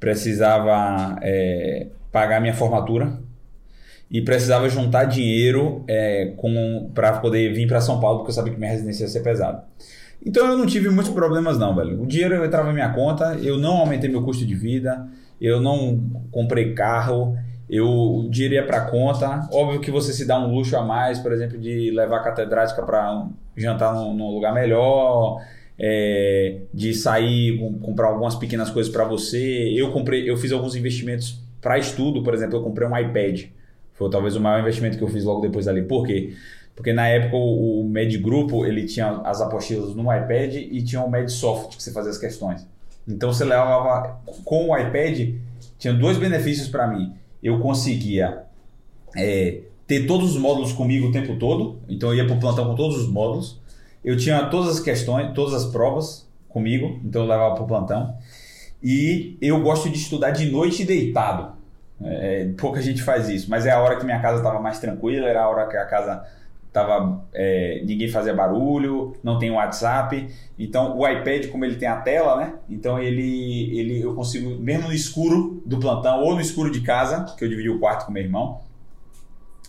precisava 0.00 1.18
é, 1.20 1.88
pagar 2.10 2.40
minha 2.40 2.54
formatura 2.54 3.18
e 4.10 4.22
precisava 4.22 4.70
juntar 4.70 5.04
dinheiro 5.04 5.84
é, 5.86 6.32
para 6.94 7.18
poder 7.18 7.52
vir 7.52 7.68
para 7.68 7.80
São 7.82 8.00
Paulo, 8.00 8.20
porque 8.20 8.30
eu 8.30 8.34
sabia 8.34 8.54
que 8.54 8.58
minha 8.58 8.70
residência 8.70 9.04
ia 9.04 9.08
ser 9.08 9.20
pesada. 9.20 9.64
Então 10.24 10.46
eu 10.46 10.56
não 10.56 10.66
tive 10.66 10.88
muitos 10.88 11.12
problemas 11.12 11.58
não, 11.58 11.76
velho. 11.76 12.02
O 12.02 12.06
dinheiro 12.06 12.42
entrava 12.42 12.68
na 12.68 12.72
minha 12.72 12.88
conta, 12.88 13.36
eu 13.36 13.58
não 13.58 13.76
aumentei 13.76 14.08
meu 14.08 14.22
custo 14.22 14.46
de 14.46 14.54
vida, 14.54 15.06
eu 15.40 15.60
não 15.60 16.00
comprei 16.30 16.72
carro, 16.72 17.36
eu, 17.68 17.86
o 17.86 18.28
dinheiro 18.30 18.54
ia 18.54 18.66
para 18.66 18.82
conta. 18.82 19.48
Óbvio 19.52 19.80
que 19.80 19.90
você 19.90 20.12
se 20.12 20.26
dá 20.26 20.38
um 20.38 20.52
luxo 20.54 20.76
a 20.76 20.82
mais, 20.84 21.18
por 21.18 21.32
exemplo, 21.32 21.58
de 21.58 21.90
levar 21.90 22.18
a 22.18 22.22
catedrática 22.22 22.82
para 22.82 23.26
jantar 23.56 23.94
num, 23.94 24.14
num 24.14 24.30
lugar 24.30 24.54
melhor, 24.54 25.40
é, 25.78 26.60
de 26.72 26.94
sair, 26.94 27.58
com- 27.58 27.78
comprar 27.78 28.08
algumas 28.08 28.34
pequenas 28.34 28.70
coisas 28.70 28.90
para 28.92 29.04
você. 29.04 29.72
Eu 29.74 29.92
comprei, 29.92 30.28
eu 30.28 30.36
fiz 30.36 30.52
alguns 30.52 30.74
investimentos 30.74 31.40
para 31.60 31.78
estudo, 31.78 32.22
por 32.22 32.34
exemplo, 32.34 32.56
eu 32.56 32.62
comprei 32.62 32.88
um 32.88 32.96
iPad. 32.96 33.44
Foi 33.94 34.08
talvez 34.08 34.36
o 34.36 34.40
maior 34.40 34.60
investimento 34.60 34.96
que 34.96 35.02
eu 35.02 35.08
fiz 35.08 35.24
logo 35.24 35.40
depois 35.40 35.66
dali. 35.66 35.82
Por 35.82 36.06
quê? 36.06 36.34
Porque 36.74 36.92
na 36.92 37.08
época 37.08 37.36
o, 37.36 37.80
o 37.80 37.88
Med 37.88 38.16
Grupo 38.18 38.64
ele 38.64 38.86
tinha 38.86 39.20
as 39.24 39.40
apostilas 39.40 39.94
no 39.96 40.02
iPad 40.14 40.54
e 40.54 40.80
tinha 40.82 41.02
o 41.02 41.10
Med 41.10 41.30
Soft 41.30 41.76
que 41.76 41.82
você 41.82 41.92
fazia 41.92 42.10
as 42.12 42.18
questões. 42.18 42.64
Então 43.06 43.32
você 43.32 43.44
levava 43.44 44.20
com 44.44 44.68
o 44.68 44.78
iPad, 44.78 45.34
tinha 45.78 45.92
dois 45.92 46.16
benefícios 46.16 46.68
para 46.68 46.86
mim. 46.86 47.12
Eu 47.42 47.60
conseguia 47.60 48.44
é, 49.16 49.60
ter 49.86 50.06
todos 50.06 50.34
os 50.34 50.40
módulos 50.40 50.72
comigo 50.72 51.08
o 51.08 51.12
tempo 51.12 51.36
todo, 51.36 51.80
então 51.88 52.10
eu 52.10 52.16
ia 52.16 52.26
para 52.26 52.36
o 52.36 52.40
plantão 52.40 52.66
com 52.66 52.74
todos 52.74 52.98
os 52.98 53.08
módulos. 53.08 53.60
Eu 54.04 54.16
tinha 54.16 54.46
todas 54.46 54.68
as 54.68 54.80
questões, 54.80 55.32
todas 55.34 55.54
as 55.54 55.70
provas 55.70 56.28
comigo, 56.48 57.00
então 57.04 57.22
eu 57.22 57.28
levava 57.28 57.54
para 57.54 57.64
o 57.64 57.66
plantão. 57.66 58.16
E 58.82 59.36
eu 59.40 59.60
gosto 59.62 59.88
de 59.88 59.98
estudar 59.98 60.30
de 60.30 60.50
noite 60.50 60.84
deitado. 60.84 61.56
É, 62.00 62.50
pouca 62.56 62.80
gente 62.80 63.02
faz 63.02 63.28
isso, 63.28 63.50
mas 63.50 63.66
é 63.66 63.72
a 63.72 63.80
hora 63.80 63.96
que 63.96 64.04
minha 64.04 64.20
casa 64.20 64.38
estava 64.38 64.60
mais 64.60 64.78
tranquila, 64.78 65.26
era 65.26 65.42
a 65.42 65.48
hora 65.48 65.66
que 65.66 65.76
a 65.76 65.84
casa 65.84 66.24
tava 66.78 67.24
é, 67.32 67.82
ninguém 67.84 68.08
fazia 68.08 68.34
barulho, 68.34 69.16
não 69.22 69.38
tem 69.38 69.50
WhatsApp. 69.50 70.28
Então 70.58 70.96
o 70.96 71.06
iPad, 71.06 71.46
como 71.48 71.64
ele 71.64 71.76
tem 71.76 71.88
a 71.88 71.96
tela, 71.96 72.36
né? 72.36 72.54
Então 72.68 72.98
ele, 72.98 73.78
ele 73.78 74.00
eu 74.00 74.14
consigo 74.14 74.50
mesmo 74.60 74.88
no 74.88 74.94
escuro 74.94 75.62
do 75.64 75.78
plantão 75.78 76.22
ou 76.22 76.34
no 76.34 76.40
escuro 76.40 76.70
de 76.70 76.80
casa, 76.80 77.24
que 77.36 77.44
eu 77.44 77.48
dividi 77.48 77.68
o 77.68 77.78
quarto 77.78 78.06
com 78.06 78.12
meu 78.12 78.22
irmão, 78.22 78.60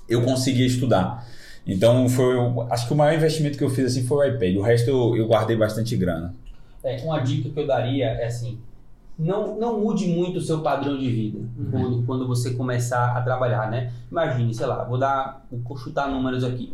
eu 0.08 0.24
conseguia 0.24 0.66
estudar. 0.66 1.26
Então 1.66 2.08
foi, 2.10 2.36
acho 2.72 2.88
que 2.88 2.94
o 2.94 2.98
maior 2.98 3.16
investimento 3.16 3.58
que 3.58 3.64
eu 3.64 3.70
fiz 3.70 3.86
assim 3.86 4.04
foi 4.04 4.30
o 4.30 4.36
iPad. 4.36 4.56
O 4.56 4.62
resto 4.62 4.90
eu, 4.90 5.16
eu 5.16 5.28
guardei 5.28 5.56
bastante 5.56 5.96
grana. 5.96 6.34
É, 6.84 6.98
uma 7.04 7.20
dica 7.20 7.50
que 7.50 7.60
eu 7.60 7.68
daria 7.68 8.06
é 8.06 8.26
assim, 8.26 8.58
não, 9.20 9.60
não 9.60 9.82
mude 9.82 10.08
muito 10.08 10.38
o 10.38 10.42
seu 10.42 10.62
padrão 10.62 10.98
de 10.98 11.10
vida 11.10 11.40
Uhum. 11.58 11.68
quando, 11.70 12.04
quando 12.06 12.28
você 12.28 12.52
começar 12.52 13.18
a 13.18 13.22
trabalhar, 13.22 13.70
né? 13.70 13.92
Imagine, 14.10 14.54
sei 14.54 14.66
lá, 14.66 14.86
vou 14.86 14.98
dar, 14.98 15.46
vou 15.52 15.78
chutar 15.78 16.10
números 16.10 16.44
aqui. 16.44 16.74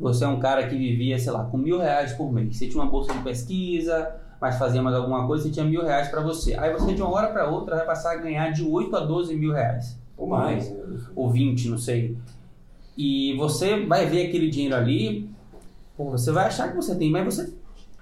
Você 0.00 0.24
é 0.24 0.28
um 0.28 0.40
cara 0.40 0.66
que 0.66 0.76
vivia, 0.76 1.18
sei 1.18 1.30
lá, 1.30 1.44
com 1.44 1.58
mil 1.58 1.78
reais 1.78 2.14
por 2.14 2.32
mês. 2.32 2.56
Você 2.56 2.66
tinha 2.66 2.82
uma 2.82 2.90
bolsa 2.90 3.12
de 3.12 3.18
pesquisa, 3.20 4.16
mas 4.40 4.58
fazia 4.58 4.82
mais 4.82 4.96
alguma 4.96 5.26
coisa, 5.26 5.44
você 5.44 5.50
tinha 5.50 5.64
mil 5.64 5.84
reais 5.84 6.08
para 6.08 6.22
você. 6.22 6.54
Aí 6.54 6.72
você 6.72 6.94
de 6.94 7.02
uma 7.02 7.10
hora 7.10 7.28
para 7.28 7.48
outra 7.48 7.76
vai 7.76 7.86
passar 7.86 8.12
a 8.12 8.16
ganhar 8.16 8.50
de 8.50 8.64
8 8.64 8.96
a 8.96 9.00
12 9.00 9.36
mil 9.36 9.52
reais. 9.52 9.98
Ou 10.16 10.26
mais. 10.26 10.74
Ou 11.14 11.30
20, 11.30 11.68
não 11.68 11.78
sei. 11.78 12.16
E 12.96 13.36
você 13.36 13.84
vai 13.84 14.06
ver 14.06 14.28
aquele 14.28 14.48
dinheiro 14.48 14.74
ali, 14.74 15.30
pô, 15.96 16.10
você 16.10 16.32
vai 16.32 16.46
achar 16.46 16.70
que 16.70 16.76
você 16.76 16.94
tem, 16.94 17.10
mas 17.10 17.24
você 17.34 17.52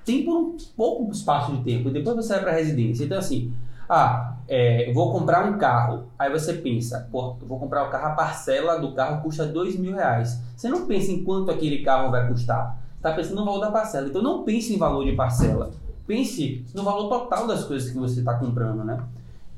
tem 0.05 0.25
por 0.25 0.37
um 0.37 0.57
pouco 0.77 1.11
espaço 1.11 1.57
de 1.57 1.65
tempo. 1.65 1.91
Depois 1.91 2.15
você 2.15 2.35
vai 2.35 2.43
para 2.43 2.53
residência. 2.53 3.05
Então, 3.05 3.19
assim, 3.19 3.53
ah, 3.89 4.37
é, 4.47 4.93
vou 4.93 5.13
comprar 5.13 5.45
um 5.45 5.57
carro. 5.59 6.09
Aí 6.19 6.31
você 6.31 6.53
pensa, 6.55 7.09
pô, 7.11 7.35
vou 7.41 7.59
comprar 7.59 7.87
o 7.87 7.91
carro, 7.91 8.09
a 8.09 8.11
parcela 8.11 8.79
do 8.79 8.93
carro 8.93 9.23
custa 9.23 9.47
dois 9.47 9.77
mil 9.77 9.95
reais. 9.95 10.41
Você 10.57 10.69
não 10.69 10.87
pensa 10.87 11.11
em 11.11 11.25
quanto 11.25 11.51
aquele 11.51 11.83
carro 11.83 12.11
vai 12.11 12.29
custar. 12.29 12.79
Está 12.97 13.13
pensando 13.13 13.37
no 13.37 13.45
valor 13.45 13.61
da 13.61 13.71
parcela. 13.71 14.09
Então, 14.09 14.23
não 14.23 14.43
pense 14.43 14.75
em 14.75 14.79
valor 14.79 15.05
de 15.05 15.13
parcela. 15.13 15.71
Pense 16.07 16.65
no 16.75 16.83
valor 16.83 17.09
total 17.09 17.47
das 17.47 17.65
coisas 17.65 17.91
que 17.91 17.97
você 17.97 18.21
está 18.21 18.35
comprando, 18.35 18.85
né? 18.85 18.99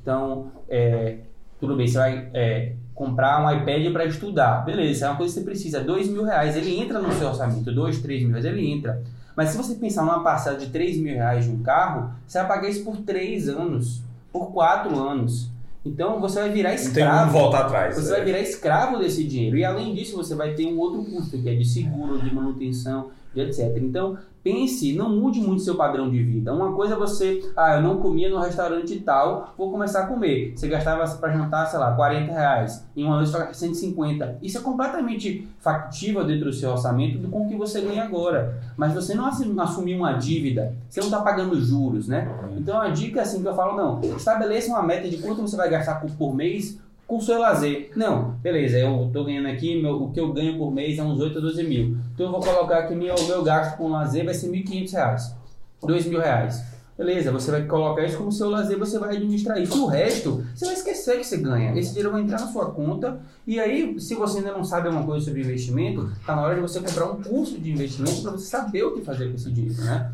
Então, 0.02 0.48
é, 0.68 1.18
tudo 1.58 1.74
bem, 1.76 1.86
você 1.86 1.96
vai 1.96 2.28
é, 2.34 2.74
comprar 2.94 3.42
um 3.42 3.50
iPad 3.50 3.92
para 3.92 4.04
estudar. 4.04 4.64
Beleza, 4.64 5.06
é 5.06 5.08
uma 5.08 5.16
coisa 5.16 5.32
que 5.32 5.40
você 5.40 5.44
precisa. 5.44 5.80
Dois 5.80 6.08
mil 6.08 6.24
reais, 6.24 6.56
ele 6.56 6.78
entra 6.78 7.00
no 7.00 7.10
seu 7.12 7.28
orçamento. 7.28 7.72
Dois, 7.72 8.00
três 8.02 8.22
mil 8.22 8.32
reais, 8.32 8.44
ele 8.44 8.70
entra. 8.70 9.02
Mas 9.36 9.50
se 9.50 9.56
você 9.56 9.74
pensar 9.74 10.02
numa 10.02 10.22
parcela 10.22 10.58
de 10.58 10.66
3 10.66 10.98
mil 10.98 11.14
reais 11.14 11.46
de 11.46 11.50
um 11.50 11.62
carro, 11.62 12.12
você 12.26 12.38
vai 12.40 12.48
pagar 12.48 12.68
isso 12.68 12.84
por 12.84 12.98
3 12.98 13.48
anos, 13.48 14.02
por 14.32 14.52
4 14.52 14.98
anos. 14.98 15.50
Então 15.84 16.20
você 16.20 16.40
vai 16.40 16.50
virar 16.50 16.70
tem 16.70 16.78
escravo. 16.78 17.32
como 17.32 17.42
voltar 17.42 17.60
atrás. 17.60 17.96
Você 17.96 18.10
vai 18.10 18.24
virar 18.24 18.40
escravo 18.40 18.98
desse 18.98 19.24
dinheiro. 19.24 19.56
E 19.56 19.64
além 19.64 19.94
disso, 19.94 20.16
você 20.16 20.34
vai 20.34 20.52
ter 20.54 20.66
um 20.66 20.78
outro 20.78 21.02
custo, 21.04 21.38
que 21.38 21.48
é 21.48 21.54
de 21.54 21.64
seguro, 21.64 22.20
de 22.20 22.34
manutenção, 22.34 23.10
de 23.34 23.40
etc. 23.40 23.76
Então, 23.80 24.16
pense, 24.42 24.94
não 24.94 25.10
mude 25.10 25.38
muito 25.40 25.62
seu 25.62 25.76
padrão 25.76 26.10
de 26.10 26.22
vida. 26.22 26.52
Uma 26.52 26.72
coisa 26.72 26.94
é 26.94 26.96
você, 26.96 27.42
ah, 27.56 27.76
eu 27.76 27.82
não 27.82 27.98
comia 27.98 28.28
no 28.30 28.38
restaurante 28.40 28.98
tal, 29.00 29.52
vou 29.56 29.70
começar 29.70 30.04
a 30.04 30.06
comer. 30.06 30.52
Você 30.56 30.66
gastava 30.66 31.06
para 31.18 31.32
jantar, 31.32 31.66
sei 31.66 31.78
lá, 31.78 31.92
40 31.92 32.32
reais. 32.32 32.84
Em 32.96 33.04
uma 33.04 33.16
noite 33.16 33.30
gasta 33.30 33.52
150. 33.54 34.38
Isso 34.42 34.56
é 34.58 34.60
completamente 34.62 35.46
factível 35.60 36.24
dentro 36.24 36.46
do 36.46 36.52
seu 36.52 36.70
orçamento 36.70 37.18
do 37.18 37.28
com 37.28 37.44
o 37.44 37.48
que 37.48 37.56
você 37.56 37.80
ganha 37.82 38.02
agora. 38.04 38.58
Mas 38.76 38.94
você 38.94 39.14
não 39.14 39.26
assu- 39.26 39.60
assumiu 39.60 39.98
uma 39.98 40.12
dívida, 40.14 40.74
você 40.88 41.00
não 41.00 41.08
está 41.08 41.20
pagando 41.20 41.60
juros, 41.60 42.08
né? 42.08 42.28
Então 42.56 42.80
a 42.80 42.88
dica 42.88 43.20
assim 43.22 43.42
que 43.42 43.48
eu 43.48 43.54
falo, 43.54 43.76
não, 43.76 44.00
estabeleça 44.16 44.70
uma 44.70 44.82
meta 44.82 45.08
de 45.08 45.18
quanto 45.18 45.42
você 45.42 45.56
vai 45.56 45.68
gastar 45.68 45.96
por 46.18 46.34
mês 46.34 46.78
com 47.10 47.20
seu 47.20 47.40
lazer. 47.40 47.90
Não, 47.96 48.36
beleza, 48.40 48.78
eu 48.78 49.10
tô 49.12 49.24
ganhando 49.24 49.48
aqui, 49.48 49.82
meu, 49.82 50.00
o 50.04 50.12
que 50.12 50.20
eu 50.20 50.32
ganho 50.32 50.56
por 50.56 50.72
mês 50.72 50.96
é 50.96 51.02
uns 51.02 51.18
8 51.18 51.38
a 51.38 51.40
12 51.40 51.64
mil. 51.64 51.96
Então 52.14 52.26
eu 52.26 52.30
vou 52.30 52.40
colocar 52.40 52.78
aqui 52.78 52.94
meu, 52.94 53.16
meu 53.26 53.42
gasto 53.42 53.76
com 53.76 53.88
lazer 53.88 54.24
vai 54.24 54.32
ser 54.32 54.48
1.500 54.48 54.92
reais, 54.92 55.36
2 55.82 56.06
mil 56.06 56.20
reais. 56.20 56.62
Beleza, 56.96 57.32
você 57.32 57.50
vai 57.50 57.64
colocar 57.64 58.04
isso 58.04 58.16
como 58.16 58.30
seu 58.30 58.48
lazer, 58.48 58.78
você 58.78 58.96
vai 58.96 59.16
administrar 59.16 59.60
isso. 59.60 59.82
O 59.82 59.88
resto, 59.88 60.44
você 60.54 60.66
vai 60.66 60.74
esquecer 60.74 61.16
que 61.16 61.24
você 61.24 61.38
ganha. 61.38 61.76
Esse 61.76 61.88
dinheiro 61.88 62.12
vai 62.12 62.20
entrar 62.20 62.38
na 62.38 62.46
sua 62.46 62.70
conta. 62.70 63.18
E 63.44 63.58
aí, 63.58 63.98
se 63.98 64.14
você 64.14 64.38
ainda 64.38 64.52
não 64.52 64.62
sabe 64.62 64.86
alguma 64.86 65.04
coisa 65.04 65.24
sobre 65.24 65.40
investimento, 65.40 66.12
tá 66.24 66.36
na 66.36 66.42
hora 66.42 66.54
de 66.54 66.60
você 66.60 66.78
comprar 66.78 67.06
um 67.06 67.22
curso 67.22 67.58
de 67.58 67.72
investimento 67.72 68.22
para 68.22 68.32
você 68.32 68.46
saber 68.46 68.84
o 68.84 68.94
que 68.94 69.02
fazer 69.02 69.30
com 69.30 69.34
esse 69.34 69.50
dinheiro, 69.50 69.82
né? 69.82 70.12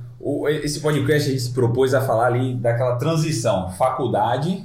Esse 0.63 0.81
podcast 0.81 1.29
a 1.29 1.33
gente 1.33 1.43
se 1.43 1.53
propôs 1.53 1.93
a 1.93 2.01
falar 2.01 2.29
ali 2.29 2.55
daquela 2.55 2.97
transição 2.97 3.69
faculdade 3.73 4.65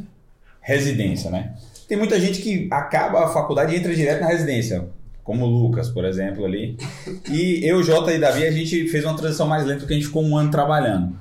residência, 0.62 1.30
né? 1.32 1.56
Tem 1.91 1.97
muita 1.97 2.17
gente 2.21 2.41
que 2.41 2.69
acaba 2.71 3.25
a 3.25 3.27
faculdade 3.27 3.75
e 3.75 3.77
entra 3.77 3.93
direto 3.93 4.21
na 4.21 4.27
residência, 4.27 4.88
como 5.25 5.43
o 5.43 5.49
Lucas, 5.49 5.89
por 5.89 6.06
exemplo, 6.06 6.45
ali. 6.45 6.77
E 7.30 7.67
eu, 7.69 7.84
Jota 7.84 8.13
e 8.13 8.17
Davi, 8.17 8.45
a 8.45 8.51
gente 8.51 8.88
fez 8.88 9.04
uma 9.04 9.13
transição 9.13 9.45
mais 9.45 9.65
lenta 9.65 9.80
porque 9.80 9.95
a 9.95 9.97
gente 9.97 10.06
ficou 10.06 10.23
um 10.23 10.38
ano 10.38 10.49
trabalhando. 10.49 11.13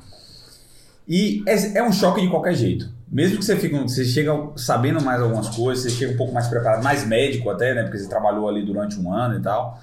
E 1.09 1.43
é, 1.45 1.79
é 1.79 1.83
um 1.83 1.91
choque 1.91 2.21
de 2.21 2.29
qualquer 2.29 2.55
jeito. 2.55 2.89
Mesmo 3.11 3.39
que 3.39 3.45
você 3.45 3.57
fique, 3.57 3.77
você 3.77 4.05
chega 4.05 4.33
sabendo 4.55 5.03
mais 5.03 5.21
algumas 5.21 5.49
coisas, 5.49 5.83
você 5.83 5.91
chega 5.91 6.13
um 6.13 6.17
pouco 6.17 6.33
mais 6.33 6.47
preparado, 6.47 6.85
mais 6.85 7.05
médico 7.05 7.51
até, 7.51 7.75
né? 7.75 7.83
Porque 7.83 7.99
você 7.99 8.09
trabalhou 8.09 8.49
ali 8.49 8.65
durante 8.65 8.97
um 9.01 9.13
ano 9.13 9.41
e 9.41 9.43
tal. 9.43 9.77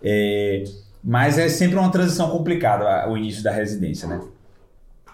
É, 0.00 0.62
mas 1.02 1.36
é 1.36 1.48
sempre 1.48 1.76
uma 1.76 1.90
transição 1.90 2.30
complicada 2.30 3.10
o 3.10 3.16
início 3.16 3.42
da 3.42 3.50
residência, 3.50 4.06
né? 4.06 4.20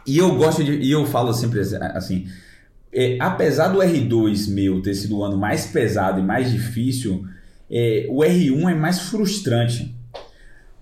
E 0.06 0.18
eu 0.18 0.36
gosto 0.36 0.62
de. 0.62 0.72
E 0.72 0.90
eu 0.90 1.06
falo 1.06 1.32
sempre 1.32 1.60
assim. 1.60 2.28
É, 2.94 3.18
apesar 3.20 3.68
do 3.68 3.78
R2 3.78 4.52
meu 4.52 4.80
ter 4.80 4.94
sido 4.94 5.18
o 5.18 5.24
ano 5.24 5.36
mais 5.36 5.66
pesado 5.66 6.20
e 6.20 6.22
mais 6.22 6.50
difícil, 6.50 7.26
é, 7.70 8.06
o 8.08 8.18
R1 8.18 8.70
é 8.70 8.74
mais 8.74 9.00
frustrante. 9.00 9.94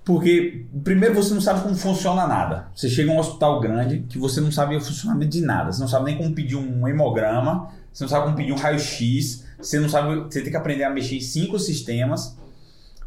Porque, 0.05 0.67
primeiro, 0.83 1.15
você 1.15 1.33
não 1.33 1.41
sabe 1.41 1.63
como 1.63 1.77
funciona 1.77 2.27
nada. 2.27 2.69
Você 2.75 2.89
chega 2.89 3.11
a 3.11 3.15
um 3.15 3.19
hospital 3.19 3.61
grande 3.61 4.05
que 4.09 4.19
você 4.19 4.41
não 4.41 4.51
sabe 4.51 4.77
o 4.77 4.81
funcionamento 4.81 5.31
de 5.31 5.41
nada. 5.41 5.73
Você 5.73 5.81
não 5.81 5.89
sabe 5.89 6.07
nem 6.07 6.17
como 6.17 6.35
pedir 6.35 6.57
um 6.57 6.89
hemograma, 6.89 7.71
você 7.93 8.05
não 8.05 8.09
sabe 8.09 8.25
como 8.25 8.37
pedir 8.37 8.53
um 8.53 8.57
raio-x, 8.57 9.45
você 9.59 9.79
não 9.79 9.89
sabe. 9.89 10.25
Você 10.25 10.41
tem 10.41 10.51
que 10.51 10.57
aprender 10.57 10.83
a 10.83 10.91
mexer 10.91 11.17
em 11.17 11.21
cinco 11.21 11.59
sistemas. 11.59 12.37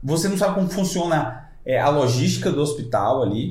Você 0.01 0.29
não 0.29 0.37
sabe 0.37 0.55
como 0.55 0.69
funciona 0.69 1.49
é, 1.65 1.79
a 1.79 1.89
logística 1.89 2.51
do 2.51 2.61
hospital 2.61 3.23
ali. 3.23 3.49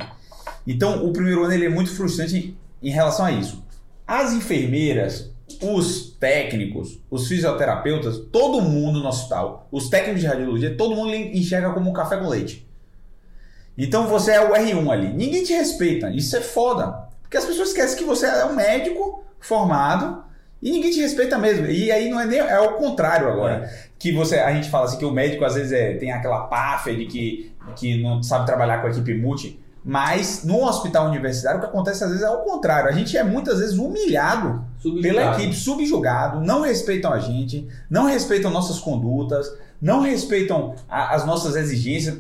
Então, 0.66 1.04
o 1.04 1.12
primeiro 1.12 1.44
ano 1.44 1.52
ele 1.52 1.66
é 1.66 1.68
muito 1.68 1.90
frustrante 1.90 2.56
em, 2.82 2.90
relação 2.90 3.26
a 3.26 3.32
isso. 3.32 3.62
As 4.06 4.32
enfermeiras, 4.32 5.33
os 5.62 6.16
técnicos, 6.18 7.00
os 7.10 7.28
fisioterapeutas, 7.28 8.18
todo 8.32 8.60
mundo 8.60 9.00
no 9.00 9.08
hospital, 9.08 9.68
os 9.70 9.88
técnicos 9.88 10.20
de 10.20 10.26
radiologia, 10.26 10.76
todo 10.76 10.94
mundo 10.94 11.14
enxerga 11.14 11.72
como 11.72 11.90
um 11.90 11.92
café 11.92 12.16
com 12.16 12.28
leite. 12.28 12.66
Então 13.76 14.06
você 14.06 14.32
é 14.32 14.40
o 14.40 14.52
R1 14.52 14.90
ali. 14.90 15.08
Ninguém 15.08 15.42
te 15.42 15.52
respeita. 15.52 16.10
Isso 16.10 16.36
é 16.36 16.40
foda. 16.40 17.08
Porque 17.22 17.36
as 17.36 17.44
pessoas 17.44 17.68
esquecem 17.68 17.98
que 17.98 18.04
você 18.04 18.26
é 18.26 18.44
um 18.44 18.54
médico 18.54 19.24
formado 19.40 20.24
e 20.62 20.70
ninguém 20.70 20.90
te 20.90 21.00
respeita 21.00 21.36
mesmo. 21.36 21.66
E 21.66 21.90
aí 21.90 22.08
não 22.08 22.20
é 22.20 22.26
nem. 22.26 22.38
É 22.38 22.60
o 22.60 22.74
contrário 22.74 23.28
agora. 23.28 23.68
Que 23.98 24.12
você. 24.12 24.38
A 24.38 24.52
gente 24.52 24.70
fala 24.70 24.84
assim 24.86 24.98
que 24.98 25.04
o 25.04 25.10
médico 25.10 25.44
às 25.44 25.54
vezes 25.54 25.72
é, 25.72 25.94
tem 25.94 26.12
aquela 26.12 26.44
páfia 26.44 26.94
de 26.94 27.06
que, 27.06 27.52
que 27.76 28.02
não 28.02 28.22
sabe 28.22 28.46
trabalhar 28.46 28.80
com 28.80 28.86
a 28.86 28.90
equipe 28.90 29.14
multi. 29.14 29.60
Mas 29.84 30.44
no 30.44 30.64
hospital 30.64 31.08
universitário 31.08 31.58
o 31.58 31.60
que 31.60 31.68
acontece 31.68 32.02
às 32.02 32.10
vezes 32.10 32.24
é 32.24 32.30
o 32.30 32.38
contrário. 32.38 32.88
A 32.88 32.92
gente 32.92 33.16
é 33.16 33.24
muitas 33.24 33.58
vezes 33.58 33.76
humilhado 33.76 34.64
pela 34.84 35.02
Subjugado. 35.02 35.38
equipe, 35.42 35.56
subjugado, 35.56 36.40
não 36.40 36.60
respeitam 36.62 37.12
a 37.12 37.18
gente, 37.18 37.66
não 37.90 38.04
respeitam 38.06 38.50
nossas 38.50 38.78
condutas, 38.78 39.46
não 39.80 40.00
respeitam 40.00 40.74
a- 40.88 41.14
as 41.14 41.26
nossas 41.26 41.56
exigências. 41.56 42.16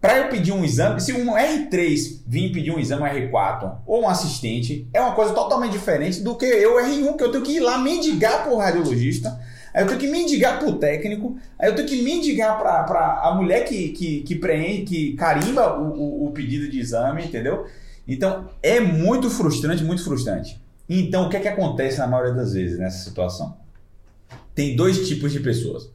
Para 0.00 0.18
eu 0.18 0.28
pedir 0.28 0.52
um 0.52 0.62
exame, 0.64 1.00
se 1.00 1.12
um 1.14 1.34
R3 1.34 2.22
vir 2.26 2.52
pedir 2.52 2.70
um 2.70 2.78
exame 2.78 3.04
R4 3.04 3.76
ou 3.86 4.02
um 4.02 4.08
assistente, 4.08 4.86
é 4.92 5.00
uma 5.00 5.14
coisa 5.14 5.32
totalmente 5.32 5.72
diferente 5.72 6.20
do 6.20 6.34
que 6.36 6.44
eu 6.44 6.74
R1, 6.78 7.16
que 7.16 7.24
eu 7.24 7.32
tenho 7.32 7.42
que 7.42 7.52
ir 7.52 7.60
lá 7.60 7.78
mendigar 7.78 8.44
pro 8.44 8.56
radiologista, 8.58 9.40
aí 9.72 9.82
eu 9.82 9.86
tenho 9.86 9.98
que 9.98 10.06
mendigar 10.08 10.58
pro 10.58 10.74
técnico, 10.74 11.36
aí 11.58 11.70
eu 11.70 11.74
tenho 11.74 11.88
que 11.88 12.02
mendigar 12.02 12.58
pra 12.58 13.20
a 13.22 13.34
mulher 13.34 13.64
que, 13.64 13.88
que, 13.90 14.20
que 14.20 14.34
preenche, 14.34 14.82
que 14.82 15.12
carimba 15.14 15.78
o, 15.80 15.94
o, 15.98 16.26
o 16.26 16.30
pedido 16.32 16.68
de 16.70 16.78
exame, 16.78 17.24
entendeu? 17.24 17.64
Então 18.06 18.50
é 18.62 18.80
muito 18.80 19.30
frustrante, 19.30 19.82
muito 19.82 20.04
frustrante. 20.04 20.62
Então, 20.88 21.26
o 21.26 21.28
que 21.30 21.36
é 21.36 21.40
que 21.40 21.48
acontece 21.48 21.98
na 21.98 22.06
maioria 22.06 22.34
das 22.34 22.52
vezes 22.52 22.78
nessa 22.78 23.04
situação? 23.04 23.56
Tem 24.54 24.76
dois 24.76 25.08
tipos 25.08 25.32
de 25.32 25.40
pessoas. 25.40 25.90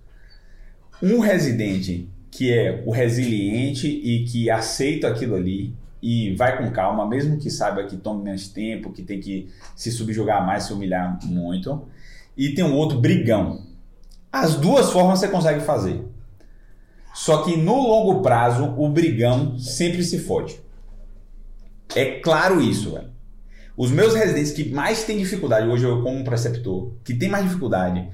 Um 1.01 1.19
residente 1.19 2.09
que 2.31 2.51
é 2.51 2.83
o 2.85 2.91
resiliente 2.91 3.87
e 3.87 4.25
que 4.25 4.49
aceita 4.49 5.07
aquilo 5.07 5.35
ali 5.35 5.73
e 6.01 6.33
vai 6.35 6.57
com 6.57 6.71
calma, 6.71 7.07
mesmo 7.07 7.37
que 7.37 7.49
saiba 7.49 7.83
que 7.83 7.97
tome 7.97 8.23
menos 8.23 8.47
tempo, 8.47 8.91
que 8.91 9.01
tem 9.01 9.19
que 9.19 9.49
se 9.75 9.91
subjugar 9.91 10.45
mais, 10.45 10.63
se 10.63 10.73
humilhar 10.73 11.19
muito. 11.25 11.87
E 12.37 12.49
tem 12.49 12.63
um 12.63 12.75
outro 12.75 12.99
brigão. 12.99 13.65
As 14.31 14.55
duas 14.55 14.91
formas 14.91 15.19
você 15.19 15.27
consegue 15.27 15.59
fazer. 15.61 16.05
Só 17.13 17.43
que 17.43 17.57
no 17.57 17.75
longo 17.75 18.21
prazo, 18.21 18.73
o 18.77 18.87
brigão 18.89 19.57
sempre 19.59 20.03
se 20.03 20.19
fode. 20.19 20.59
É 21.95 22.19
claro 22.19 22.61
isso, 22.61 22.91
velho. 22.91 23.09
Os 23.79 23.91
meus 23.91 24.13
residentes 24.13 24.51
que 24.51 24.69
mais 24.69 25.05
têm 25.05 25.17
dificuldade, 25.17 25.65
hoje 25.69 25.85
eu 25.85 26.03
como 26.03 26.21
preceptor, 26.25 26.91
que 27.01 27.13
tem 27.13 27.29
mais 27.29 27.45
dificuldade, 27.45 28.05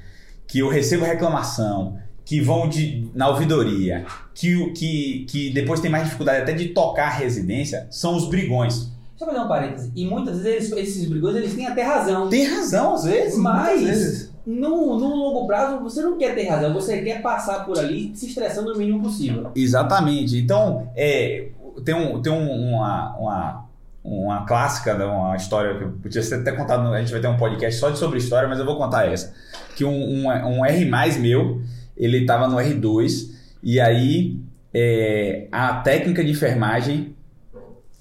que 0.48 0.60
eu 0.60 0.70
recebo 0.70 1.04
reclamação, 1.06 1.98
que 2.24 2.40
vão 2.40 2.70
de, 2.70 3.10
na 3.16 3.30
ouvidoria, 3.30 4.06
que, 4.36 4.70
que, 4.74 5.26
que 5.28 5.50
depois 5.50 5.80
tem 5.80 5.90
mais 5.90 6.04
dificuldade 6.04 6.44
até 6.44 6.54
de 6.54 6.68
tocar 6.70 7.08
a 7.08 7.10
residência, 7.10 7.88
são 7.90 8.16
os 8.16 8.30
brigões. 8.30 8.92
Deixa 9.18 9.24
eu 9.24 9.28
fazer 9.28 9.40
um 9.40 9.48
parêntese. 9.48 9.92
E 9.96 10.06
muitas 10.06 10.40
vezes 10.44 10.72
esses 10.72 11.10
brigões 11.10 11.36
eles 11.36 11.56
têm 11.56 11.66
até 11.66 11.82
razão. 11.82 12.30
Tem 12.30 12.46
razão, 12.46 12.94
às 12.94 13.04
vezes, 13.06 13.36
Mas 13.40 13.82
vezes. 13.82 14.32
no, 14.46 15.00
no 15.00 15.16
longo 15.16 15.48
prazo 15.48 15.80
você 15.82 16.04
não 16.04 16.16
quer 16.16 16.36
ter 16.36 16.48
razão, 16.48 16.74
você 16.76 17.02
quer 17.02 17.24
passar 17.24 17.66
por 17.66 17.80
ali 17.80 18.12
se 18.14 18.28
estressando 18.28 18.72
o 18.72 18.78
mínimo 18.78 19.02
possível. 19.02 19.50
Exatamente. 19.56 20.38
Então, 20.38 20.92
é, 20.96 21.48
tem, 21.84 21.96
um, 21.96 22.22
tem 22.22 22.32
um- 22.32 22.74
uma, 22.76 23.18
uma, 23.18 23.65
uma 24.06 24.46
clássica, 24.46 24.94
né, 24.94 25.04
uma 25.04 25.36
história 25.36 25.80
que 25.80 25.86
podia 26.00 26.22
ser 26.22 26.36
até 26.36 26.52
contado, 26.52 26.88
a 26.94 27.00
gente 27.00 27.12
vai 27.12 27.20
ter 27.20 27.28
um 27.28 27.38
podcast 27.38 27.80
só 27.80 27.90
de 27.90 27.98
sobre 27.98 28.20
história, 28.20 28.48
mas 28.48 28.60
eu 28.60 28.66
vou 28.66 28.78
contar 28.78 29.12
essa. 29.12 29.34
Que 29.76 29.84
um, 29.84 29.92
um, 29.92 30.28
um 30.28 30.66
R 30.66 30.86
mais 30.86 31.18
meu, 31.18 31.62
ele 31.98 32.20
estava 32.20 32.48
no 32.48 32.58
R2, 32.58 33.32
e 33.64 33.82
aí 33.82 34.40
é, 34.72 35.48
a 35.52 35.76
técnica 35.78 36.24
de 36.24 36.32
enfermagem 36.32 37.16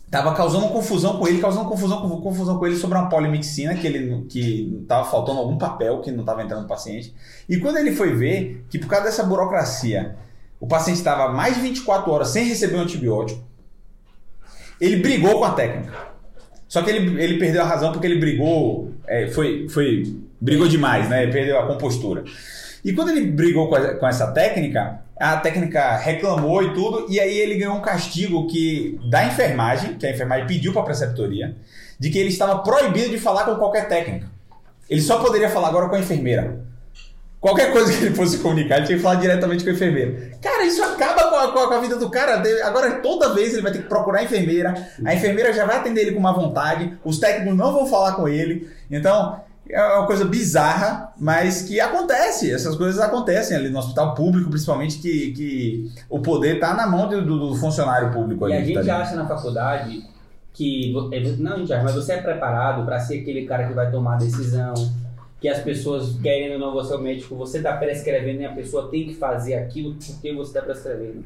estava 0.04 0.34
causando 0.34 0.68
confusão 0.68 1.16
com 1.18 1.26
ele, 1.26 1.40
causando 1.40 1.68
confusão, 1.68 2.20
confusão 2.20 2.58
com 2.58 2.66
ele 2.66 2.76
sobre 2.76 2.98
uma 2.98 3.08
polimixina, 3.08 3.74
que 3.74 3.86
ele 3.86 4.26
que 4.28 4.78
estava 4.82 5.04
faltando 5.10 5.40
algum 5.40 5.56
papel 5.56 6.00
que 6.02 6.12
não 6.12 6.20
estava 6.20 6.42
entrando 6.42 6.62
no 6.62 6.68
paciente. 6.68 7.14
E 7.48 7.56
quando 7.56 7.78
ele 7.78 7.92
foi 7.92 8.14
ver 8.14 8.64
que 8.68 8.78
por 8.78 8.88
causa 8.88 9.06
dessa 9.06 9.24
burocracia 9.24 10.16
o 10.60 10.66
paciente 10.66 10.98
estava 10.98 11.32
mais 11.32 11.56
de 11.56 11.62
24 11.62 12.10
horas 12.12 12.28
sem 12.28 12.44
receber 12.44 12.76
um 12.76 12.80
antibiótico. 12.82 13.42
Ele 14.84 14.96
brigou 14.96 15.38
com 15.38 15.44
a 15.44 15.52
técnica. 15.52 15.92
Só 16.68 16.82
que 16.82 16.90
ele, 16.90 17.22
ele 17.22 17.38
perdeu 17.38 17.62
a 17.62 17.64
razão 17.64 17.92
porque 17.92 18.06
ele 18.06 18.18
brigou. 18.18 18.90
é, 19.06 19.28
foi, 19.28 19.68
foi. 19.68 20.16
Brigou 20.40 20.66
demais, 20.68 21.08
né? 21.08 21.22
Ele 21.22 21.32
perdeu 21.32 21.58
a 21.58 21.66
compostura. 21.66 22.24
E 22.84 22.92
quando 22.92 23.10
ele 23.10 23.26
brigou 23.30 23.68
com, 23.68 23.76
a- 23.76 23.94
com 23.94 24.06
essa 24.06 24.26
técnica, 24.32 25.00
a 25.18 25.36
técnica 25.38 25.96
reclamou 25.96 26.62
e 26.62 26.74
tudo, 26.74 27.06
e 27.08 27.18
aí 27.18 27.38
ele 27.38 27.54
ganhou 27.56 27.76
um 27.76 27.80
castigo 27.80 28.46
que 28.46 28.98
da 29.08 29.24
enfermagem, 29.26 29.94
que 29.94 30.06
a 30.06 30.10
enfermagem 30.10 30.46
pediu 30.46 30.72
para 30.72 30.82
a 30.82 30.84
preceptoria, 30.84 31.56
de 31.98 32.10
que 32.10 32.18
ele 32.18 32.28
estava 32.28 32.58
proibido 32.58 33.08
de 33.10 33.18
falar 33.18 33.44
com 33.44 33.54
qualquer 33.54 33.88
técnica. 33.88 34.26
Ele 34.90 35.00
só 35.00 35.18
poderia 35.18 35.48
falar 35.48 35.68
agora 35.68 35.88
com 35.88 35.94
a 35.94 36.00
enfermeira. 36.00 36.60
Qualquer 37.44 37.72
coisa 37.72 37.92
que 37.92 38.04
ele 38.06 38.14
fosse 38.14 38.38
comunicar, 38.38 38.78
ele 38.78 38.86
tinha 38.86 38.96
que 38.96 39.02
falar 39.02 39.16
diretamente 39.16 39.62
com 39.64 39.68
a 39.68 39.72
enfermeira. 39.74 40.30
Cara, 40.40 40.64
isso 40.64 40.82
acaba 40.82 41.24
com 41.28 41.36
a, 41.36 41.52
com 41.52 41.58
a- 41.58 41.68
a 41.76 41.80
vida 41.80 41.96
do 41.96 42.08
cara. 42.08 42.42
Agora, 42.66 42.90
toda 43.02 43.34
vez 43.34 43.52
ele 43.52 43.60
vai 43.60 43.70
ter 43.70 43.82
que 43.82 43.88
procurar 43.88 44.20
a 44.20 44.24
enfermeira. 44.24 44.72
A 45.04 45.14
enfermeira 45.14 45.52
já 45.52 45.66
vai 45.66 45.76
atender 45.76 46.00
ele 46.00 46.12
com 46.12 46.20
má 46.20 46.32
vontade. 46.32 46.96
Os 47.04 47.18
técnicos 47.18 47.54
não 47.54 47.70
vão 47.70 47.86
falar 47.86 48.12
com 48.12 48.26
ele. 48.26 48.66
Então, 48.90 49.40
é 49.68 49.82
uma 49.98 50.06
coisa 50.06 50.24
bizarra, 50.24 51.12
mas 51.18 51.60
que 51.62 51.78
acontece. 51.80 52.50
Essas 52.50 52.76
coisas 52.76 52.98
acontecem 52.98 53.54
ali 53.54 53.68
no 53.68 53.78
hospital 53.78 54.14
público, 54.14 54.48
principalmente, 54.48 54.98
que, 54.98 55.32
que 55.32 55.90
o 56.08 56.20
poder 56.20 56.58
tá 56.58 56.72
na 56.72 56.86
mão 56.86 57.08
do, 57.08 57.20
do- 57.24 57.54
funcionário 57.56 58.10
público 58.10 58.46
ali. 58.46 58.54
E 58.54 58.56
a 58.56 58.60
que 58.60 58.66
gente 58.68 58.74
tá 58.76 58.80
ali. 58.80 59.02
acha 59.02 59.14
na 59.16 59.26
faculdade 59.28 60.02
que. 60.54 60.94
é, 61.12 61.20
Não, 61.38 61.52
a 61.56 61.58
acha, 61.58 61.82
mas 61.84 61.94
você 61.94 62.12
é 62.12 62.22
preparado 62.22 62.86
para 62.86 62.98
ser 63.00 63.20
aquele 63.20 63.44
cara 63.44 63.66
que 63.66 63.74
vai 63.74 63.90
tomar 63.90 64.14
a 64.14 64.18
decisão, 64.18 64.72
que 65.40 65.48
as 65.48 65.60
pessoas, 65.62 66.16
querendo 66.22 66.54
ou 66.54 66.58
não, 66.58 66.72
você 66.72 66.94
é 66.94 66.96
o 66.96 67.00
médico, 67.00 67.34
você 67.34 67.58
está 67.58 67.76
prescrevendo 67.76 68.40
e 68.40 68.46
a 68.46 68.52
pessoa 68.52 68.88
tem 68.88 69.06
que 69.06 69.14
fazer 69.14 69.54
aquilo 69.54 69.94
porque 69.94 70.32
você 70.32 70.50
está 70.50 70.62
prescrevendo. 70.62 71.24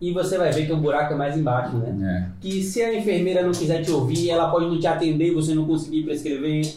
E 0.00 0.12
você 0.12 0.38
vai 0.38 0.50
ver 0.50 0.66
que 0.66 0.72
o 0.72 0.78
buraco 0.78 1.12
é 1.12 1.16
mais 1.16 1.36
embaixo, 1.36 1.76
né? 1.76 2.32
É. 2.32 2.40
que 2.40 2.62
se 2.62 2.82
a 2.82 2.94
enfermeira 2.94 3.42
não 3.42 3.52
quiser 3.52 3.82
te 3.82 3.90
ouvir, 3.90 4.30
ela 4.30 4.50
pode 4.50 4.66
não 4.66 4.80
te 4.80 4.86
atender 4.86 5.26
e 5.26 5.34
você 5.34 5.54
não 5.54 5.66
conseguir 5.66 6.04
prescrever. 6.04 6.74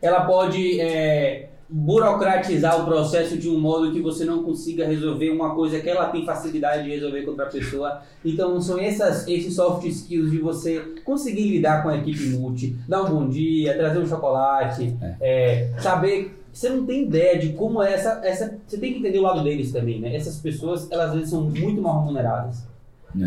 Ela 0.00 0.22
pode 0.24 0.80
é, 0.80 1.50
burocratizar 1.68 2.80
o 2.80 2.84
processo 2.84 3.36
de 3.38 3.48
um 3.48 3.58
modo 3.58 3.92
que 3.92 4.00
você 4.00 4.24
não 4.24 4.42
consiga 4.42 4.86
resolver 4.86 5.30
uma 5.30 5.54
coisa 5.54 5.80
que 5.80 5.88
ela 5.88 6.06
tem 6.08 6.24
facilidade 6.24 6.84
de 6.84 6.90
resolver 6.90 7.22
com 7.22 7.30
outra 7.30 7.46
pessoa. 7.46 8.02
Então 8.24 8.60
são 8.60 8.78
essas, 8.78 9.26
esses 9.26 9.54
soft 9.54 9.84
skills 9.86 10.30
de 10.30 10.38
você 10.38 10.80
conseguir 11.04 11.48
lidar 11.48 11.82
com 11.82 11.88
a 11.88 11.96
equipe 11.96 12.28
multi, 12.30 12.76
dar 12.88 13.02
um 13.02 13.10
bom 13.10 13.28
dia, 13.28 13.76
trazer 13.76 13.98
um 13.98 14.06
chocolate, 14.06 14.96
é, 15.20 15.70
saber. 15.78 16.40
Você 16.52 16.68
não 16.68 16.86
tem 16.86 17.02
ideia 17.02 17.36
de 17.36 17.48
como 17.54 17.82
é 17.82 17.94
essa, 17.94 18.20
essa. 18.22 18.56
Você 18.64 18.78
tem 18.78 18.92
que 18.92 19.00
entender 19.00 19.18
o 19.18 19.22
lado 19.22 19.42
deles 19.42 19.72
também, 19.72 20.00
né? 20.00 20.14
Essas 20.14 20.38
pessoas, 20.38 20.88
elas 20.90 21.08
às 21.08 21.14
vezes 21.14 21.30
são 21.30 21.42
muito 21.42 21.82
mal 21.82 22.00
remuneradas 22.04 22.64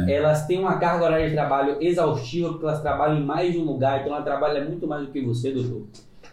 É. 0.07 0.13
elas 0.13 0.45
têm 0.47 0.59
uma 0.59 0.77
carga 0.77 1.03
horária 1.05 1.27
de 1.27 1.33
trabalho 1.33 1.77
exaustiva, 1.81 2.49
porque 2.49 2.65
elas 2.65 2.81
trabalham 2.81 3.17
em 3.19 3.25
mais 3.25 3.51
de 3.51 3.57
um 3.57 3.63
lugar, 3.65 3.99
então 4.01 4.13
ela 4.13 4.21
trabalha 4.23 4.63
muito 4.63 4.87
mais 4.87 5.05
do 5.05 5.11
que 5.11 5.21
você, 5.21 5.51
doutor. 5.51 5.83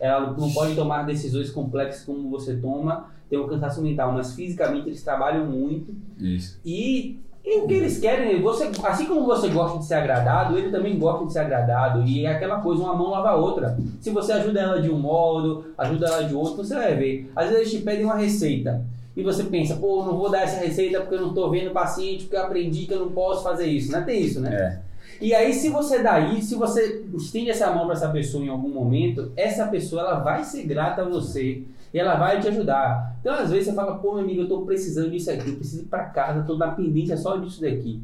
Ela 0.00 0.32
não 0.32 0.52
pode 0.52 0.74
tomar 0.74 1.04
decisões 1.04 1.50
complexas 1.50 2.04
como 2.04 2.30
você 2.30 2.56
toma, 2.56 3.10
tem 3.28 3.38
um 3.38 3.48
cansaço 3.48 3.82
mental, 3.82 4.12
mas 4.12 4.34
fisicamente 4.34 4.88
eles 4.88 5.02
trabalham 5.02 5.46
muito 5.46 5.94
Isso. 6.20 6.60
e, 6.64 7.18
e 7.44 7.58
o 7.58 7.66
que 7.66 7.74
eles 7.74 7.98
querem, 7.98 8.40
você, 8.40 8.70
assim 8.84 9.06
como 9.06 9.26
você 9.26 9.48
gosta 9.48 9.78
de 9.78 9.84
ser 9.84 9.94
agradado, 9.94 10.56
ele 10.56 10.70
também 10.70 10.98
gosta 10.98 11.26
de 11.26 11.32
ser 11.32 11.40
agradado. 11.40 12.02
E 12.06 12.24
é 12.24 12.32
aquela 12.32 12.60
coisa, 12.60 12.82
uma 12.82 12.94
mão 12.94 13.10
lava 13.10 13.30
a 13.30 13.36
outra. 13.36 13.76
Se 14.00 14.10
você 14.10 14.32
ajuda 14.32 14.60
ela 14.60 14.80
de 14.80 14.90
um 14.90 14.98
modo, 14.98 15.66
ajuda 15.76 16.06
ela 16.06 16.24
de 16.24 16.34
outro, 16.34 16.64
você 16.64 16.74
vai 16.74 16.94
ver. 16.94 17.30
Às 17.36 17.48
vezes 17.48 17.60
eles 17.60 17.72
te 17.72 17.78
pedem 17.84 18.04
uma 18.04 18.16
receita. 18.16 18.82
E 19.16 19.22
você 19.22 19.44
pensa, 19.44 19.76
pô, 19.76 20.04
não 20.04 20.16
vou 20.16 20.30
dar 20.30 20.42
essa 20.42 20.58
receita 20.58 21.00
porque 21.00 21.14
eu 21.14 21.20
não 21.20 21.34
tô 21.34 21.50
vendo 21.50 21.68
o 21.68 21.74
paciente, 21.74 22.24
porque 22.24 22.36
eu 22.36 22.42
aprendi 22.42 22.86
que 22.86 22.94
eu 22.94 23.00
não 23.00 23.12
posso 23.12 23.44
fazer 23.44 23.66
isso. 23.66 23.92
Não 23.92 24.00
é? 24.00 24.02
Tem 24.02 24.22
isso, 24.22 24.40
né? 24.40 24.54
É. 24.54 24.78
E 25.24 25.34
aí, 25.34 25.54
se 25.54 25.70
você 25.70 26.02
dá 26.02 26.20
isso, 26.20 26.48
se 26.50 26.54
você 26.54 27.02
estende 27.16 27.48
essa 27.50 27.70
mão 27.72 27.86
para 27.86 27.94
essa 27.94 28.08
pessoa 28.10 28.44
em 28.44 28.48
algum 28.48 28.68
momento, 28.68 29.32
essa 29.36 29.66
pessoa 29.68 30.02
ela 30.02 30.18
vai 30.20 30.44
ser 30.44 30.64
grata 30.64 31.00
a 31.02 31.08
você 31.08 31.62
e 31.92 31.98
ela 31.98 32.16
vai 32.16 32.40
te 32.40 32.48
ajudar. 32.48 33.16
Então, 33.20 33.32
às 33.34 33.50
vezes, 33.50 33.66
você 33.68 33.72
fala, 33.74 33.94
pô, 33.96 34.14
meu 34.14 34.22
amigo, 34.24 34.42
eu 34.42 34.48
tô 34.48 34.62
precisando 34.62 35.10
disso 35.10 35.30
aqui, 35.30 35.48
eu 35.48 35.56
preciso 35.56 35.82
ir 35.82 35.86
para 35.86 36.04
casa, 36.04 36.42
tô 36.42 36.56
na 36.58 36.68
pendência 36.72 37.16
só 37.16 37.36
disso 37.38 37.62
daqui. 37.62 38.00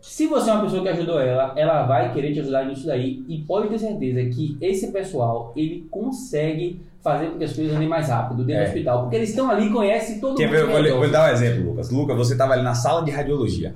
Se 0.00 0.26
você 0.26 0.50
é 0.50 0.52
uma 0.52 0.62
pessoa 0.64 0.82
que 0.82 0.88
ajudou 0.88 1.18
ela, 1.20 1.52
ela 1.56 1.84
vai 1.84 2.12
querer 2.12 2.32
te 2.32 2.40
ajudar 2.40 2.64
nisso 2.66 2.86
daí 2.86 3.24
e 3.28 3.38
pode 3.38 3.68
ter 3.68 3.78
certeza 3.78 4.22
que 4.34 4.56
esse 4.60 4.92
pessoal, 4.92 5.52
ele 5.56 5.86
consegue 5.90 6.80
fazer 7.00 7.26
com 7.30 7.38
que 7.38 7.44
as 7.44 7.52
coisas 7.52 7.74
andem 7.74 7.88
mais 7.88 8.08
rápido 8.08 8.44
dentro 8.44 8.62
É. 8.62 8.64
do 8.64 8.68
hospital, 8.68 9.00
porque 9.02 9.16
eles 9.16 9.30
estão 9.30 9.50
ali, 9.50 9.68
conhecem 9.70 10.20
todo 10.20 10.36
Quer 10.36 10.46
mundo. 10.46 10.52
ver? 10.54 10.60
Eu 10.62 10.66
que 10.66 10.72
vou, 10.92 11.04
lhe- 11.06 11.10
dar 11.10 11.28
um 11.28 11.32
exemplo, 11.32 11.70
Lucas. 11.70 11.90
Lucas, 11.90 12.16
você 12.16 12.32
estava 12.34 12.52
ali 12.52 12.62
na 12.62 12.74
sala 12.74 13.04
de 13.04 13.10
radiologia. 13.10 13.74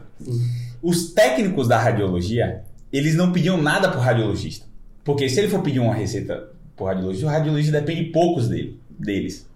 Os 0.82 1.12
técnicos 1.12 1.66
da 1.68 1.78
radiologia, 1.78 2.62
eles 2.92 3.14
não 3.14 3.32
pediam 3.32 3.60
nada 3.60 3.88
pro 3.88 4.00
radiologista. 4.00 4.66
Porque 5.04 5.28
se 5.28 5.38
ele 5.40 5.48
for 5.48 5.62
pedir 5.62 5.80
uma 5.80 5.94
receita 5.94 6.48
pro 6.76 6.86
radiologista, 6.86 7.26
o 7.26 7.30
radiologista 7.30 7.80
depende 7.80 8.04
de 8.04 8.10
poucos 8.10 8.48
dele, 8.48 8.78
deles. 8.90 9.46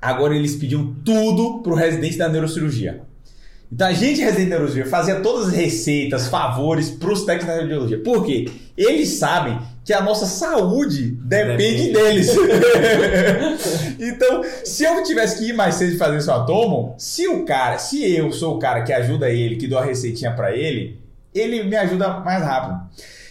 Agora 0.00 0.36
eles 0.36 0.54
pediam 0.56 0.94
tudo 1.04 1.62
pro 1.62 1.74
residente 1.74 2.16
da 2.16 2.28
neurocirurgia. 2.28 3.02
Então 3.72 3.86
a 3.86 3.92
gente, 3.92 4.20
residente 4.20 4.50
da 4.50 4.56
neurocirurgia, 4.56 4.90
fazia 4.90 5.20
todas 5.20 5.48
as 5.48 5.54
receitas, 5.54 6.28
favores 6.28 6.90
pros 6.90 7.24
técnicos 7.24 7.54
da 7.54 7.60
radiologia. 7.60 7.98
Por 7.98 8.24
quê? 8.24 8.48
Eles 8.76 9.08
sabem 9.10 9.58
que 9.84 9.92
a 9.92 10.00
nossa 10.00 10.26
saúde 10.26 11.10
depende 11.10 11.88
Depende. 11.88 11.92
deles. 11.92 12.30
então, 14.00 14.42
se 14.64 14.84
eu 14.84 15.02
tivesse 15.02 15.38
que 15.38 15.50
ir 15.50 15.52
mais 15.52 15.74
cedo 15.74 15.98
fazer 15.98 16.16
esse 16.16 16.30
atomo, 16.30 16.94
se 16.96 17.28
o 17.28 17.44
cara, 17.44 17.78
se 17.78 18.02
eu 18.02 18.32
sou 18.32 18.56
o 18.56 18.58
cara 18.58 18.82
que 18.82 18.92
ajuda 18.92 19.28
ele, 19.28 19.56
que 19.56 19.66
dou 19.66 19.78
a 19.78 19.84
receitinha 19.84 20.32
pra 20.32 20.56
ele, 20.56 21.03
ele 21.34 21.64
me 21.64 21.76
ajuda 21.76 22.20
mais 22.20 22.42
rápido. 22.42 22.80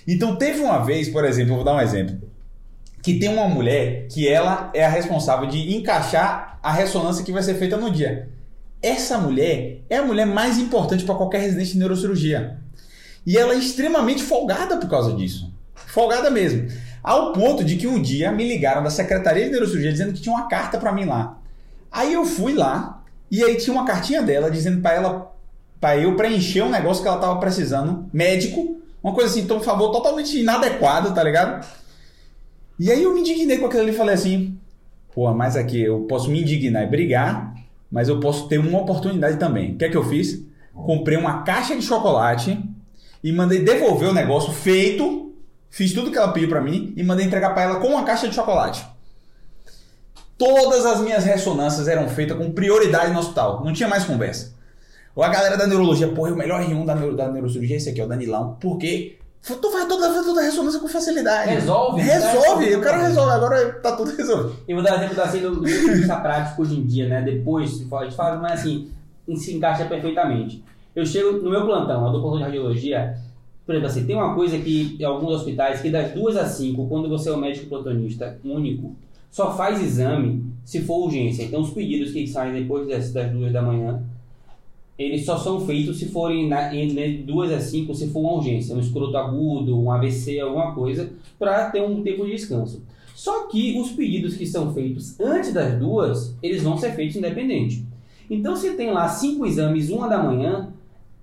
Então, 0.08 0.36
teve 0.36 0.60
uma 0.60 0.80
vez, 0.80 1.08
por 1.10 1.24
exemplo, 1.24 1.54
eu 1.54 1.56
vou 1.58 1.66
dar 1.66 1.76
um 1.76 1.82
exemplo, 1.82 2.20
que 3.02 3.20
tem 3.20 3.30
uma 3.30 3.48
mulher 3.48 4.08
que 4.10 4.28
ela 4.28 4.70
é 4.74 4.86
a 4.86 4.90
responsável 4.90 5.48
de 5.48 5.76
encaixar 5.76 6.60
a 6.62 6.72
ressonância 6.72 7.24
que 7.24 7.32
vai 7.32 7.44
ser 7.44 7.56
feita 7.56 7.78
no 7.78 7.92
dia. 7.92 8.30
Essa 8.82 9.18
mulher 9.18 9.82
é 9.90 9.98
a 9.98 10.06
mulher 10.06 10.26
mais 10.26 10.58
importante 10.58 11.06
para 11.06 11.16
qualquer 11.16 11.42
residente 11.42 11.74
de 11.74 11.80
neurocirurgia. 11.80 12.58
E 13.26 13.38
ela 13.38 13.54
é 13.54 13.58
extremamente 13.58 14.22
folgada 14.24 14.78
por 14.78 14.90
causa 14.90 15.14
disso. 15.14 15.54
Folgada 15.74 16.30
mesmo. 16.30 16.68
Ao 17.02 17.34
ponto 17.34 17.64
de 17.64 17.76
que 17.76 17.88
um 17.88 18.02
dia 18.02 18.32
me 18.32 18.48
ligaram 18.48 18.84
da 18.84 18.90
Secretaria 18.90 19.46
de 19.46 19.52
Neurocirurgia 19.52 19.92
dizendo 19.92 20.14
que 20.14 20.22
tinha 20.22 20.34
uma 20.34 20.48
carta 20.48 20.78
para 20.78 20.92
mim 20.92 21.06
lá. 21.06 21.38
Aí 21.92 22.14
eu 22.14 22.26
fui 22.26 22.54
lá 22.54 23.04
e 23.30 23.44
aí 23.44 23.56
tinha 23.56 23.74
uma 23.74 23.86
cartinha 23.86 24.22
dela 24.22 24.50
dizendo 24.50 24.82
para 24.82 24.96
ela 24.96 25.33
para 25.84 25.98
eu 25.98 26.16
preencher 26.16 26.62
um 26.62 26.70
negócio 26.70 27.04
que 27.04 27.10
ela 27.10 27.18
tava 27.18 27.38
precisando, 27.42 28.10
médico, 28.14 28.78
uma 29.04 29.14
coisa 29.14 29.30
assim, 29.30 29.42
então, 29.42 29.58
por 29.58 29.66
favor, 29.66 29.92
totalmente 29.92 30.40
inadequado, 30.40 31.14
tá 31.14 31.22
ligado? 31.22 31.68
E 32.80 32.90
aí 32.90 33.04
eu 33.04 33.14
me 33.14 33.20
indignei 33.20 33.58
com 33.58 33.66
aquilo 33.66 33.82
ali 33.82 33.92
e 33.92 33.96
falei 33.96 34.16
assim: 34.16 34.58
pô, 35.14 35.30
mas 35.34 35.58
aqui 35.58 35.82
eu 35.82 36.06
posso 36.08 36.30
me 36.30 36.42
indignar 36.42 36.84
e 36.84 36.88
brigar, 36.88 37.54
mas 37.92 38.08
eu 38.08 38.18
posso 38.22 38.48
ter 38.48 38.60
uma 38.60 38.80
oportunidade 38.80 39.36
também. 39.36 39.74
O 39.74 39.78
que 39.78 39.84
é 39.84 39.90
que 39.90 39.98
eu 39.98 40.06
fiz? 40.06 40.42
Comprei 40.74 41.18
uma 41.18 41.44
caixa 41.44 41.76
de 41.76 41.82
chocolate 41.82 42.58
e 43.22 43.34
mandei 43.34 43.60
devolver 43.60 44.08
o 44.08 44.14
negócio 44.14 44.54
feito, 44.54 45.34
fiz 45.70 45.92
tudo 45.92 46.12
que 46.12 46.18
ela 46.18 46.32
pediu 46.32 46.48
pra 46.48 46.62
mim 46.62 46.94
e 46.96 47.04
mandei 47.04 47.26
entregar 47.26 47.50
pra 47.50 47.64
ela 47.64 47.82
com 47.82 47.90
uma 47.90 48.06
caixa 48.06 48.30
de 48.30 48.36
chocolate. 48.36 48.86
Todas 50.38 50.86
as 50.86 51.02
minhas 51.02 51.26
ressonâncias 51.26 51.90
eram 51.90 52.08
feitas 52.08 52.38
com 52.38 52.54
prioridade 52.54 53.12
no 53.12 53.20
hospital, 53.20 53.66
não 53.66 53.74
tinha 53.74 53.90
mais 53.90 54.06
conversa. 54.06 54.54
Ou 55.16 55.24
a 55.24 55.30
galera 55.30 55.56
da 55.58 55.68
neurologia, 55.68 56.08
porra, 56.08 56.32
o 56.32 56.36
melhor 56.36 56.62
R1 56.62 56.86
da, 56.86 56.96
neuro, 56.96 57.16
da 57.16 57.32
neurocirurgia 57.32 57.76
é 57.76 57.78
esse 57.78 57.90
aqui, 57.90 58.02
é 58.02 58.06
o 58.06 58.08
Danilão. 58.08 58.58
Por 58.60 58.78
quê? 58.78 59.18
Tu 59.46 59.72
faz 59.72 59.86
toda, 59.88 60.24
toda 60.24 60.40
a 60.40 60.44
ressonância 60.46 60.80
com 60.80 60.88
facilidade. 60.88 61.52
Resolve, 61.52 62.02
Resolve, 62.02 62.70
né? 62.70 62.78
o 62.78 62.82
cara 62.82 63.08
resolve, 63.08 63.32
agora 63.32 63.74
tá 63.74 63.96
tudo 63.96 64.16
resolvido. 64.16 64.56
E 64.68 64.74
vou 64.74 64.82
dar 64.82 64.96
exemplo 65.04 65.22
assim 65.22 65.42
do, 65.42 65.52
ponto 65.52 65.66
de 65.66 65.72
vista 65.92 66.16
prático 66.16 66.62
hoje 66.62 66.76
em 66.80 66.86
dia, 66.86 67.10
né? 67.10 67.22
Depois 67.22 67.70
se 67.72 67.86
fala- 67.86 68.04
a 68.04 68.06
gente 68.06 68.16
fala, 68.16 68.38
mas 68.38 68.54
assim, 68.62 68.90
se 69.36 69.54
encaixa 69.54 69.84
perfeitamente. 69.86 70.64
Eu 70.96 71.06
chego 71.06 71.34
no 71.42 71.50
meu 71.50 71.66
plantão, 71.66 72.06
eu 72.06 72.12
dou 72.14 72.22
plantão 72.22 72.38
de 72.38 72.44
radiologia, 72.46 73.18
por 73.66 73.76
exemplo, 73.76 73.90
assim, 73.90 74.06
tem 74.06 74.16
uma 74.16 74.34
coisa 74.34 74.58
que 74.58 74.96
em 75.00 75.04
alguns 75.04 75.34
hospitais, 75.36 75.82
que 75.82 75.90
das 75.90 76.12
duas 76.12 76.38
às 76.38 76.52
cinco, 76.52 76.88
quando 76.88 77.10
você 77.10 77.30
é 77.30 77.34
o 77.34 77.38
médico 77.38 77.68
plantonista 77.68 78.38
único, 78.46 78.96
só 79.30 79.56
faz 79.56 79.82
exame 79.82 80.46
se 80.64 80.82
for 80.82 81.06
urgência. 81.06 81.44
Então 81.44 81.60
os 81.62 81.72
pedidos 81.72 82.12
que 82.12 82.26
saem 82.28 82.54
depois 82.54 82.88
das, 82.88 83.12
das 83.12 83.30
duas 83.32 83.52
da 83.52 83.62
manhã, 83.62 84.02
eles 84.98 85.26
só 85.26 85.38
são 85.38 85.66
feitos 85.66 85.98
se 85.98 86.08
forem 86.10 86.48
na, 86.48 86.74
entre 86.76 87.18
duas 87.24 87.52
às 87.52 87.64
cinco, 87.64 87.96
se 87.96 88.10
for 88.10 88.20
uma 88.20 88.34
urgência, 88.34 88.76
um 88.76 88.80
escroto 88.80 89.18
agudo, 89.18 89.80
um 89.80 89.92
AVC, 89.92 90.40
alguma 90.40 90.74
coisa, 90.74 91.12
para 91.40 91.70
ter 91.72 91.82
um 91.82 92.04
tempo 92.04 92.26
de 92.26 92.32
descanso. 92.32 92.84
Só 93.16 93.48
que 93.48 93.80
os 93.80 93.92
pedidos 93.92 94.36
que 94.36 94.46
são 94.46 94.74
feitos 94.74 95.20
antes 95.20 95.54
das 95.54 95.78
duas, 95.80 96.36
eles 96.42 96.64
vão 96.64 96.78
ser 96.78 96.94
feitos 96.94 97.16
independente. 97.16 97.86
Então, 98.30 98.56
se 98.56 98.72
tem 98.72 98.92
lá 98.92 99.08
cinco 99.08 99.46
exames, 99.46 99.90
uma 99.90 100.08
da 100.08 100.22
manhã, 100.22 100.74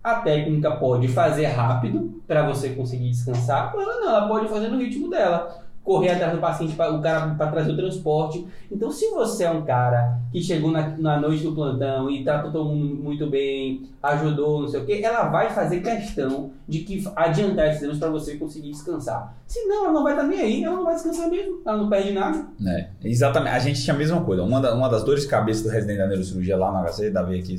a 0.02 0.16
técnica 0.16 0.70
pode 0.72 1.08
fazer 1.08 1.46
rápido 1.46 2.22
para 2.26 2.48
você 2.48 2.70
conseguir 2.70 3.10
descansar, 3.10 3.74
ou 3.74 3.82
ela 3.82 4.00
não, 4.00 4.08
ela 4.08 4.28
pode 4.28 4.48
fazer 4.48 4.68
no 4.68 4.78
ritmo 4.78 5.08
dela. 5.08 5.64
Correr 5.90 6.10
atrás 6.10 6.32
do 6.32 6.38
paciente, 6.38 6.76
pra- 6.76 6.92
o 6.92 7.00
cara 7.02 7.34
para 7.34 7.50
trazer 7.50 7.72
o 7.72 7.76
transporte. 7.76 8.46
Então, 8.70 8.92
se 8.92 9.10
você 9.10 9.42
é 9.42 9.50
um 9.50 9.62
cara 9.62 10.20
que 10.30 10.40
chegou 10.40 10.70
na, 10.70 10.96
na 10.96 11.20
noite 11.20 11.42
do 11.42 11.52
plantão 11.52 12.08
e 12.08 12.22
tratou 12.22 12.52
todo 12.52 12.68
mundo 12.72 12.94
muito 13.02 13.26
bem, 13.28 13.88
ajudou, 14.00 14.60
não 14.60 14.68
sei 14.68 14.80
o 14.82 14.86
quê, 14.86 15.00
ela 15.02 15.24
vai 15.30 15.50
fazer 15.50 15.80
questão 15.80 16.52
de 16.68 16.78
que 16.80 17.02
adiantar 17.16 17.66
esses 17.66 17.82
exames 17.82 17.98
para 17.98 18.08
você 18.08 18.36
conseguir 18.36 18.70
descansar. 18.70 19.34
Senão, 19.48 19.86
ela 19.86 19.92
não 19.92 20.04
vai 20.04 20.12
estar 20.12 20.22
nem 20.28 20.40
aí, 20.40 20.62
ela 20.62 20.76
não 20.76 20.84
vai 20.84 20.94
descansar 20.94 21.28
mesmo, 21.28 21.60
ela 21.66 21.76
não 21.78 21.88
perde 21.90 22.12
nada. 22.12 22.46
É, 22.64 22.86
exatamente. 23.02 23.56
A 23.56 23.58
gente 23.58 23.82
tinha 23.82 23.94
a 23.94 23.98
mesma 23.98 24.20
coisa. 24.20 24.44
Uma, 24.44 24.60
da- 24.60 24.72
uma 24.72 24.88
das 24.88 25.02
dores 25.02 25.24
de 25.24 25.28
cabeça 25.28 25.64
do 25.64 25.70
residente 25.70 25.98
da 25.98 26.06
neurocirurgia 26.06 26.56
lá 26.56 26.70
no 26.70 26.78
HC, 26.88 27.10
da 27.10 27.22
aqui, 27.22 27.56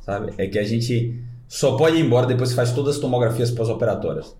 sabe? 0.00 0.34
É 0.36 0.46
que 0.46 0.58
a 0.58 0.64
gente 0.64 1.18
só 1.48 1.78
pode 1.78 1.96
ir 1.96 2.04
embora 2.04 2.26
depois 2.26 2.50
que 2.50 2.56
faz 2.56 2.72
todas 2.72 2.96
as 2.96 3.00
tomografias 3.00 3.50
pós-operatórias. 3.50 4.36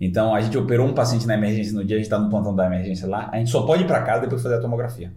Então, 0.00 0.34
a 0.34 0.40
gente 0.40 0.56
operou 0.58 0.86
um 0.86 0.94
paciente 0.94 1.26
na 1.26 1.34
emergência 1.34 1.72
no 1.72 1.84
dia, 1.84 1.96
a 1.96 1.98
gente 1.98 2.08
tá 2.08 2.18
no 2.18 2.28
plantão 2.28 2.54
da 2.54 2.66
emergência 2.66 3.08
lá, 3.08 3.30
a 3.32 3.38
gente 3.38 3.50
só 3.50 3.62
pode 3.62 3.84
ir 3.84 3.86
para 3.86 4.02
casa 4.02 4.22
depois 4.22 4.40
de 4.40 4.48
fazer 4.48 4.58
a 4.58 4.60
tomografia. 4.60 5.12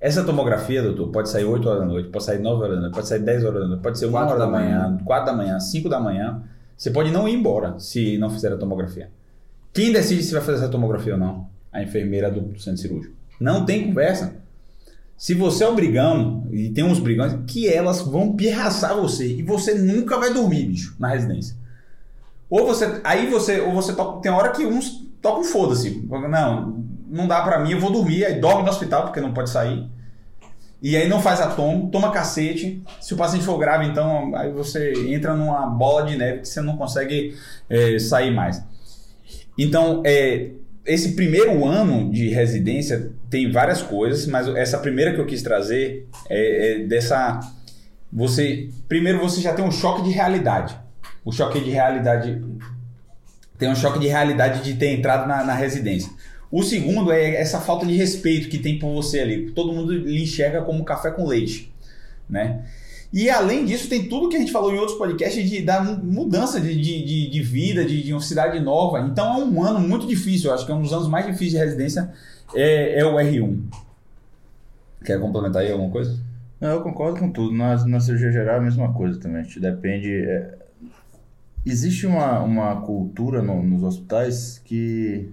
Essa 0.00 0.22
tomografia, 0.22 0.80
doutor, 0.80 1.08
pode 1.08 1.28
sair 1.28 1.44
8 1.44 1.68
horas 1.68 1.80
da 1.80 1.86
noite, 1.86 2.08
pode 2.08 2.24
sair 2.24 2.38
9 2.38 2.62
horas 2.62 2.76
da 2.76 2.80
noite, 2.82 2.94
pode 2.94 3.08
sair 3.08 3.18
10 3.20 3.44
horas 3.44 3.60
da 3.62 3.68
noite, 3.68 3.82
pode 3.82 3.98
ser 3.98 4.06
1 4.06 4.10
Quatro 4.10 4.30
hora 4.30 4.38
da 4.38 4.46
da 4.46 4.52
manhã, 4.52 4.98
4 5.04 5.26
da 5.26 5.32
manhã, 5.32 5.58
5 5.58 5.88
da 5.88 5.98
manhã. 5.98 6.42
Você 6.76 6.90
pode 6.92 7.10
não 7.10 7.28
ir 7.28 7.34
embora 7.34 7.78
se 7.80 8.16
não 8.18 8.30
fizer 8.30 8.52
a 8.52 8.56
tomografia. 8.56 9.10
Quem 9.72 9.92
decide 9.92 10.22
se 10.22 10.32
vai 10.32 10.40
fazer 10.40 10.58
essa 10.58 10.68
tomografia 10.68 11.14
ou 11.14 11.18
não? 11.18 11.48
A 11.72 11.82
enfermeira 11.82 12.30
do, 12.30 12.40
do 12.40 12.60
centro 12.60 12.80
cirúrgico. 12.80 13.14
Não 13.40 13.64
tem 13.64 13.88
conversa. 13.88 14.36
Se 15.16 15.34
você 15.34 15.64
é 15.64 15.68
um 15.68 15.74
brigão, 15.74 16.46
e 16.52 16.68
tem 16.70 16.84
uns 16.84 17.00
brigões, 17.00 17.34
que 17.48 17.68
elas 17.68 18.00
vão 18.00 18.36
pirraçar 18.36 18.94
você. 18.94 19.26
E 19.26 19.42
você 19.42 19.74
nunca 19.74 20.16
vai 20.16 20.32
dormir, 20.32 20.66
bicho, 20.66 20.94
na 20.96 21.08
residência. 21.08 21.56
Ou 22.50 22.66
você. 22.66 23.00
Aí 23.04 23.26
você. 23.26 23.60
Ou 23.60 23.72
você 23.72 23.92
toca. 23.94 24.20
Tem 24.20 24.30
hora 24.30 24.50
que 24.50 24.64
uns 24.64 25.06
tocam 25.20 25.44
foda-se. 25.44 26.06
Não, 26.08 26.84
não 27.08 27.26
dá 27.26 27.42
pra 27.42 27.58
mim, 27.58 27.72
eu 27.72 27.80
vou 27.80 27.90
dormir. 27.90 28.24
Aí 28.24 28.40
dorme 28.40 28.62
no 28.62 28.70
hospital, 28.70 29.04
porque 29.04 29.20
não 29.20 29.32
pode 29.32 29.50
sair. 29.50 29.88
E 30.80 30.96
aí 30.96 31.08
não 31.08 31.20
faz 31.20 31.40
a 31.40 31.48
tomo, 31.48 31.90
toma 31.90 32.12
cacete. 32.12 32.82
Se 33.00 33.12
o 33.12 33.16
paciente 33.16 33.44
for 33.44 33.58
grave, 33.58 33.86
então 33.86 34.34
aí 34.36 34.52
você 34.52 34.92
entra 35.12 35.34
numa 35.34 35.66
bola 35.66 36.04
de 36.04 36.16
neve 36.16 36.40
que 36.40 36.48
você 36.48 36.60
não 36.60 36.76
consegue 36.76 37.34
eh, 37.68 37.98
sair 37.98 38.30
mais. 38.30 38.62
Então, 39.58 40.02
é, 40.06 40.50
esse 40.86 41.16
primeiro 41.16 41.64
ano 41.66 42.10
de 42.12 42.28
residência 42.28 43.10
tem 43.28 43.50
várias 43.50 43.82
coisas, 43.82 44.26
mas 44.26 44.46
essa 44.48 44.78
primeira 44.78 45.12
que 45.12 45.20
eu 45.20 45.26
quis 45.26 45.42
trazer 45.42 46.08
é, 46.30 46.72
é 46.72 46.78
dessa. 46.86 47.40
Você. 48.12 48.70
Primeiro 48.88 49.18
você 49.18 49.40
já 49.40 49.52
tem 49.52 49.64
um 49.64 49.70
choque 49.70 50.02
de 50.02 50.10
realidade. 50.10 50.78
O 51.28 51.32
choque 51.32 51.60
de 51.60 51.70
realidade. 51.70 52.42
Tem 53.58 53.68
um 53.68 53.74
choque 53.76 53.98
de 53.98 54.06
realidade 54.06 54.62
de 54.62 54.74
ter 54.78 54.94
entrado 54.96 55.28
na, 55.28 55.44
na 55.44 55.52
residência. 55.52 56.10
O 56.50 56.62
segundo 56.62 57.12
é 57.12 57.34
essa 57.34 57.60
falta 57.60 57.84
de 57.84 57.94
respeito 57.94 58.48
que 58.48 58.56
tem 58.58 58.78
por 58.78 58.90
você 58.94 59.20
ali. 59.20 59.50
Todo 59.50 59.72
mundo 59.74 59.92
lhe 59.92 60.22
enxerga 60.22 60.62
como 60.62 60.82
café 60.84 61.10
com 61.10 61.26
leite, 61.26 61.70
né? 62.30 62.64
E 63.12 63.28
além 63.28 63.66
disso, 63.66 63.88
tem 63.90 64.08
tudo 64.08 64.30
que 64.30 64.36
a 64.36 64.38
gente 64.38 64.52
falou 64.52 64.72
em 64.72 64.78
outros 64.78 64.96
podcasts 64.96 65.50
de, 65.50 65.60
da 65.60 65.82
mu- 65.82 66.02
mudança 66.02 66.58
de, 66.58 66.74
de, 66.80 67.28
de, 67.30 67.42
vida, 67.42 67.84
de, 67.84 68.02
de 68.02 68.12
uma 68.14 68.22
cidade 68.22 68.58
nova. 68.60 69.00
Então 69.00 69.38
é 69.38 69.44
um 69.44 69.62
ano 69.62 69.80
muito 69.80 70.06
difícil. 70.06 70.48
Eu 70.48 70.54
acho 70.54 70.64
que 70.64 70.72
é 70.72 70.74
um 70.74 70.80
dos 70.82 70.92
anos 70.94 71.08
mais 71.08 71.26
difíceis 71.26 71.52
de 71.52 71.58
residência 71.58 72.10
é, 72.54 73.00
é 73.00 73.04
o 73.04 73.16
R1. 73.16 73.60
Quer 75.04 75.20
complementar 75.20 75.60
aí 75.62 75.70
alguma 75.72 75.90
coisa? 75.90 76.18
Não, 76.60 76.70
eu 76.70 76.80
concordo 76.82 77.18
com 77.20 77.30
tudo. 77.30 77.52
Na, 77.54 77.84
na 77.86 78.00
cirurgia 78.00 78.32
geral 78.32 78.56
a 78.58 78.62
mesma 78.62 78.92
coisa 78.94 79.18
também. 79.20 79.40
A 79.40 79.42
gente 79.42 79.60
depende. 79.60 80.10
é, 80.14 80.54
Existe 81.70 82.06
uma, 82.06 82.40
uma 82.40 82.80
cultura 82.82 83.42
no- 83.42 83.62
nos 83.62 83.82
hospitais 83.82 84.60
que 84.64 85.30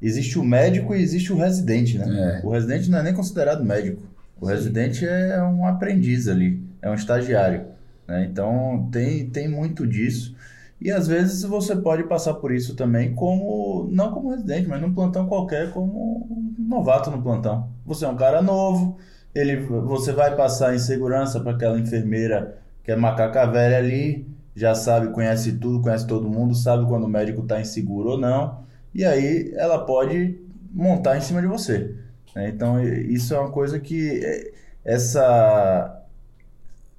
existe 0.00 0.38
o 0.38 0.44
médico 0.44 0.94
e 0.94 1.02
existe 1.02 1.32
o 1.32 1.36
residente, 1.36 1.98
né? 1.98 2.40
É. 2.42 2.46
O 2.46 2.50
residente 2.50 2.90
não 2.90 2.98
é 2.98 3.02
nem 3.02 3.14
considerado 3.14 3.64
médico. 3.64 4.02
O 4.40 4.46
residente 4.46 5.06
é 5.06 5.42
um 5.42 5.66
aprendiz 5.66 6.28
ali, 6.28 6.62
é 6.82 6.90
um 6.90 6.94
estagiário. 6.94 7.66
né? 8.06 8.24
Então 8.30 8.88
tem, 8.92 9.28
tem 9.30 9.48
muito 9.48 9.86
disso. 9.86 10.34
E 10.80 10.90
às 10.90 11.06
vezes 11.08 11.42
você 11.42 11.74
pode 11.76 12.02
passar 12.04 12.34
por 12.34 12.52
isso 12.52 12.74
também 12.74 13.14
como, 13.14 13.88
não 13.90 14.10
como 14.12 14.30
residente, 14.30 14.68
mas 14.68 14.80
num 14.82 14.92
plantão 14.92 15.26
qualquer, 15.26 15.70
como 15.72 16.26
um 16.30 16.54
novato 16.68 17.10
no 17.10 17.22
plantão. 17.22 17.68
Você 17.86 18.04
é 18.04 18.08
um 18.08 18.16
cara 18.16 18.42
novo, 18.42 18.98
ele, 19.34 19.56
você 19.56 20.12
vai 20.12 20.36
passar 20.36 20.74
em 20.74 20.78
segurança 20.78 21.40
para 21.40 21.52
aquela 21.52 21.78
enfermeira 21.78 22.58
que 22.82 22.90
é 22.92 22.96
macaca 22.96 23.46
velha 23.46 23.78
ali, 23.78 24.26
já 24.54 24.74
sabe, 24.74 25.12
conhece 25.12 25.52
tudo, 25.52 25.80
conhece 25.80 26.06
todo 26.06 26.28
mundo, 26.28 26.54
sabe 26.54 26.86
quando 26.86 27.04
o 27.04 27.08
médico 27.08 27.42
está 27.42 27.60
inseguro 27.60 28.10
ou 28.10 28.18
não, 28.18 28.64
e 28.94 29.04
aí 29.04 29.52
ela 29.56 29.84
pode 29.84 30.38
montar 30.72 31.16
em 31.16 31.20
cima 31.20 31.40
de 31.40 31.46
você. 31.46 31.94
né? 32.34 32.48
Então 32.48 32.80
isso 32.82 33.34
é 33.34 33.38
uma 33.38 33.50
coisa 33.50 33.78
que 33.80 34.20
é, 34.24 34.52
essa 34.84 36.00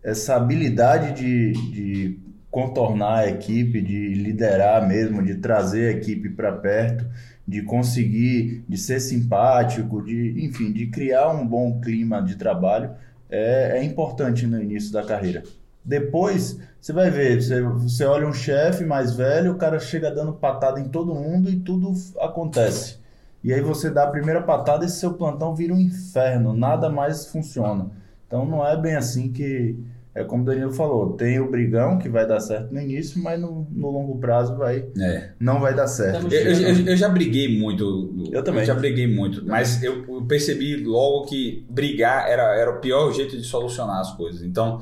essa 0.04 0.36
habilidade 0.36 1.14
de, 1.14 1.54
de 1.72 2.20
contornar 2.52 3.20
a 3.20 3.28
equipe, 3.28 3.82
de 3.82 4.14
liderar 4.14 4.88
mesmo, 4.88 5.24
de 5.24 5.36
trazer 5.36 5.96
a 5.96 5.98
equipe 5.98 6.30
para 6.30 6.52
perto, 6.52 7.06
de 7.48 7.64
conseguir, 7.64 8.64
de 8.70 8.78
ser 8.78 9.00
simpático, 9.00 10.04
de, 10.04 10.46
enfim, 10.46 10.72
de 10.72 10.88
criar 10.88 11.30
um 11.32 11.46
bom 11.46 11.82
clima 11.82 12.22
de 12.22 12.36
trabalho 12.36 12.92
é, 13.30 13.80
é 13.80 13.84
importante 13.84 14.46
no 14.46 14.62
início 14.62 14.92
da 14.92 15.04
carreira. 15.04 15.44
Depois, 15.86 16.60
você 16.82 16.92
vai 16.92 17.12
ver, 17.12 17.42
você, 17.42 17.62
você 17.62 18.06
olha 18.06 18.28
um 18.28 18.34
chefe 18.34 18.84
mais 18.84 19.16
velho, 19.16 19.52
o 19.52 19.56
cara 19.58 19.80
chega 19.80 20.10
dando 20.10 20.34
patada 20.34 20.80
em 20.80 20.90
todo 20.90 21.14
mundo 21.14 21.50
e 21.50 21.58
tudo 21.58 21.94
acontece. 22.20 22.98
E 23.44 23.54
aí 23.54 23.62
você 23.62 23.92
dá 23.92 24.06
a 24.06 24.10
primeira 24.12 24.42
patada 24.42 24.84
e 24.84 24.90
seu 24.90 25.14
plantão 25.14 25.54
vira 25.56 25.74
um 25.74 25.80
inferno, 25.80 26.54
nada 26.54 26.90
mais 26.90 27.28
funciona. 27.28 27.92
Então 28.26 28.44
não 28.46 28.66
é 28.66 28.76
bem 28.76 28.96
assim 28.96 29.32
que. 29.32 29.78
É 30.18 30.24
como 30.24 30.44
o 30.44 30.46
Danilo 30.46 30.72
falou, 30.72 31.12
tem 31.12 31.42
o 31.42 31.52
brigão 31.52 32.00
que 32.00 32.08
vai 32.08 32.26
dar 32.26 32.40
certo 32.40 32.74
no 32.74 32.80
início, 32.80 33.22
mas 33.22 33.38
no, 33.38 33.68
no 33.70 33.92
longo 33.92 34.18
prazo 34.18 34.56
vai, 34.56 34.86
É. 34.98 35.32
não 35.38 35.60
vai 35.60 35.76
dar 35.76 35.88
certo. 35.88 36.34
Eu, 36.34 36.42
eu- 36.54 36.70
eu- 36.70 36.86
eu 36.88 36.96
já 36.96 37.10
briguei 37.10 37.60
muito. 37.60 38.16
Eu 38.32 38.42
também. 38.42 38.64
já 38.64 38.74
briguei 38.74 39.14
muito. 39.14 39.46
Mas 39.46 39.84
eu 39.84 40.06
eu 40.08 40.22
percebi 40.26 40.78
logo 40.78 41.26
que 41.26 41.66
brigar 41.70 42.30
era, 42.30 42.56
era 42.56 42.72
o 42.72 42.80
pior 42.80 43.12
jeito 43.12 43.36
de 43.36 43.44
solucionar 43.44 44.00
as 44.00 44.14
coisas. 44.16 44.42
Então, 44.42 44.80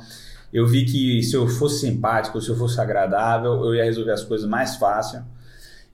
eu 0.54 0.68
vi 0.68 0.86
que 0.86 1.24
se 1.24 1.36
eu 1.36 1.48
fosse 1.48 1.80
simpático, 1.88 2.40
se 2.40 2.50
eu 2.50 2.56
fosse 2.56 2.80
agradável, 2.80 3.54
eu 3.66 3.76
ia 3.76 3.84
resolver 3.84 4.12
as 4.12 4.24
coisas 4.24 4.48
mais 4.48 4.76
fácil. 4.76 5.22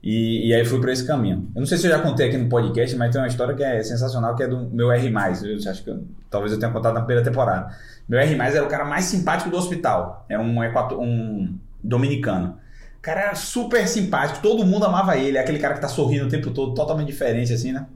E, 0.02 0.48
e 0.48 0.54
aí 0.54 0.64
fui 0.64 0.80
para 0.80 0.92
esse 0.92 1.06
caminho. 1.06 1.50
Eu 1.54 1.60
não 1.60 1.66
sei 1.66 1.76
se 1.76 1.86
eu 1.86 1.90
já 1.90 1.98
contei 2.00 2.28
aqui 2.28 2.36
no 2.38 2.48
podcast, 2.48 2.96
mas 2.96 3.10
tem 3.12 3.20
uma 3.20 3.28
história 3.28 3.54
que 3.54 3.62
é 3.62 3.82
sensacional, 3.82 4.34
que 4.34 4.42
é 4.42 4.48
do 4.48 4.68
meu 4.70 4.90
R+. 4.90 5.06
Eu 5.08 5.70
acho 5.70 5.84
que 5.84 5.90
eu- 5.90 6.04
talvez 6.30 6.52
eu 6.52 6.58
tenha 6.58 6.72
contado 6.72 6.94
na 6.94 7.00
primeira 7.02 7.22
temporada. 7.22 7.74
Meu 8.08 8.18
R+, 8.18 8.34
era 8.34 8.64
o 8.64 8.68
cara 8.68 8.84
mais 8.84 9.04
simpático 9.04 9.50
do 9.50 9.56
hospital. 9.58 10.24
Era 10.28 10.40
um, 10.42 10.64
equato- 10.64 10.98
um 11.00 11.54
dominicano. 11.84 12.56
Cara 13.02 13.20
era 13.22 13.34
super 13.34 13.86
simpático, 13.88 14.40
todo 14.42 14.64
mundo 14.64 14.84
amava 14.84 15.16
ele, 15.16 15.36
é 15.38 15.40
aquele 15.40 15.58
cara 15.58 15.74
que 15.74 15.80
tá 15.80 15.88
sorrindo 15.88 16.26
o 16.26 16.28
tempo 16.28 16.50
todo, 16.50 16.74
totalmente 16.74 17.06
diferente, 17.08 17.52
assim, 17.52 17.72
né? 17.72 17.86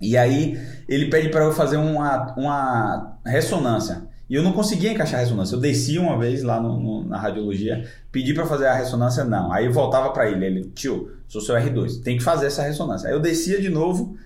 E 0.00 0.16
aí 0.16 0.58
ele 0.88 1.06
pede 1.10 1.28
para 1.30 1.44
eu 1.44 1.52
fazer 1.52 1.76
uma, 1.76 2.34
uma 2.36 3.18
ressonância. 3.24 4.02
E 4.28 4.34
eu 4.34 4.42
não 4.42 4.52
conseguia 4.52 4.92
encaixar 4.92 5.20
a 5.20 5.22
ressonância. 5.22 5.54
Eu 5.56 5.60
descia 5.60 6.00
uma 6.00 6.18
vez 6.18 6.42
lá 6.42 6.60
no- 6.60 6.78
no- 6.78 7.04
na 7.04 7.18
radiologia, 7.18 7.88
pedi 8.12 8.34
para 8.34 8.44
fazer 8.44 8.66
a 8.66 8.74
ressonância, 8.74 9.24
não. 9.24 9.50
Aí 9.52 9.64
eu 9.66 9.72
voltava 9.72 10.10
para 10.10 10.28
ele, 10.30 10.44
ele, 10.44 10.64
tio, 10.74 11.12
sou 11.26 11.40
seu 11.40 11.54
R2, 11.56 12.02
tem 12.02 12.18
que 12.18 12.22
fazer 12.22 12.46
essa 12.46 12.62
ressonância. 12.62 13.08
Aí 13.08 13.14
eu 13.14 13.20
descia 13.20 13.60
de 13.60 13.70
novo, 13.70 14.16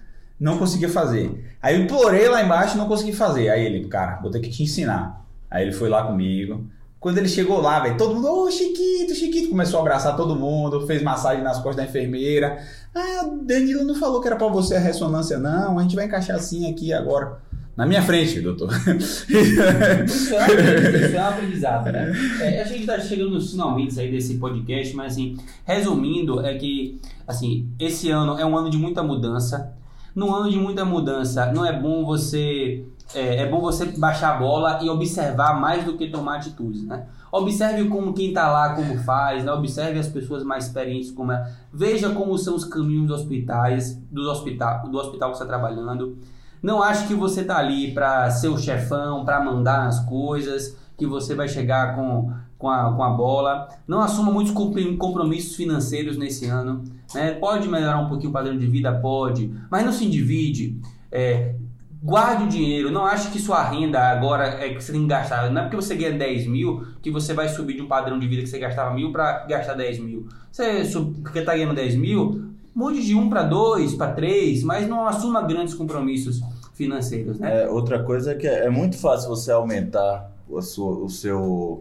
não 0.40 0.58
conseguia 0.58 0.88
fazer. 0.88 1.54
Aí 1.62 1.76
eu 1.76 1.82
implorei 1.84 2.28
lá 2.28 2.42
embaixo, 2.42 2.76
não 2.76 2.88
consegui 2.88 3.12
fazer. 3.12 3.48
Aí 3.48 3.64
ele, 3.64 3.86
cara, 3.86 4.18
vou 4.20 4.30
ter 4.30 4.40
que 4.40 4.50
te 4.50 4.62
ensinar. 4.64 5.24
Aí 5.48 5.62
ele 5.62 5.72
foi 5.72 5.88
lá 5.88 6.02
comigo. 6.04 6.66
Quando 6.98 7.18
ele 7.18 7.28
chegou 7.28 7.60
lá, 7.60 7.80
velho, 7.80 7.96
todo 7.96 8.14
mundo, 8.14 8.28
ô 8.28 8.50
Chiquito, 8.50 9.12
Chiquito, 9.14 9.50
começou 9.50 9.78
a 9.78 9.82
abraçar 9.82 10.16
todo 10.16 10.36
mundo, 10.36 10.86
fez 10.86 11.02
massagem 11.02 11.42
nas 11.42 11.56
costas 11.58 11.76
da 11.76 11.84
enfermeira. 11.84 12.58
Ah, 12.94 13.28
Danilo 13.42 13.84
não 13.84 13.94
falou 13.96 14.20
que 14.20 14.28
era 14.28 14.36
pra 14.36 14.46
você 14.46 14.76
a 14.76 14.80
ressonância, 14.80 15.36
não, 15.38 15.78
a 15.78 15.82
gente 15.82 15.96
vai 15.96 16.04
encaixar 16.06 16.36
assim 16.36 16.70
aqui 16.70 16.92
agora. 16.92 17.38
Na 17.74 17.86
minha 17.86 18.02
frente, 18.02 18.40
doutor. 18.40 18.70
Isso 18.98 19.32
é, 19.32 20.04
isso 20.04 21.16
é 21.16 21.20
um 21.20 21.26
aprendizado, 21.26 21.90
né? 21.90 22.12
É, 22.40 22.62
a 22.62 22.64
gente 22.64 22.84
tá 22.84 23.00
chegando 23.00 23.30
nos 23.30 23.50
finalmente 23.50 23.98
aí 23.98 24.10
desse 24.10 24.34
podcast, 24.36 24.94
mas 24.94 25.12
assim, 25.12 25.38
resumindo, 25.64 26.44
é 26.44 26.54
que 26.54 27.00
assim, 27.26 27.68
esse 27.78 28.10
ano 28.10 28.38
é 28.38 28.44
um 28.44 28.56
ano 28.56 28.68
de 28.68 28.76
muita 28.76 29.02
mudança. 29.02 29.74
No 30.14 30.34
ano 30.34 30.50
de 30.50 30.58
muita 30.58 30.84
mudança, 30.84 31.50
não 31.52 31.64
é 31.64 31.72
bom 31.72 32.04
você. 32.04 32.84
É, 33.14 33.42
é 33.42 33.48
bom 33.48 33.60
você 33.60 33.86
baixar 33.86 34.36
a 34.36 34.38
bola 34.38 34.80
e 34.82 34.88
observar 34.88 35.58
mais 35.58 35.84
do 35.84 35.96
que 35.96 36.08
tomar 36.08 36.36
atitudes, 36.36 36.84
né? 36.84 37.06
Observe 37.30 37.88
como 37.88 38.12
quem 38.12 38.32
tá 38.32 38.50
lá, 38.50 38.74
como 38.74 38.98
faz, 38.98 39.44
né? 39.44 39.52
Observe 39.52 39.98
as 39.98 40.08
pessoas 40.08 40.44
mais 40.44 40.66
experientes, 40.66 41.10
como 41.10 41.32
é. 41.32 41.50
Veja 41.72 42.10
como 42.10 42.36
são 42.36 42.54
os 42.54 42.64
caminhos 42.64 43.06
dos 43.06 43.20
hospitais, 43.20 43.98
do 44.10 44.30
hospital, 44.30 44.86
do 44.88 44.98
hospital 44.98 45.30
que 45.30 45.38
você 45.38 45.44
está 45.44 45.58
trabalhando. 45.58 46.18
Não 46.62 46.82
acho 46.82 47.08
que 47.08 47.14
você 47.14 47.42
tá 47.42 47.58
ali 47.58 47.92
para 47.92 48.30
ser 48.30 48.48
o 48.48 48.56
chefão, 48.56 49.24
para 49.24 49.42
mandar 49.42 49.88
as 49.88 49.98
coisas, 50.04 50.76
que 50.96 51.06
você 51.06 51.34
vai 51.34 51.48
chegar 51.48 51.96
com, 51.96 52.32
com, 52.56 52.70
a, 52.70 52.92
com 52.92 53.02
a 53.02 53.10
bola. 53.10 53.68
Não 53.86 54.00
assuma 54.00 54.30
muitos 54.30 54.54
compromissos 54.54 55.56
financeiros 55.56 56.16
nesse 56.16 56.46
ano. 56.46 56.84
Né? 57.12 57.32
Pode 57.32 57.68
melhorar 57.68 57.98
um 57.98 58.08
pouquinho 58.08 58.30
o 58.30 58.32
padrão 58.32 58.56
de 58.56 58.66
vida? 58.66 58.92
Pode. 58.92 59.52
Mas 59.68 59.84
não 59.84 59.92
se 59.92 60.04
endivide. 60.04 60.80
É, 61.10 61.56
guarde 62.00 62.44
o 62.44 62.48
dinheiro. 62.48 62.92
Não 62.92 63.04
ache 63.04 63.30
que 63.32 63.40
sua 63.40 63.62
renda 63.64 64.00
agora 64.00 64.44
é 64.64 64.72
que 64.72 64.80
você 64.80 64.92
tem 64.92 65.02
que 65.02 65.08
gastar. 65.08 65.50
Não 65.50 65.62
é 65.62 65.64
porque 65.64 65.76
você 65.76 65.96
ganha 65.96 66.16
10 66.16 66.46
mil 66.46 66.86
que 67.02 67.10
você 67.10 67.34
vai 67.34 67.48
subir 67.48 67.74
de 67.74 67.82
um 67.82 67.88
padrão 67.88 68.20
de 68.20 68.28
vida 68.28 68.42
que 68.42 68.48
você 68.48 68.60
gastava 68.60 68.94
mil 68.94 69.10
para 69.10 69.46
gastar 69.46 69.74
10 69.74 69.98
mil. 69.98 70.28
Você 70.50 70.82
está 70.82 71.54
ganhando 71.56 71.74
10 71.74 71.96
mil, 71.96 72.52
mude 72.74 73.04
de 73.04 73.14
um 73.14 73.28
para 73.28 73.42
dois, 73.42 73.94
para 73.94 74.12
três, 74.12 74.62
mas 74.62 74.88
não 74.88 75.06
assuma 75.06 75.42
grandes 75.42 75.74
compromissos 75.74 76.40
financeiros, 76.84 77.38
né? 77.38 77.62
É, 77.64 77.68
outra 77.68 78.02
coisa 78.02 78.32
é 78.32 78.34
que 78.34 78.46
é, 78.46 78.66
é 78.66 78.70
muito 78.70 78.96
fácil 78.98 79.28
você 79.28 79.50
aumentar 79.52 80.30
o, 80.48 80.60
seu 81.08 81.80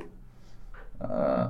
a- 1.00 1.50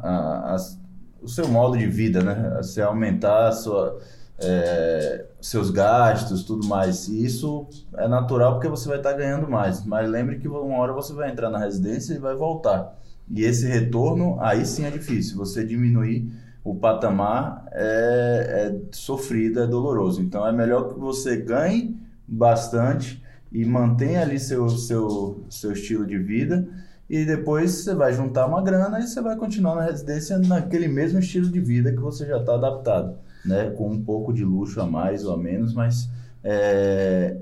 a- 0.52 0.54
as- 0.56 0.80
o 1.22 1.28
seu 1.28 1.47
modo 1.47 1.78
de 1.78 1.86
vida, 1.88 2.24
né? 2.24 2.58
Você 2.58 2.82
aumentar 2.82 3.47
a 3.49 3.52
sua 3.52 3.99
é, 4.43 5.26
seus 5.39 5.70
gastos, 5.70 6.43
tudo 6.43 6.66
mais. 6.68 7.08
E 7.08 7.24
isso 7.24 7.68
é 7.95 8.08
natural 8.08 8.54
porque 8.54 8.68
você 8.68 8.88
vai 8.89 8.97
estar 8.97 9.14
ganhando 9.14 9.47
mais. 9.47 9.86
Mas 9.86 10.10
lembre 10.10 10.39
que 10.39 10.47
uma 10.47 10.78
hora 10.80 10.93
você 10.93 11.14
vai 11.14 11.30
entrar 11.30 11.49
na 11.52 11.60
residência 11.60 12.14
e 12.16 12.18
vai 12.18 12.36
voltar. 12.36 12.97
E 13.30 13.43
esse 13.43 13.68
retorno 13.68 14.38
aí 14.41 14.66
sim 14.66 14.84
é 14.86 14.89
difícil. 14.89 15.38
Você 15.38 15.64
diminuir 15.64 16.28
o 16.64 16.76
patamar 16.76 17.68
é, 17.72 18.72
é 18.74 18.95
sofrido, 18.95 19.62
é 19.62 19.68
doloroso. 19.68 20.22
Então 20.22 20.45
é 20.47 20.52
melhor 20.52 20.89
que 20.91 20.99
você 20.99 21.38
ganhe 21.38 21.95
bastante 22.28 23.24
e 23.52 23.66
mantenha 23.66 24.22
ali 24.22 24.39
seu, 24.39 24.70
seu, 24.70 25.45
seu 25.49 25.74
estilo 25.74 26.06
de 26.06 26.18
vida 26.18 26.68
e 27.10 27.26
depois 27.26 27.72
você 27.72 27.93
vai 27.93 28.14
juntar 28.14 28.45
uma 28.45 28.62
grana 28.62 28.97
e 28.99 29.06
você 29.06 29.22
vai 29.22 29.36
continuar 29.36 29.76
na 29.76 29.84
residência 29.84 30.38
naquele 30.38 30.88
mesmo 30.88 31.20
estilo 31.20 31.49
de 31.49 31.60
vida 31.60 31.91
que 31.91 31.99
você 31.99 32.26
já 32.26 32.38
está 32.38 32.54
adaptado, 32.54 33.18
né? 33.45 33.70
Com 33.72 33.89
um 33.91 34.02
pouco 34.02 34.32
de 34.32 34.45
luxo 34.45 34.80
a 34.80 34.86
mais 34.86 35.26
ou 35.26 35.34
a 35.34 35.38
menos, 35.38 35.74
mas 35.74 36.10
é, 36.41 37.36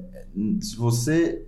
se 0.59 0.75
você 0.75 1.45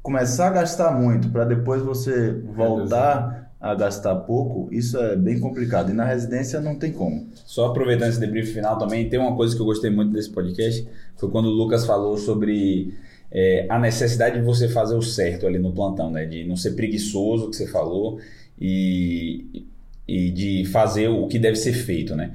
começar 0.00 0.48
a 0.48 0.50
gastar 0.50 0.92
muito 0.92 1.30
para 1.30 1.44
depois 1.44 1.82
você 1.82 2.32
voltar 2.32 3.52
a 3.60 3.74
gastar 3.74 4.14
pouco, 4.16 4.68
isso 4.72 4.96
é 4.98 5.16
bem 5.16 5.40
complicado. 5.40 5.90
E 5.90 5.94
na 5.94 6.04
residência 6.04 6.60
não 6.60 6.76
tem 6.76 6.92
como. 6.92 7.28
Só 7.44 7.66
aproveitando 7.66 8.10
esse 8.10 8.20
debrief 8.20 8.52
final 8.52 8.78
também, 8.78 9.08
tem 9.08 9.18
uma 9.18 9.36
coisa 9.36 9.54
que 9.54 9.60
eu 9.60 9.66
gostei 9.66 9.90
muito 9.90 10.12
desse 10.12 10.30
podcast, 10.30 10.88
foi 11.16 11.30
quando 11.30 11.46
o 11.46 11.52
Lucas 11.52 11.86
falou 11.86 12.16
sobre 12.18 12.94
é, 13.32 13.66
a 13.68 13.78
necessidade 13.78 14.38
de 14.38 14.44
você 14.44 14.68
fazer 14.68 14.94
o 14.94 15.02
certo 15.02 15.46
ali 15.46 15.58
no 15.58 15.72
plantão, 15.72 16.10
né? 16.10 16.26
De 16.26 16.44
não 16.44 16.56
ser 16.56 16.72
preguiçoso, 16.72 17.48
que 17.48 17.56
você 17.56 17.66
falou, 17.66 18.20
e, 18.60 19.66
e 20.06 20.30
de 20.30 20.64
fazer 20.66 21.08
o 21.08 21.26
que 21.26 21.38
deve 21.38 21.56
ser 21.56 21.72
feito, 21.72 22.14
né? 22.14 22.32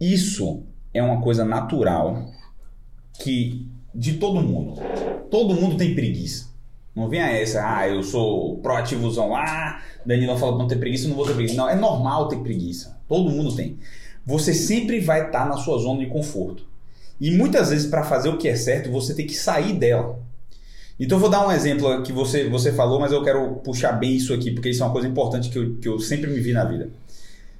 Isso 0.00 0.62
é 0.94 1.02
uma 1.02 1.20
coisa 1.20 1.44
natural 1.44 2.30
que 3.20 3.66
de 3.92 4.14
todo 4.14 4.40
mundo. 4.40 4.80
Todo 5.28 5.54
mundo 5.54 5.76
tem 5.76 5.94
preguiça. 5.94 6.46
Não 6.94 7.08
venha 7.08 7.26
essa, 7.26 7.60
ah, 7.62 7.88
eu 7.88 8.02
sou 8.02 8.58
proativozão 8.58 9.30
lá, 9.30 9.82
Danilo 10.06 10.36
fala 10.36 10.52
pra 10.52 10.62
não 10.62 10.68
ter 10.68 10.78
preguiça, 10.78 11.08
não 11.08 11.16
vou 11.16 11.26
ter 11.26 11.34
preguiça. 11.34 11.56
Não, 11.56 11.68
é 11.68 11.74
normal 11.74 12.28
ter 12.28 12.38
preguiça. 12.38 12.98
Todo 13.08 13.30
mundo 13.30 13.54
tem. 13.54 13.78
Você 14.24 14.54
sempre 14.54 15.00
vai 15.00 15.26
estar 15.26 15.48
na 15.48 15.56
sua 15.56 15.78
zona 15.78 16.00
de 16.00 16.06
conforto. 16.06 16.66
E 17.20 17.30
muitas 17.30 17.70
vezes, 17.70 17.86
para 17.86 18.04
fazer 18.04 18.28
o 18.28 18.38
que 18.38 18.48
é 18.48 18.54
certo, 18.54 18.90
você 18.90 19.14
tem 19.14 19.26
que 19.26 19.34
sair 19.34 19.72
dela. 19.72 20.20
Então, 20.98 21.16
eu 21.16 21.20
vou 21.20 21.30
dar 21.30 21.46
um 21.46 21.52
exemplo 21.52 22.02
que 22.02 22.12
você, 22.12 22.48
você 22.48 22.72
falou, 22.72 22.98
mas 22.98 23.12
eu 23.12 23.22
quero 23.22 23.56
puxar 23.64 23.92
bem 23.92 24.16
isso 24.16 24.34
aqui, 24.34 24.50
porque 24.50 24.68
isso 24.70 24.82
é 24.82 24.86
uma 24.86 24.92
coisa 24.92 25.06
importante 25.06 25.48
que 25.48 25.58
eu, 25.58 25.76
que 25.76 25.88
eu 25.88 25.98
sempre 26.00 26.28
me 26.30 26.40
vi 26.40 26.52
na 26.52 26.64
vida. 26.64 26.90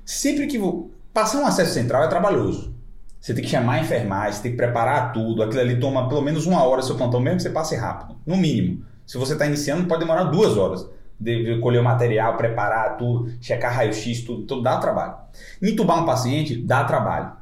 Sempre 0.04 0.46
que. 0.46 0.58
vo- 0.58 0.90
Passar 1.12 1.40
um 1.40 1.46
acesso 1.46 1.72
central 1.72 2.04
é 2.04 2.08
trabalhoso. 2.08 2.72
Você 3.20 3.34
tem 3.34 3.42
que 3.42 3.50
chamar 3.50 3.74
a 3.74 3.80
enfermagem, 3.80 4.32
você 4.34 4.42
tem 4.42 4.50
que 4.52 4.56
preparar 4.56 5.12
tudo. 5.12 5.42
Aquilo 5.42 5.60
ali 5.60 5.80
toma 5.80 6.08
pelo 6.08 6.22
menos 6.22 6.46
uma 6.46 6.62
hora 6.62 6.82
seu 6.82 6.96
plantão, 6.96 7.20
mesmo 7.20 7.38
que 7.38 7.42
você 7.42 7.50
passe 7.50 7.74
rápido. 7.74 8.16
No 8.24 8.36
mínimo. 8.36 8.84
Se 9.06 9.18
você 9.18 9.32
está 9.32 9.46
iniciando, 9.46 9.86
pode 9.88 10.00
demorar 10.00 10.24
duas 10.24 10.56
horas. 10.56 10.86
De 11.18 11.58
colher 11.60 11.80
o 11.80 11.84
material, 11.84 12.36
preparar 12.36 12.96
tudo, 12.96 13.32
checar 13.40 13.74
raio-x, 13.74 14.20
tudo, 14.22 14.42
tudo 14.42 14.62
dá 14.62 14.76
trabalho. 14.78 15.14
Entubar 15.60 16.00
um 16.00 16.06
paciente 16.06 16.56
dá 16.56 16.84
trabalho. 16.84 17.32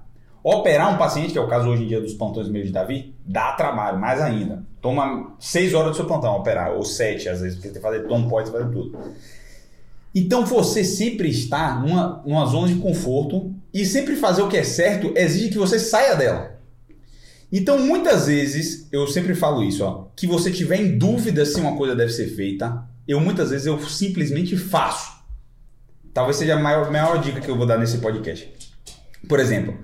Operar 0.43 0.95
um 0.95 0.97
paciente, 0.97 1.33
que 1.33 1.39
é 1.39 1.43
o 1.43 1.49
caso 1.49 1.69
hoje 1.69 1.83
em 1.83 1.87
dia 1.89 2.01
dos 2.01 2.15
plantões 2.15 2.49
meio 2.49 2.65
de 2.65 2.73
Davi, 2.73 3.15
dá 3.27 3.53
trabalho, 3.53 3.99
mais 3.99 4.21
ainda. 4.21 4.65
Toma 4.81 5.37
seis 5.41 5.75
horas 5.75 5.91
do 5.91 5.97
seu 5.97 6.07
plantão 6.07 6.37
operar, 6.37 6.73
ou 6.73 6.85
sete 6.85 7.29
às 7.29 7.41
vezes, 7.41 7.57
porque 7.57 7.69
tem 7.69 7.83
que 7.83 7.83
fazer 7.83 8.07
tom, 8.07 8.29
pode 8.29 8.51
fazer 8.51 8.71
tudo. 8.71 8.99
Então 10.15 10.47
você 10.47 10.83
sempre 10.83 11.29
está 11.29 11.79
numa, 11.79 12.23
numa 12.25 12.47
zona 12.47 12.69
de 12.69 12.77
conforto 12.77 13.55
e 13.75 13.85
sempre 13.85 14.17
fazer 14.17 14.43
o 14.43 14.49
que 14.49 14.57
é 14.57 14.65
certo 14.65 15.13
exige 15.15 15.51
que 15.51 15.59
você 15.59 15.79
saia 15.79 16.15
dela. 16.15 16.59
Então 17.53 17.79
muitas 17.79 18.27
vezes, 18.27 18.89
eu 18.91 19.07
sempre 19.07 19.35
falo 19.35 19.63
isso, 19.63 19.85
ó, 19.85 20.09
que 20.17 20.27
você 20.27 20.51
tiver 20.51 20.81
em 20.81 20.97
dúvida 20.97 21.45
se 21.45 21.61
uma 21.61 21.77
coisa 21.77 21.95
deve 21.95 22.13
ser 22.13 22.29
feita, 22.29 22.85
eu 23.07 23.21
muitas 23.21 23.51
vezes 23.51 23.67
eu 23.67 23.79
simplesmente 23.81 24.57
faço. 24.57 25.17
Talvez 26.15 26.37
seja 26.39 26.55
a 26.55 26.59
maior, 26.59 26.91
maior 26.91 27.21
dica 27.21 27.41
que 27.41 27.49
eu 27.49 27.57
vou 27.57 27.67
dar 27.67 27.79
nesse 27.79 27.99
podcast. 27.99 28.51
Por 29.29 29.39
exemplo, 29.39 29.77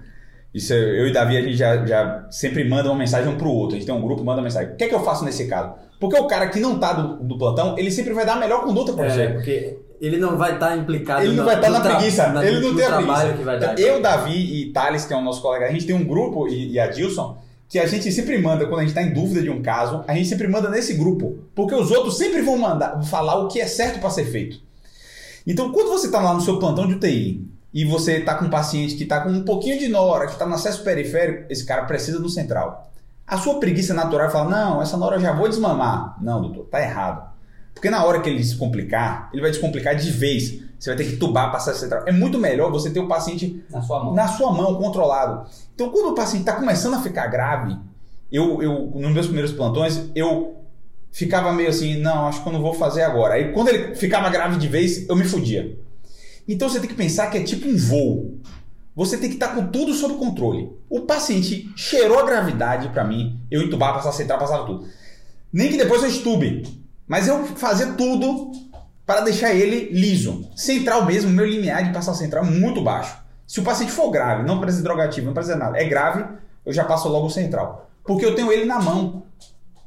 isso 0.55 0.73
é- 0.73 1.01
eu 1.01 1.07
e 1.07 1.13
Davi, 1.13 1.37
a 1.37 1.41
gente 1.43 1.57
já, 1.57 1.85
já 1.87 2.27
sempre 2.31 2.69
manda 2.69 2.89
uma 2.91 2.99
mensagem 2.99 3.29
um 3.33 3.37
pro 3.37 3.49
outro. 3.51 3.77
A 3.77 3.79
gente 3.79 3.87
tem 3.87 3.95
um 3.95 4.03
grupo, 4.03 4.23
manda 4.25 4.39
uma 4.39 4.45
mensagem. 4.45 4.73
O 4.73 4.77
que 4.77 4.85
é 4.85 4.89
que 4.89 4.95
eu 4.95 5.03
faço 5.05 5.25
nesse 5.25 5.47
caso? 5.47 5.75
Porque 6.01 6.19
o 6.19 6.27
cara 6.27 6.49
que 6.49 6.59
não 6.61 6.79
tá 6.79 6.93
do, 6.93 7.23
do 7.25 7.39
plantão, 7.39 7.79
ele 7.79 7.91
sempre 7.91 8.13
vai 8.13 8.27
dar 8.27 8.35
a 8.35 8.41
melhor 8.41 8.63
conduta 8.65 8.93
pra 8.93 9.07
É, 9.07 9.11
você. 9.11 9.29
porque 9.29 9.79
ele 10.01 10.17
não 10.19 10.37
vai 10.37 10.55
estar 10.55 10.77
implicado 10.77 11.23
Ele 11.25 11.37
não 11.37 11.45
vai 11.45 11.55
estar 11.55 11.69
no 11.71 11.79
na 11.79 11.81
preguiça. 11.81 12.29
na- 12.29 12.45
ele 12.45 12.61
não 12.61 12.75
tem 12.75 12.85
a 12.85 12.97
preguiça. 12.97 13.33
que 13.35 13.43
vai 13.45 13.59
dar. 13.61 13.79
Eu, 13.79 14.03
Davi 14.03 14.63
e 14.63 14.73
Thales, 14.73 15.05
que 15.05 15.13
é 15.15 15.17
o 15.17 15.23
nosso 15.23 15.41
colega, 15.41 15.67
a 15.67 15.71
gente 15.71 15.87
tem 15.87 15.95
um 15.95 16.05
grupo, 16.05 16.49
e, 16.49 16.73
e 16.73 16.81
a 16.81 16.89
Dilson, 16.89 17.39
que 17.69 17.79
a 17.79 17.87
gente 17.87 18.11
sempre 18.13 18.37
manda, 18.39 18.67
quando 18.67 18.81
a 18.81 18.83
gente 18.83 18.91
está 18.91 19.03
em 19.03 19.13
dúvida 19.15 19.41
de 19.41 19.49
um 19.49 19.63
caso, 19.63 20.05
a 20.09 20.13
gente 20.15 20.29
sempre 20.29 20.49
manda 20.49 20.69
nesse 20.69 20.93
grupo. 20.95 21.39
Porque 21.55 21.75
os 21.75 21.91
outros 21.93 22.19
sempre 22.19 22.43
vão 22.43 22.59
mandar, 22.59 23.01
falar 23.05 23.37
o 23.39 23.49
que 23.49 23.61
é 23.61 23.67
certo 23.67 24.01
para 24.01 24.11
ser 24.11 24.25
feito. 24.27 24.59
Então, 25.47 25.73
quando 25.73 25.89
você 25.89 26.07
está 26.07 26.21
lá 26.21 26.35
no 26.35 26.41
seu 26.41 26.59
plantão 26.59 26.87
de 26.87 26.95
UTI 26.95 27.47
e 27.73 27.85
você 27.85 28.19
está 28.19 28.35
com 28.35 28.45
um 28.45 28.51
paciente 28.51 28.95
que 28.95 29.05
está 29.05 29.21
com 29.21 29.31
um 29.31 29.45
pouquinho 29.45 29.79
de 29.79 29.89
nora, 29.89 30.27
que 30.27 30.33
está 30.33 30.45
no 30.45 30.55
acesso 30.55 30.83
periférico, 30.85 31.47
esse 31.51 31.65
cara 31.65 31.85
precisa 31.85 32.21
do 32.21 32.29
central. 32.29 32.91
A 33.27 33.39
sua 33.39 33.59
preguiça 33.59 33.95
natural 33.95 34.31
fala: 34.31 34.51
não, 34.51 34.83
essa 34.83 34.97
nora 34.97 35.17
eu 35.17 35.21
já 35.21 35.33
vou 35.33 35.49
desmamar. 35.49 36.17
Não, 36.21 36.41
doutor, 36.41 36.67
tá 36.67 36.81
errado. 36.83 37.33
Porque 37.73 37.89
na 37.89 38.05
hora 38.05 38.21
que 38.21 38.29
ele 38.29 38.45
se 38.45 38.57
complicar, 38.57 39.31
ele 39.33 39.41
vai 39.41 39.51
descomplicar 39.51 39.97
de 39.97 40.11
vez. 40.11 40.61
Você 40.79 40.91
vai 40.91 40.97
ter 40.97 41.05
que 41.11 41.17
tubar, 41.17 41.51
passar 41.51 41.75
central. 41.75 42.03
É 42.07 42.13
muito 42.13 42.39
melhor 42.39 42.71
você 42.71 42.91
ter 42.91 43.01
o 43.01 43.07
paciente 43.07 43.65
Na 43.71 43.81
sua 43.81 44.05
mão. 44.05 44.15
na 44.15 44.29
sua 44.29 44.53
mão, 44.53 44.75
controlado. 44.75 45.49
Então, 45.75 45.91
quando 45.91 46.11
o 46.11 46.15
paciente 46.15 46.41
está 46.41 46.55
começando 46.55 46.95
a 46.95 47.01
ficar 47.01 47.29
grave, 47.29 47.79
eu, 48.31 48.61
eu, 48.61 48.91
nos 48.95 49.13
meus 49.13 49.27
primeiros 49.27 49.53
plantões, 49.53 50.11
eu 50.15 50.57
ficava 51.13 51.53
meio 51.53 51.69
assim, 51.69 51.99
não, 51.99 52.27
acho 52.27 52.43
que 52.43 52.49
eu 52.49 52.53
não 52.53 52.61
vou 52.61 52.75
fazer 52.75 53.03
agora. 53.03 53.35
Aí, 53.35 53.53
quando 53.53 53.69
ele 53.69 53.95
ficava 53.95 54.29
grave 54.29 54.59
de 54.59 54.67
vez, 54.67 55.09
eu 55.09 55.15
me 55.15 55.25
fudia. 55.25 55.79
Então, 56.49 56.69
você 56.69 56.81
tem 56.81 56.89
que 56.89 56.95
pensar 56.95 57.31
que 57.31 57.39
é 57.39 57.43
tipo 57.43 57.69
um 57.69 57.77
voo. 57.77 58.41
Você 58.95 59.17
tem 59.17 59.29
que 59.31 59.37
estar 59.37 59.55
com 59.55 59.67
tudo 59.69 59.95
sob 59.95 60.15
controle. 60.15 60.71
O 60.89 61.01
paciente 61.01 61.71
cheirou 61.75 62.19
a 62.19 62.27
gravidade 62.27 62.91
para 62.91 63.05
mim, 63.05 63.41
eu 63.51 63.63
entubava, 63.63 63.95
passava 63.95 64.15
central, 64.15 64.39
passava 64.39 64.67
tudo. 64.67 64.87
Nem 65.53 65.71
que 65.71 65.79
depois 65.79 66.03
eu 66.03 66.09
estube. 66.09 66.63
Mas 67.07 67.27
eu 67.27 67.45
fazia 67.47 67.93
tudo 67.93 68.53
para 69.07 69.23
deixar 69.23 69.55
ele 69.55 69.91
liso. 69.93 70.49
Central 70.55 71.05
mesmo, 71.05 71.31
meu 71.31 71.47
limiar 71.47 71.85
de 71.85 71.93
passar 71.93 72.15
central 72.15 72.45
é 72.45 72.51
muito 72.51 72.83
baixo. 72.83 73.17
Se 73.47 73.61
o 73.61 73.63
paciente 73.63 73.93
for 73.93 74.11
grave, 74.11 74.47
não 74.47 74.61
precisa 74.61 74.83
de 74.83 74.89
drogativo, 74.89 75.27
não 75.27 75.35
precisa 75.35 75.55
de 75.55 75.61
nada, 75.61 75.79
é 75.79 75.85
grave, 75.85 76.25
eu 76.65 76.73
já 76.73 76.85
passo 76.85 77.09
logo 77.09 77.27
o 77.27 77.31
central. 77.31 77.91
Porque 78.05 78.25
eu 78.25 78.35
tenho 78.35 78.53
ele 78.53 78.65
na 78.65 78.81
mão. 78.81 79.25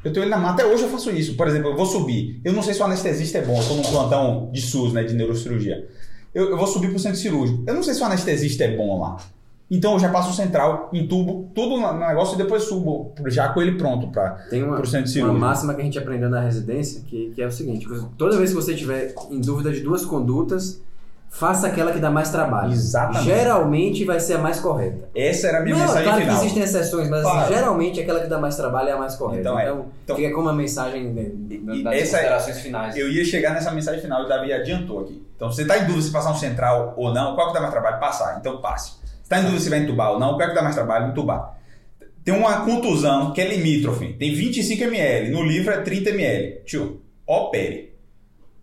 Eu 0.04 0.14
tenho 0.14 0.24
ele 0.24 0.30
na 0.30 0.38
mão. 0.38 0.52
Até 0.52 0.66
hoje 0.66 0.84
eu 0.84 0.90
faço 0.90 1.10
isso. 1.12 1.36
Por 1.36 1.48
exemplo, 1.48 1.72
eu 1.72 1.76
vou 1.76 1.86
subir. 1.86 2.40
Eu 2.44 2.54
não 2.54 2.62
sei 2.62 2.74
se 2.74 2.82
o 2.82 2.86
anestesista 2.86 3.40
é 3.40 3.42
bom. 3.42 3.56
Eu 3.56 3.62
estou 3.62 3.78
num 3.78 3.84
plantão 3.84 4.50
de 4.52 4.62
SUS, 4.62 4.94
né, 4.94 5.04
de 5.04 5.16
neurocirurgia. 5.16 5.88
Eu, 6.36 6.52
eu 6.52 6.58
vou 6.58 6.68
subir 6.68 6.90
para 6.90 6.98
o 6.98 7.00
centro 7.00 7.18
cirúrgico. 7.18 7.64
Eu 7.66 7.74
não 7.74 7.82
sei 7.82 7.94
se 7.94 8.02
o 8.02 8.06
anestesista 8.06 8.66
é 8.66 8.76
bom 8.76 9.00
lá. 9.00 9.18
Então 9.72 9.94
eu 9.94 10.00
já 10.00 10.10
passo 10.10 10.30
o 10.30 10.34
central, 10.34 10.90
entubo, 10.94 11.50
tudo 11.56 11.78
no 11.78 11.94
negócio 12.00 12.36
e 12.36 12.38
depois 12.38 12.64
subo 12.64 13.14
já 13.26 13.50
com 13.50 13.62
ele 13.62 13.78
pronto 13.78 14.10
para 14.10 14.46
uma, 14.54 14.80
o 14.80 14.86
centro 14.86 15.00
uma 15.00 15.08
cirúrgico. 15.08 15.40
máxima 15.40 15.74
que 15.74 15.82
a 15.82 15.84
gente 15.84 15.98
aprendeu 15.98 16.30
na 16.30 16.40
residência, 16.40 17.02
que, 17.08 17.32
que 17.34 17.42
é 17.42 17.48
o 17.48 17.52
seguinte: 17.52 17.88
toda 18.16 18.38
vez 18.38 18.52
que 18.52 18.56
você 18.56 18.76
tiver 18.76 19.16
em 19.32 19.42
dúvida 19.42 19.72
de 19.72 19.80
duas 19.80 20.06
condutas, 20.06 20.82
faça 21.38 21.68
aquela 21.68 21.92
que 21.92 22.00
dá 22.00 22.10
mais 22.10 22.30
trabalho. 22.32 22.72
Exatamente. 22.72 23.26
Geralmente 23.26 24.06
vai 24.06 24.20
ser 24.20 24.36
a 24.36 24.38
mais 24.38 24.60
correta. 24.60 25.10
Essa 25.14 25.48
era 25.48 25.58
a 25.60 25.62
minha 25.62 25.76
Não, 25.76 25.82
mensagem 25.82 26.04
claro 26.06 26.22
final. 26.22 26.36
que 26.38 26.42
existem 26.46 26.64
exceções, 26.64 27.10
mas 27.10 27.20
assim, 27.26 27.32
Claro. 27.32 27.54
geralmente 27.54 28.00
aquela 28.00 28.20
que 28.22 28.28
dá 28.28 28.40
mais 28.40 28.56
trabalho 28.56 28.90
é 28.90 28.92
a 28.94 28.98
mais 28.98 29.16
correta. 29.16 29.42
Então 29.42 29.60
Então, 29.60 29.80
é. 29.80 29.86
Então- 30.04 30.16
fica 30.16 30.30
como 30.32 30.48
uma 30.48 30.54
mensagem 30.54 31.04
né, 31.14 31.26
E- 31.50 31.84
das 31.84 31.94
essa 31.94 32.18
é- 32.18 32.20
considerações 32.22 32.60
finais. 32.62 32.96
Eu 32.96 33.10
ia 33.12 33.26
chegar 33.26 33.54
nessa 33.54 33.72
mensagem 33.72 34.00
final 34.02 34.22
e 34.22 34.26
o 34.26 34.28
Davi 34.30 34.54
adiantou 34.54 35.02
aqui. 35.02 35.22
Então, 35.36 35.50
se 35.50 35.58
você 35.58 35.62
está 35.64 35.78
em 35.78 35.86
dúvida 35.86 36.02
se 36.04 36.12
passar 36.12 36.32
um 36.32 36.36
central 36.36 36.94
ou 36.96 37.14
não, 37.14 37.36
qual 37.36 37.48
que 37.50 37.54
dá 37.54 37.60
mais 37.60 37.72
trabalho? 37.74 38.00
Passar. 38.00 38.38
Então, 38.40 38.62
passe. 38.62 38.92
Se 38.92 39.24
está 39.24 39.40
em 39.40 39.44
dúvida 39.44 39.60
se 39.62 39.70
vai 39.70 39.80
entubar 39.80 40.12
ou 40.12 40.20
não, 40.20 40.38
qual 40.38 40.48
que 40.48 40.56
dá 40.56 40.62
mais 40.64 40.76
trabalho? 40.76 41.10
Entubar. 41.10 41.54
Tem 42.24 42.34
uma 42.34 42.64
contusão 42.66 43.34
que 43.34 43.42
é 43.42 43.48
limítrofe. 43.48 44.14
Tem 44.14 44.34
25 44.34 44.84
ml. 44.86 45.30
No 45.32 45.44
livro 45.44 45.72
é 45.74 45.78
30 45.82 46.10
ml. 46.12 46.62
Tio, 46.66 47.02
opere. 47.28 47.94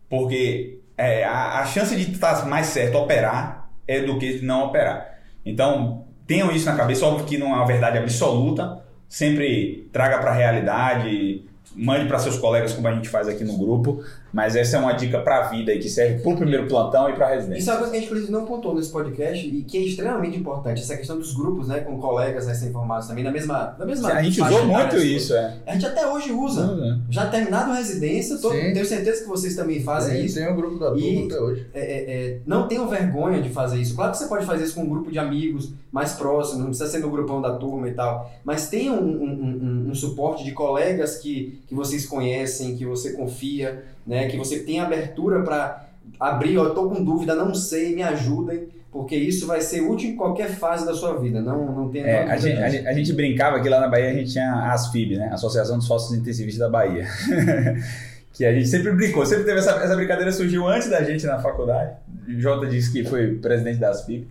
Porque 0.08 0.71
é, 0.96 1.24
a, 1.24 1.60
a 1.60 1.66
chance 1.66 1.94
de 1.96 2.12
estar 2.12 2.46
mais 2.46 2.66
certo 2.66 2.98
operar 2.98 3.68
é 3.86 4.00
do 4.00 4.18
que 4.18 4.40
não 4.42 4.66
operar. 4.66 5.18
Então, 5.44 6.04
tenham 6.26 6.50
isso 6.50 6.66
na 6.66 6.76
cabeça. 6.76 7.04
Óbvio 7.06 7.26
que 7.26 7.38
não 7.38 7.48
é 7.48 7.56
uma 7.56 7.66
verdade 7.66 7.98
absoluta. 7.98 8.82
Sempre 9.08 9.88
traga 9.92 10.18
para 10.18 10.30
a 10.30 10.34
realidade, 10.34 11.44
mande 11.74 12.06
para 12.06 12.18
seus 12.18 12.38
colegas, 12.38 12.72
como 12.72 12.88
a 12.88 12.94
gente 12.94 13.08
faz 13.08 13.28
aqui 13.28 13.44
no 13.44 13.58
grupo. 13.58 14.02
Mas 14.32 14.56
essa 14.56 14.76
é 14.76 14.80
uma 14.80 14.92
dica 14.92 15.18
para 15.20 15.40
a 15.40 15.48
vida 15.48 15.72
e 15.74 15.78
que 15.78 15.88
serve 15.90 16.22
para 16.22 16.32
o 16.32 16.36
primeiro 16.36 16.66
plantão 16.66 17.08
e 17.10 17.12
para 17.12 17.26
a 17.26 17.34
residência. 17.34 17.60
Isso 17.60 17.70
é 17.70 17.72
uma 17.74 17.78
coisa 17.80 17.92
que 17.92 17.96
a 17.98 18.00
gente 18.00 18.08
inclusive 18.10 18.32
não 18.32 18.44
pontuou 18.46 18.74
nesse 18.74 18.90
podcast 18.90 19.46
e 19.46 19.62
que 19.62 19.76
é 19.76 19.80
extremamente 19.82 20.38
importante, 20.38 20.80
essa 20.80 20.96
questão 20.96 21.18
dos 21.18 21.34
grupos, 21.34 21.68
né, 21.68 21.80
com 21.80 21.98
colegas 21.98 22.46
recém-formados 22.46 23.06
também, 23.08 23.22
na 23.24 23.30
mesma, 23.30 23.76
na 23.78 23.84
mesma 23.84 24.08
A 24.12 24.22
gente 24.22 24.40
usou 24.40 24.64
muito 24.64 24.96
isso, 24.96 25.34
é. 25.34 25.54
A 25.66 25.72
gente 25.74 25.86
até 25.86 26.06
hoje 26.06 26.32
usa. 26.32 26.98
Já 27.10 27.26
terminado 27.26 27.72
a 27.72 27.74
residência, 27.74 28.38
tô- 28.38 28.50
Sim. 28.50 28.72
tenho 28.72 28.86
certeza 28.86 29.22
que 29.22 29.28
vocês 29.28 29.54
também 29.54 29.82
fazem 29.82 30.14
Tem, 30.16 30.24
isso. 30.24 30.36
tem 30.38 30.48
o 30.48 30.56
grupo 30.56 30.78
da 30.78 30.90
turma 30.92 31.24
até 31.26 31.40
hoje. 31.40 31.66
É, 31.74 31.80
é, 31.80 32.14
é, 32.30 32.38
não 32.46 32.66
tenham 32.66 32.88
vergonha 32.88 33.42
de 33.42 33.50
fazer 33.50 33.78
isso. 33.80 33.94
Claro 33.94 34.12
que 34.12 34.18
você 34.18 34.26
pode 34.26 34.46
fazer 34.46 34.64
isso 34.64 34.74
com 34.74 34.82
um 34.82 34.88
grupo 34.88 35.10
de 35.12 35.18
amigos 35.18 35.72
mais 35.92 36.12
próximos, 36.14 36.58
não 36.60 36.68
precisa 36.68 36.88
ser 36.88 36.98
no 37.00 37.10
grupão 37.10 37.42
da 37.42 37.54
turma 37.56 37.86
e 37.86 37.92
tal. 37.92 38.30
Mas 38.42 38.68
tenham 38.70 38.96
um, 38.98 39.22
um- 39.22 39.84
um- 39.86 39.90
um 39.90 39.94
suporte 39.94 40.42
de 40.42 40.52
colegas 40.52 41.18
que, 41.18 41.60
que 41.68 41.74
vocês 41.74 42.06
conhecem, 42.06 42.76
que 42.76 42.86
você 42.86 43.12
confia, 43.12 43.84
né? 44.06 44.28
que 44.28 44.36
você 44.36 44.60
tem 44.60 44.80
abertura 44.80 45.42
para 45.42 45.86
abrir, 46.18 46.58
ó, 46.58 46.64
eu 46.64 46.74
tô 46.74 46.88
com 46.88 47.02
dúvida, 47.02 47.34
não 47.34 47.54
sei, 47.54 47.94
me 47.94 48.02
ajudem, 48.02 48.68
porque 48.90 49.16
isso 49.16 49.46
vai 49.46 49.60
ser 49.60 49.80
útil 49.80 50.10
em 50.10 50.16
qualquer 50.16 50.50
fase 50.50 50.84
da 50.84 50.94
sua 50.94 51.18
vida. 51.18 51.40
Não, 51.40 51.72
não 51.72 51.88
tenha 51.88 52.06
É, 52.06 52.30
a, 52.30 52.36
gente, 52.36 52.58
a, 52.58 52.68
gente, 52.68 52.86
a 52.86 52.92
gente 52.92 53.12
brincava 53.14 53.60
que 53.60 53.68
lá 53.68 53.80
na 53.80 53.88
Bahia 53.88 54.10
a 54.10 54.14
gente 54.14 54.32
tinha 54.32 54.52
a 54.52 54.72
ASFIB, 54.72 55.16
né? 55.16 55.30
Associação 55.32 55.78
dos 55.78 55.86
Sócios 55.86 56.16
Intensivistas 56.16 56.60
da 56.60 56.68
Bahia. 56.68 57.06
que 58.32 58.46
a 58.46 58.52
gente 58.52 58.66
sempre 58.66 58.90
brincou, 58.92 59.26
sempre 59.26 59.44
teve 59.44 59.58
essa, 59.58 59.72
essa 59.72 59.94
brincadeira, 59.94 60.32
surgiu 60.32 60.66
antes 60.66 60.88
da 60.88 61.02
gente 61.02 61.26
na 61.26 61.38
faculdade. 61.38 61.92
Jota 62.38 62.66
disse 62.66 62.90
que 62.90 63.04
foi 63.04 63.34
presidente 63.34 63.78
da 63.78 63.90
ASFIB. 63.90 64.26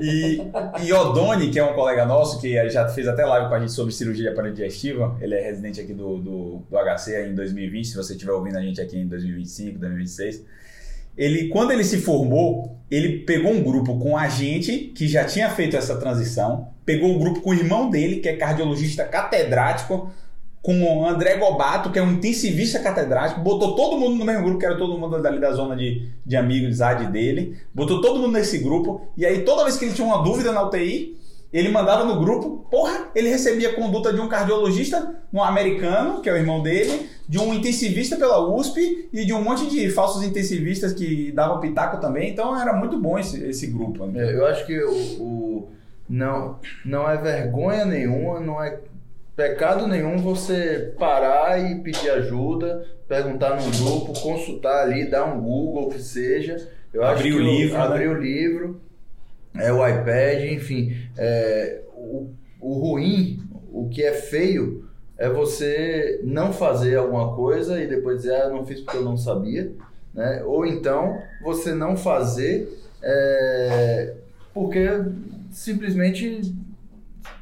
E, 0.00 0.40
e 0.82 0.92
Odoni, 0.92 1.50
que 1.50 1.58
é 1.58 1.64
um 1.64 1.74
colega 1.74 2.06
nosso, 2.06 2.40
que 2.40 2.54
já 2.70 2.88
fez 2.88 3.06
até 3.06 3.24
live 3.24 3.48
com 3.48 3.54
a 3.54 3.60
gente 3.60 3.72
sobre 3.72 3.92
cirurgia 3.92 4.32
digestiva, 4.50 5.18
ele 5.20 5.34
é 5.34 5.42
residente 5.42 5.80
aqui 5.80 5.92
do, 5.92 6.18
do, 6.18 6.62
do 6.70 6.78
HC 6.78 7.28
em 7.28 7.34
2020, 7.34 7.88
se 7.88 7.96
você 7.96 8.14
estiver 8.14 8.32
ouvindo 8.32 8.56
a 8.56 8.62
gente 8.62 8.80
aqui 8.80 8.96
em 8.96 9.06
2025, 9.06 9.78
2026. 9.78 10.44
Ele, 11.16 11.48
quando 11.48 11.72
ele 11.72 11.84
se 11.84 11.98
formou, 11.98 12.78
ele 12.90 13.20
pegou 13.20 13.52
um 13.52 13.62
grupo 13.62 13.98
com 13.98 14.16
a 14.16 14.28
gente, 14.28 14.92
que 14.96 15.06
já 15.06 15.24
tinha 15.24 15.50
feito 15.50 15.76
essa 15.76 15.96
transição, 15.96 16.68
pegou 16.84 17.10
um 17.10 17.18
grupo 17.18 17.40
com 17.40 17.50
o 17.50 17.54
irmão 17.54 17.90
dele, 17.90 18.20
que 18.20 18.28
é 18.28 18.36
cardiologista 18.36 19.04
catedrático, 19.04 20.10
com 20.64 20.82
o 20.82 21.06
André 21.06 21.36
Gobato, 21.36 21.90
que 21.90 21.98
é 21.98 22.02
um 22.02 22.12
intensivista 22.12 22.78
catedrático, 22.80 23.40
botou 23.42 23.76
todo 23.76 23.98
mundo 24.00 24.16
no 24.16 24.24
mesmo 24.24 24.42
grupo, 24.44 24.58
que 24.58 24.64
era 24.64 24.78
todo 24.78 24.98
mundo 24.98 25.20
dali 25.20 25.38
da 25.38 25.52
zona 25.52 25.76
de, 25.76 26.08
de 26.24 26.36
amigos, 26.36 26.80
AD 26.80 27.08
dele, 27.08 27.54
botou 27.74 28.00
todo 28.00 28.18
mundo 28.18 28.32
nesse 28.32 28.56
grupo, 28.58 29.02
e 29.14 29.26
aí 29.26 29.42
toda 29.44 29.62
vez 29.64 29.76
que 29.76 29.84
ele 29.84 29.92
tinha 29.92 30.06
uma 30.06 30.22
dúvida 30.24 30.52
na 30.52 30.62
UTI, 30.66 31.18
ele 31.52 31.68
mandava 31.68 32.02
no 32.04 32.18
grupo, 32.18 32.66
porra, 32.70 33.08
ele 33.14 33.28
recebia 33.28 33.74
conduta 33.74 34.10
de 34.10 34.18
um 34.20 34.26
cardiologista, 34.26 35.14
um 35.30 35.44
americano, 35.44 36.22
que 36.22 36.30
é 36.30 36.32
o 36.32 36.36
irmão 36.38 36.62
dele, 36.62 37.10
de 37.28 37.38
um 37.38 37.52
intensivista 37.52 38.16
pela 38.16 38.40
USP 38.40 39.08
e 39.12 39.24
de 39.26 39.34
um 39.34 39.44
monte 39.44 39.68
de 39.68 39.90
falsos 39.90 40.22
intensivistas 40.22 40.94
que 40.94 41.30
davam 41.32 41.60
pitaco 41.60 42.00
também, 42.00 42.30
então 42.30 42.58
era 42.58 42.72
muito 42.72 42.98
bom 42.98 43.18
esse, 43.18 43.38
esse 43.44 43.66
grupo. 43.66 44.06
né? 44.06 44.30
É, 44.30 44.34
Eu 44.34 44.46
acho 44.46 44.64
que 44.66 44.82
o, 44.82 44.90
o- 45.22 45.68
não, 46.08 46.58
não 46.84 47.08
é 47.08 47.16
vergonha 47.18 47.84
nenhuma, 47.84 48.40
não 48.40 48.62
é 48.62 48.78
pecado 49.36 49.86
nenhum 49.86 50.18
você 50.18 50.94
parar 50.98 51.58
e 51.58 51.80
pedir 51.80 52.10
ajuda, 52.10 52.86
perguntar 53.08 53.56
num 53.60 53.70
grupo, 53.70 54.18
consultar 54.20 54.82
ali, 54.82 55.10
dar 55.10 55.24
um 55.24 55.40
Google, 55.40 55.86
o 55.86 55.90
que 55.90 56.00
seja. 56.00 56.68
Eu 56.92 57.02
Abrir 57.04 57.34
o 57.34 57.40
livro, 57.40 57.76
né? 57.76 57.84
abrir 57.84 58.08
o 58.08 58.20
livro, 58.20 58.80
é 59.56 59.72
o 59.72 59.86
iPad, 59.86 60.44
enfim. 60.52 60.96
É, 61.16 61.80
o, 61.94 62.30
o 62.60 62.74
ruim, 62.74 63.42
o 63.72 63.88
que 63.88 64.02
é 64.02 64.12
feio, 64.12 64.88
é 65.18 65.28
você 65.28 66.20
não 66.24 66.52
fazer 66.52 66.96
alguma 66.96 67.34
coisa 67.34 67.80
e 67.82 67.86
depois 67.86 68.18
dizer, 68.22 68.34
ah, 68.34 68.48
não 68.48 68.64
fiz 68.64 68.80
porque 68.80 68.98
eu 68.98 69.04
não 69.04 69.16
sabia. 69.16 69.72
Né? 70.12 70.42
Ou 70.44 70.64
então 70.64 71.18
você 71.42 71.74
não 71.74 71.96
fazer 71.96 72.68
é, 73.02 74.14
porque 74.52 74.88
simplesmente 75.50 76.54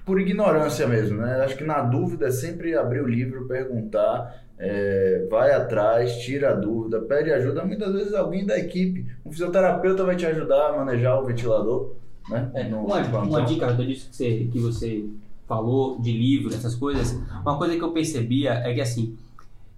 por 0.05 0.21
ignorância 0.21 0.87
mesmo, 0.87 1.19
né? 1.21 1.43
Acho 1.45 1.57
que 1.57 1.65
na 1.65 1.81
dúvida 1.83 2.27
é 2.27 2.31
sempre 2.31 2.77
abrir 2.77 3.01
o 3.01 3.09
livro, 3.09 3.47
perguntar, 3.47 4.43
é, 4.59 5.27
vai 5.31 5.53
atrás, 5.53 6.17
tira 6.19 6.51
a 6.51 6.55
dúvida, 6.55 7.01
pede 7.01 7.33
ajuda. 7.33 7.65
Muitas 7.65 7.93
vezes 7.93 8.15
alguém 8.15 8.45
da 8.45 8.59
equipe, 8.59 9.07
um 9.25 9.31
fisioterapeuta 9.31 10.05
vai 10.05 10.17
te 10.17 10.27
ajudar 10.27 10.71
a 10.71 10.77
manejar 10.77 11.21
o 11.21 11.25
ventilador, 11.25 11.93
né? 12.29 12.51
É, 12.55 12.65
No 12.65 12.81
uma, 12.85 13.01
plantão. 13.03 13.29
uma 13.29 13.43
dica 13.43 13.67
Arthur, 13.67 13.87
disso 13.87 14.09
que 14.11 14.17
você, 14.17 14.49
que 14.53 14.59
você 14.59 15.05
falou 15.47 16.01
de 16.01 16.13
livro, 16.13 16.55
essas 16.55 16.75
coisas, 16.75 17.13
uma 17.43 17.59
coisa 17.59 17.77
que 17.77 17.83
eu 17.83 17.93
percebia 17.93 18.55
é 18.55 18.73
que 18.73 18.81
assim, 18.81 19.17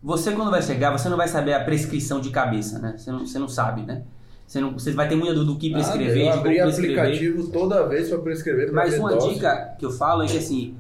você 0.03 0.33
quando 0.33 0.51
vai 0.51 0.63
chegar, 0.63 0.91
você 0.91 1.09
não 1.09 1.17
vai 1.17 1.29
saber 1.29 1.55
a 1.55 1.65
prescrição 1.65 2.21
de 2.21 2.31
cabeça, 2.31 2.79
né? 2.79 2.95
Você 2.97 3.11
não, 3.11 3.21
você 3.21 3.39
não 3.39 3.49
sabe, 3.49 3.83
né? 3.83 4.03
Você, 4.47 4.61
não, 4.61 4.73
você 4.73 4.93
vai 4.93 5.09
ter 5.09 5.17
muita 5.17 5.33
dúvida 5.35 5.53
do 5.53 5.59
que 5.59 5.71
prescrever, 5.71 6.29
Ah, 6.29 6.35
eu 6.35 6.39
abri 6.39 6.57
prescrever. 6.61 6.99
aplicativo 7.01 7.47
toda 7.49 7.89
vez 7.89 8.09
para 8.09 8.19
prescrever. 8.19 8.67
pra 8.71 8.75
Mas 8.85 8.99
uma 8.99 9.11
dose. 9.11 9.35
dica 9.35 9.75
que 9.79 9.85
eu 9.87 9.91
falo 9.91 10.23
é 10.23 10.27
que 10.27 10.37
assim, 10.39 10.75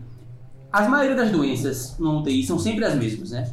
as 0.71 0.89
maioria 0.89 1.17
das 1.17 1.31
doenças 1.31 1.97
no 1.99 2.21
UTI 2.21 2.45
são 2.45 2.59
sempre 2.59 2.85
as 2.85 2.95
mesmas, 2.95 3.31
né? 3.31 3.51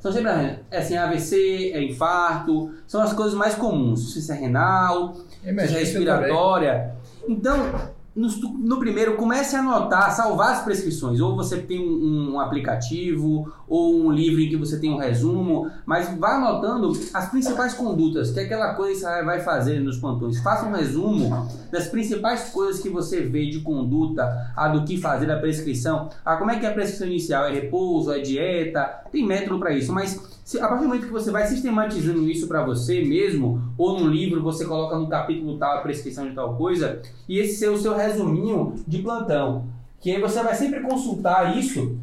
São 0.00 0.10
sempre 0.10 0.30
as 0.30 0.36
mesmas. 0.38 0.58
É 0.70 0.78
assim, 0.78 0.96
AVC, 0.96 1.72
é 1.74 1.82
infarto, 1.84 2.72
são 2.86 3.02
as 3.02 3.12
coisas 3.12 3.34
mais 3.34 3.54
comuns. 3.54 4.14
Se 4.14 4.32
é 4.32 4.34
renal, 4.34 5.14
seja 5.14 5.28
Emergência 5.50 5.78
respiratória. 5.80 6.94
Então, 7.28 7.70
no, 8.14 8.28
no 8.28 8.78
primeiro, 8.78 9.16
comece 9.16 9.54
a 9.54 9.60
anotar, 9.60 10.10
salvar 10.10 10.52
as 10.52 10.64
prescrições. 10.64 11.20
Ou 11.20 11.36
você 11.36 11.58
tem 11.58 11.78
um, 11.78 12.32
um 12.32 12.40
aplicativo, 12.40 13.52
ou 13.68 14.00
um 14.00 14.10
livro 14.10 14.40
em 14.40 14.48
que 14.48 14.56
você 14.56 14.78
tem 14.78 14.92
um 14.92 14.96
resumo, 14.96 15.70
mas 15.86 16.12
vá 16.18 16.34
anotando 16.34 16.92
as 17.14 17.30
principais 17.30 17.72
condutas, 17.74 18.32
que 18.32 18.40
é 18.40 18.44
aquela 18.44 18.74
coisa 18.74 18.94
que 18.94 19.16
você 19.16 19.24
vai 19.24 19.40
fazer 19.40 19.80
nos 19.80 19.98
plantões. 19.98 20.40
Faça 20.40 20.66
um 20.66 20.72
resumo 20.72 21.48
das 21.70 21.86
principais 21.86 22.50
coisas 22.50 22.82
que 22.82 22.88
você 22.88 23.20
vê 23.20 23.48
de 23.48 23.60
conduta, 23.60 24.52
a 24.56 24.68
do 24.68 24.84
que 24.84 24.96
fazer 24.98 25.26
da 25.26 25.38
prescrição. 25.38 26.08
Ah, 26.24 26.36
como 26.36 26.50
é 26.50 26.58
que 26.58 26.66
é 26.66 26.70
a 26.70 26.74
prescrição 26.74 27.06
inicial? 27.06 27.44
É 27.44 27.52
repouso, 27.52 28.12
é 28.12 28.18
dieta? 28.18 29.04
Tem 29.12 29.24
método 29.24 29.58
para 29.60 29.72
isso, 29.72 29.92
mas 29.92 30.39
a 30.58 30.68
partir 30.68 30.82
do 30.82 30.88
momento 30.88 31.06
que 31.06 31.12
você 31.12 31.30
vai 31.30 31.46
sistematizando 31.46 32.28
isso 32.28 32.48
para 32.48 32.64
você 32.64 33.04
mesmo, 33.04 33.62
ou 33.76 34.00
num 34.00 34.08
livro 34.08 34.42
você 34.42 34.64
coloca 34.64 34.98
no 34.98 35.08
capítulo 35.08 35.58
tal 35.58 35.78
a 35.78 35.80
prescrição 35.80 36.28
de 36.28 36.34
tal 36.34 36.56
coisa, 36.56 37.00
e 37.28 37.38
esse 37.38 37.56
ser 37.56 37.68
o 37.68 37.78
seu 37.78 37.94
resuminho 37.94 38.74
de 38.86 38.98
plantão, 39.02 39.66
que 40.00 40.10
aí 40.10 40.20
você 40.20 40.42
vai 40.42 40.54
sempre 40.54 40.80
consultar 40.80 41.56
isso 41.56 41.98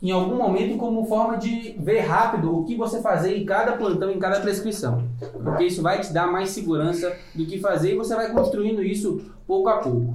em 0.00 0.12
algum 0.12 0.36
momento 0.36 0.76
como 0.76 1.06
forma 1.06 1.36
de 1.36 1.74
ver 1.78 2.00
rápido 2.00 2.56
o 2.56 2.64
que 2.64 2.76
você 2.76 3.00
fazer 3.02 3.36
em 3.36 3.44
cada 3.44 3.72
plantão, 3.72 4.10
em 4.10 4.18
cada 4.18 4.40
prescrição. 4.40 5.02
Porque 5.42 5.64
isso 5.64 5.82
vai 5.82 6.00
te 6.00 6.12
dar 6.12 6.30
mais 6.30 6.50
segurança 6.50 7.16
do 7.34 7.44
que 7.44 7.58
fazer 7.58 7.94
e 7.94 7.96
você 7.96 8.14
vai 8.14 8.30
construindo 8.32 8.82
isso 8.82 9.20
pouco 9.46 9.68
a 9.68 9.78
pouco. 9.78 10.14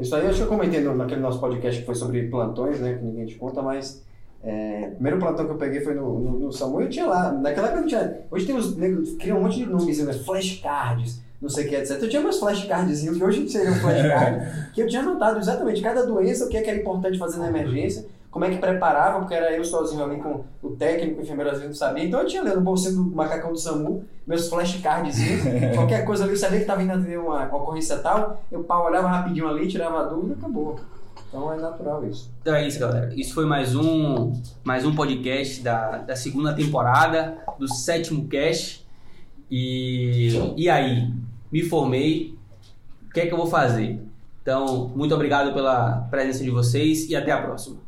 Isso 0.00 0.14
aí 0.14 0.26
acho 0.26 0.38
que 0.38 0.42
eu 0.42 0.48
comentei 0.48 0.80
naquele 0.82 1.20
nosso 1.20 1.40
podcast 1.40 1.80
que 1.80 1.86
foi 1.86 1.94
sobre 1.94 2.28
plantões, 2.28 2.80
né? 2.80 2.94
Que 2.94 3.04
ninguém 3.04 3.26
te 3.26 3.36
conta, 3.36 3.62
mas 3.62 4.04
É, 4.44 4.88
o 4.88 4.94
primeiro 4.96 5.18
plantão 5.18 5.46
que 5.46 5.52
eu 5.52 5.56
peguei 5.56 5.80
foi 5.80 5.94
no, 5.94 6.18
no, 6.18 6.38
no 6.38 6.52
SAMU 6.52 6.82
e 6.82 6.84
eu 6.84 6.90
tinha 6.90 7.06
lá. 7.06 7.32
Naquela 7.32 7.68
época 7.68 7.80
não 7.80 7.88
tinha. 7.88 8.20
Hoje 8.30 8.44
tem 8.44 8.54
os 8.54 8.76
negros, 8.76 9.14
criam 9.16 9.38
um 9.38 9.42
monte 9.42 9.56
de 9.56 9.66
nomes, 9.66 10.04
né? 10.04 10.12
flashcards, 10.12 11.22
não 11.40 11.48
sei 11.48 11.64
o 11.64 11.68
que, 11.68 11.74
etc. 11.76 12.02
Eu 12.02 12.08
tinha 12.10 12.20
meus 12.20 12.38
flashcardzinhos, 12.38 13.16
que 13.16 13.24
hoje 13.24 13.48
seriam 13.48 13.74
flashcards, 13.76 14.46
que 14.74 14.82
eu 14.82 14.86
tinha 14.86 15.00
anotado 15.00 15.38
exatamente 15.38 15.80
cada 15.80 16.04
doença, 16.04 16.44
o 16.44 16.48
que, 16.50 16.58
é 16.58 16.62
que 16.62 16.68
era 16.68 16.78
importante 16.78 17.18
fazer 17.18 17.38
na 17.38 17.48
emergência, 17.48 18.04
como 18.30 18.44
é 18.44 18.50
que 18.50 18.58
preparava, 18.58 19.20
porque 19.20 19.34
era 19.34 19.50
eu 19.56 19.64
sozinho 19.64 20.04
ali 20.04 20.16
com 20.16 20.44
o 20.62 20.70
técnico, 20.70 21.20
o 21.20 21.22
enfermeiro 21.22 21.50
às 21.50 21.58
vezes 21.58 21.80
não 21.80 21.88
sabia. 21.88 22.04
Então 22.04 22.20
eu 22.20 22.26
tinha 22.26 22.42
ali 22.42 22.54
no 22.54 22.60
bolsinho 22.60 22.96
do 22.96 23.16
macacão 23.16 23.50
do 23.50 23.58
SAMU, 23.58 24.04
meus 24.26 24.48
flashcardzinhos, 24.48 25.42
qualquer 25.74 26.04
coisa 26.04 26.24
ali, 26.24 26.34
eu 26.34 26.36
sabia 26.36 26.58
que 26.58 26.64
estava 26.64 26.82
indo 26.82 26.92
atender 26.92 27.18
uma, 27.18 27.46
uma 27.46 27.56
ocorrência 27.56 27.96
tal, 27.98 28.42
eu 28.52 28.62
pá, 28.62 28.78
olhava 28.78 29.08
rapidinho 29.08 29.48
ali, 29.48 29.66
tirava 29.68 30.00
a 30.00 30.04
dúvida 30.04 30.34
e 30.34 30.38
acabou. 30.38 30.78
Então 31.34 31.52
é 31.52 31.56
natural 31.56 32.06
isso. 32.06 32.32
Então 32.40 32.54
é 32.54 32.64
isso, 32.64 32.78
galera. 32.78 33.12
Isso 33.16 33.34
foi 33.34 33.44
mais 33.44 33.74
um, 33.74 34.40
mais 34.62 34.86
um 34.86 34.94
podcast 34.94 35.60
da, 35.64 35.98
da 35.98 36.14
segunda 36.14 36.54
temporada, 36.54 37.38
do 37.58 37.66
sétimo 37.66 38.28
cast. 38.28 38.86
E, 39.50 40.28
e 40.56 40.70
aí? 40.70 41.12
Me 41.50 41.64
formei. 41.64 42.38
O 43.08 43.12
que 43.12 43.18
é 43.18 43.26
que 43.26 43.32
eu 43.32 43.36
vou 43.36 43.48
fazer? 43.48 44.00
Então, 44.40 44.92
muito 44.94 45.12
obrigado 45.12 45.52
pela 45.52 46.06
presença 46.08 46.44
de 46.44 46.50
vocês 46.50 47.10
e 47.10 47.16
até 47.16 47.32
a 47.32 47.42
próxima. 47.42 47.78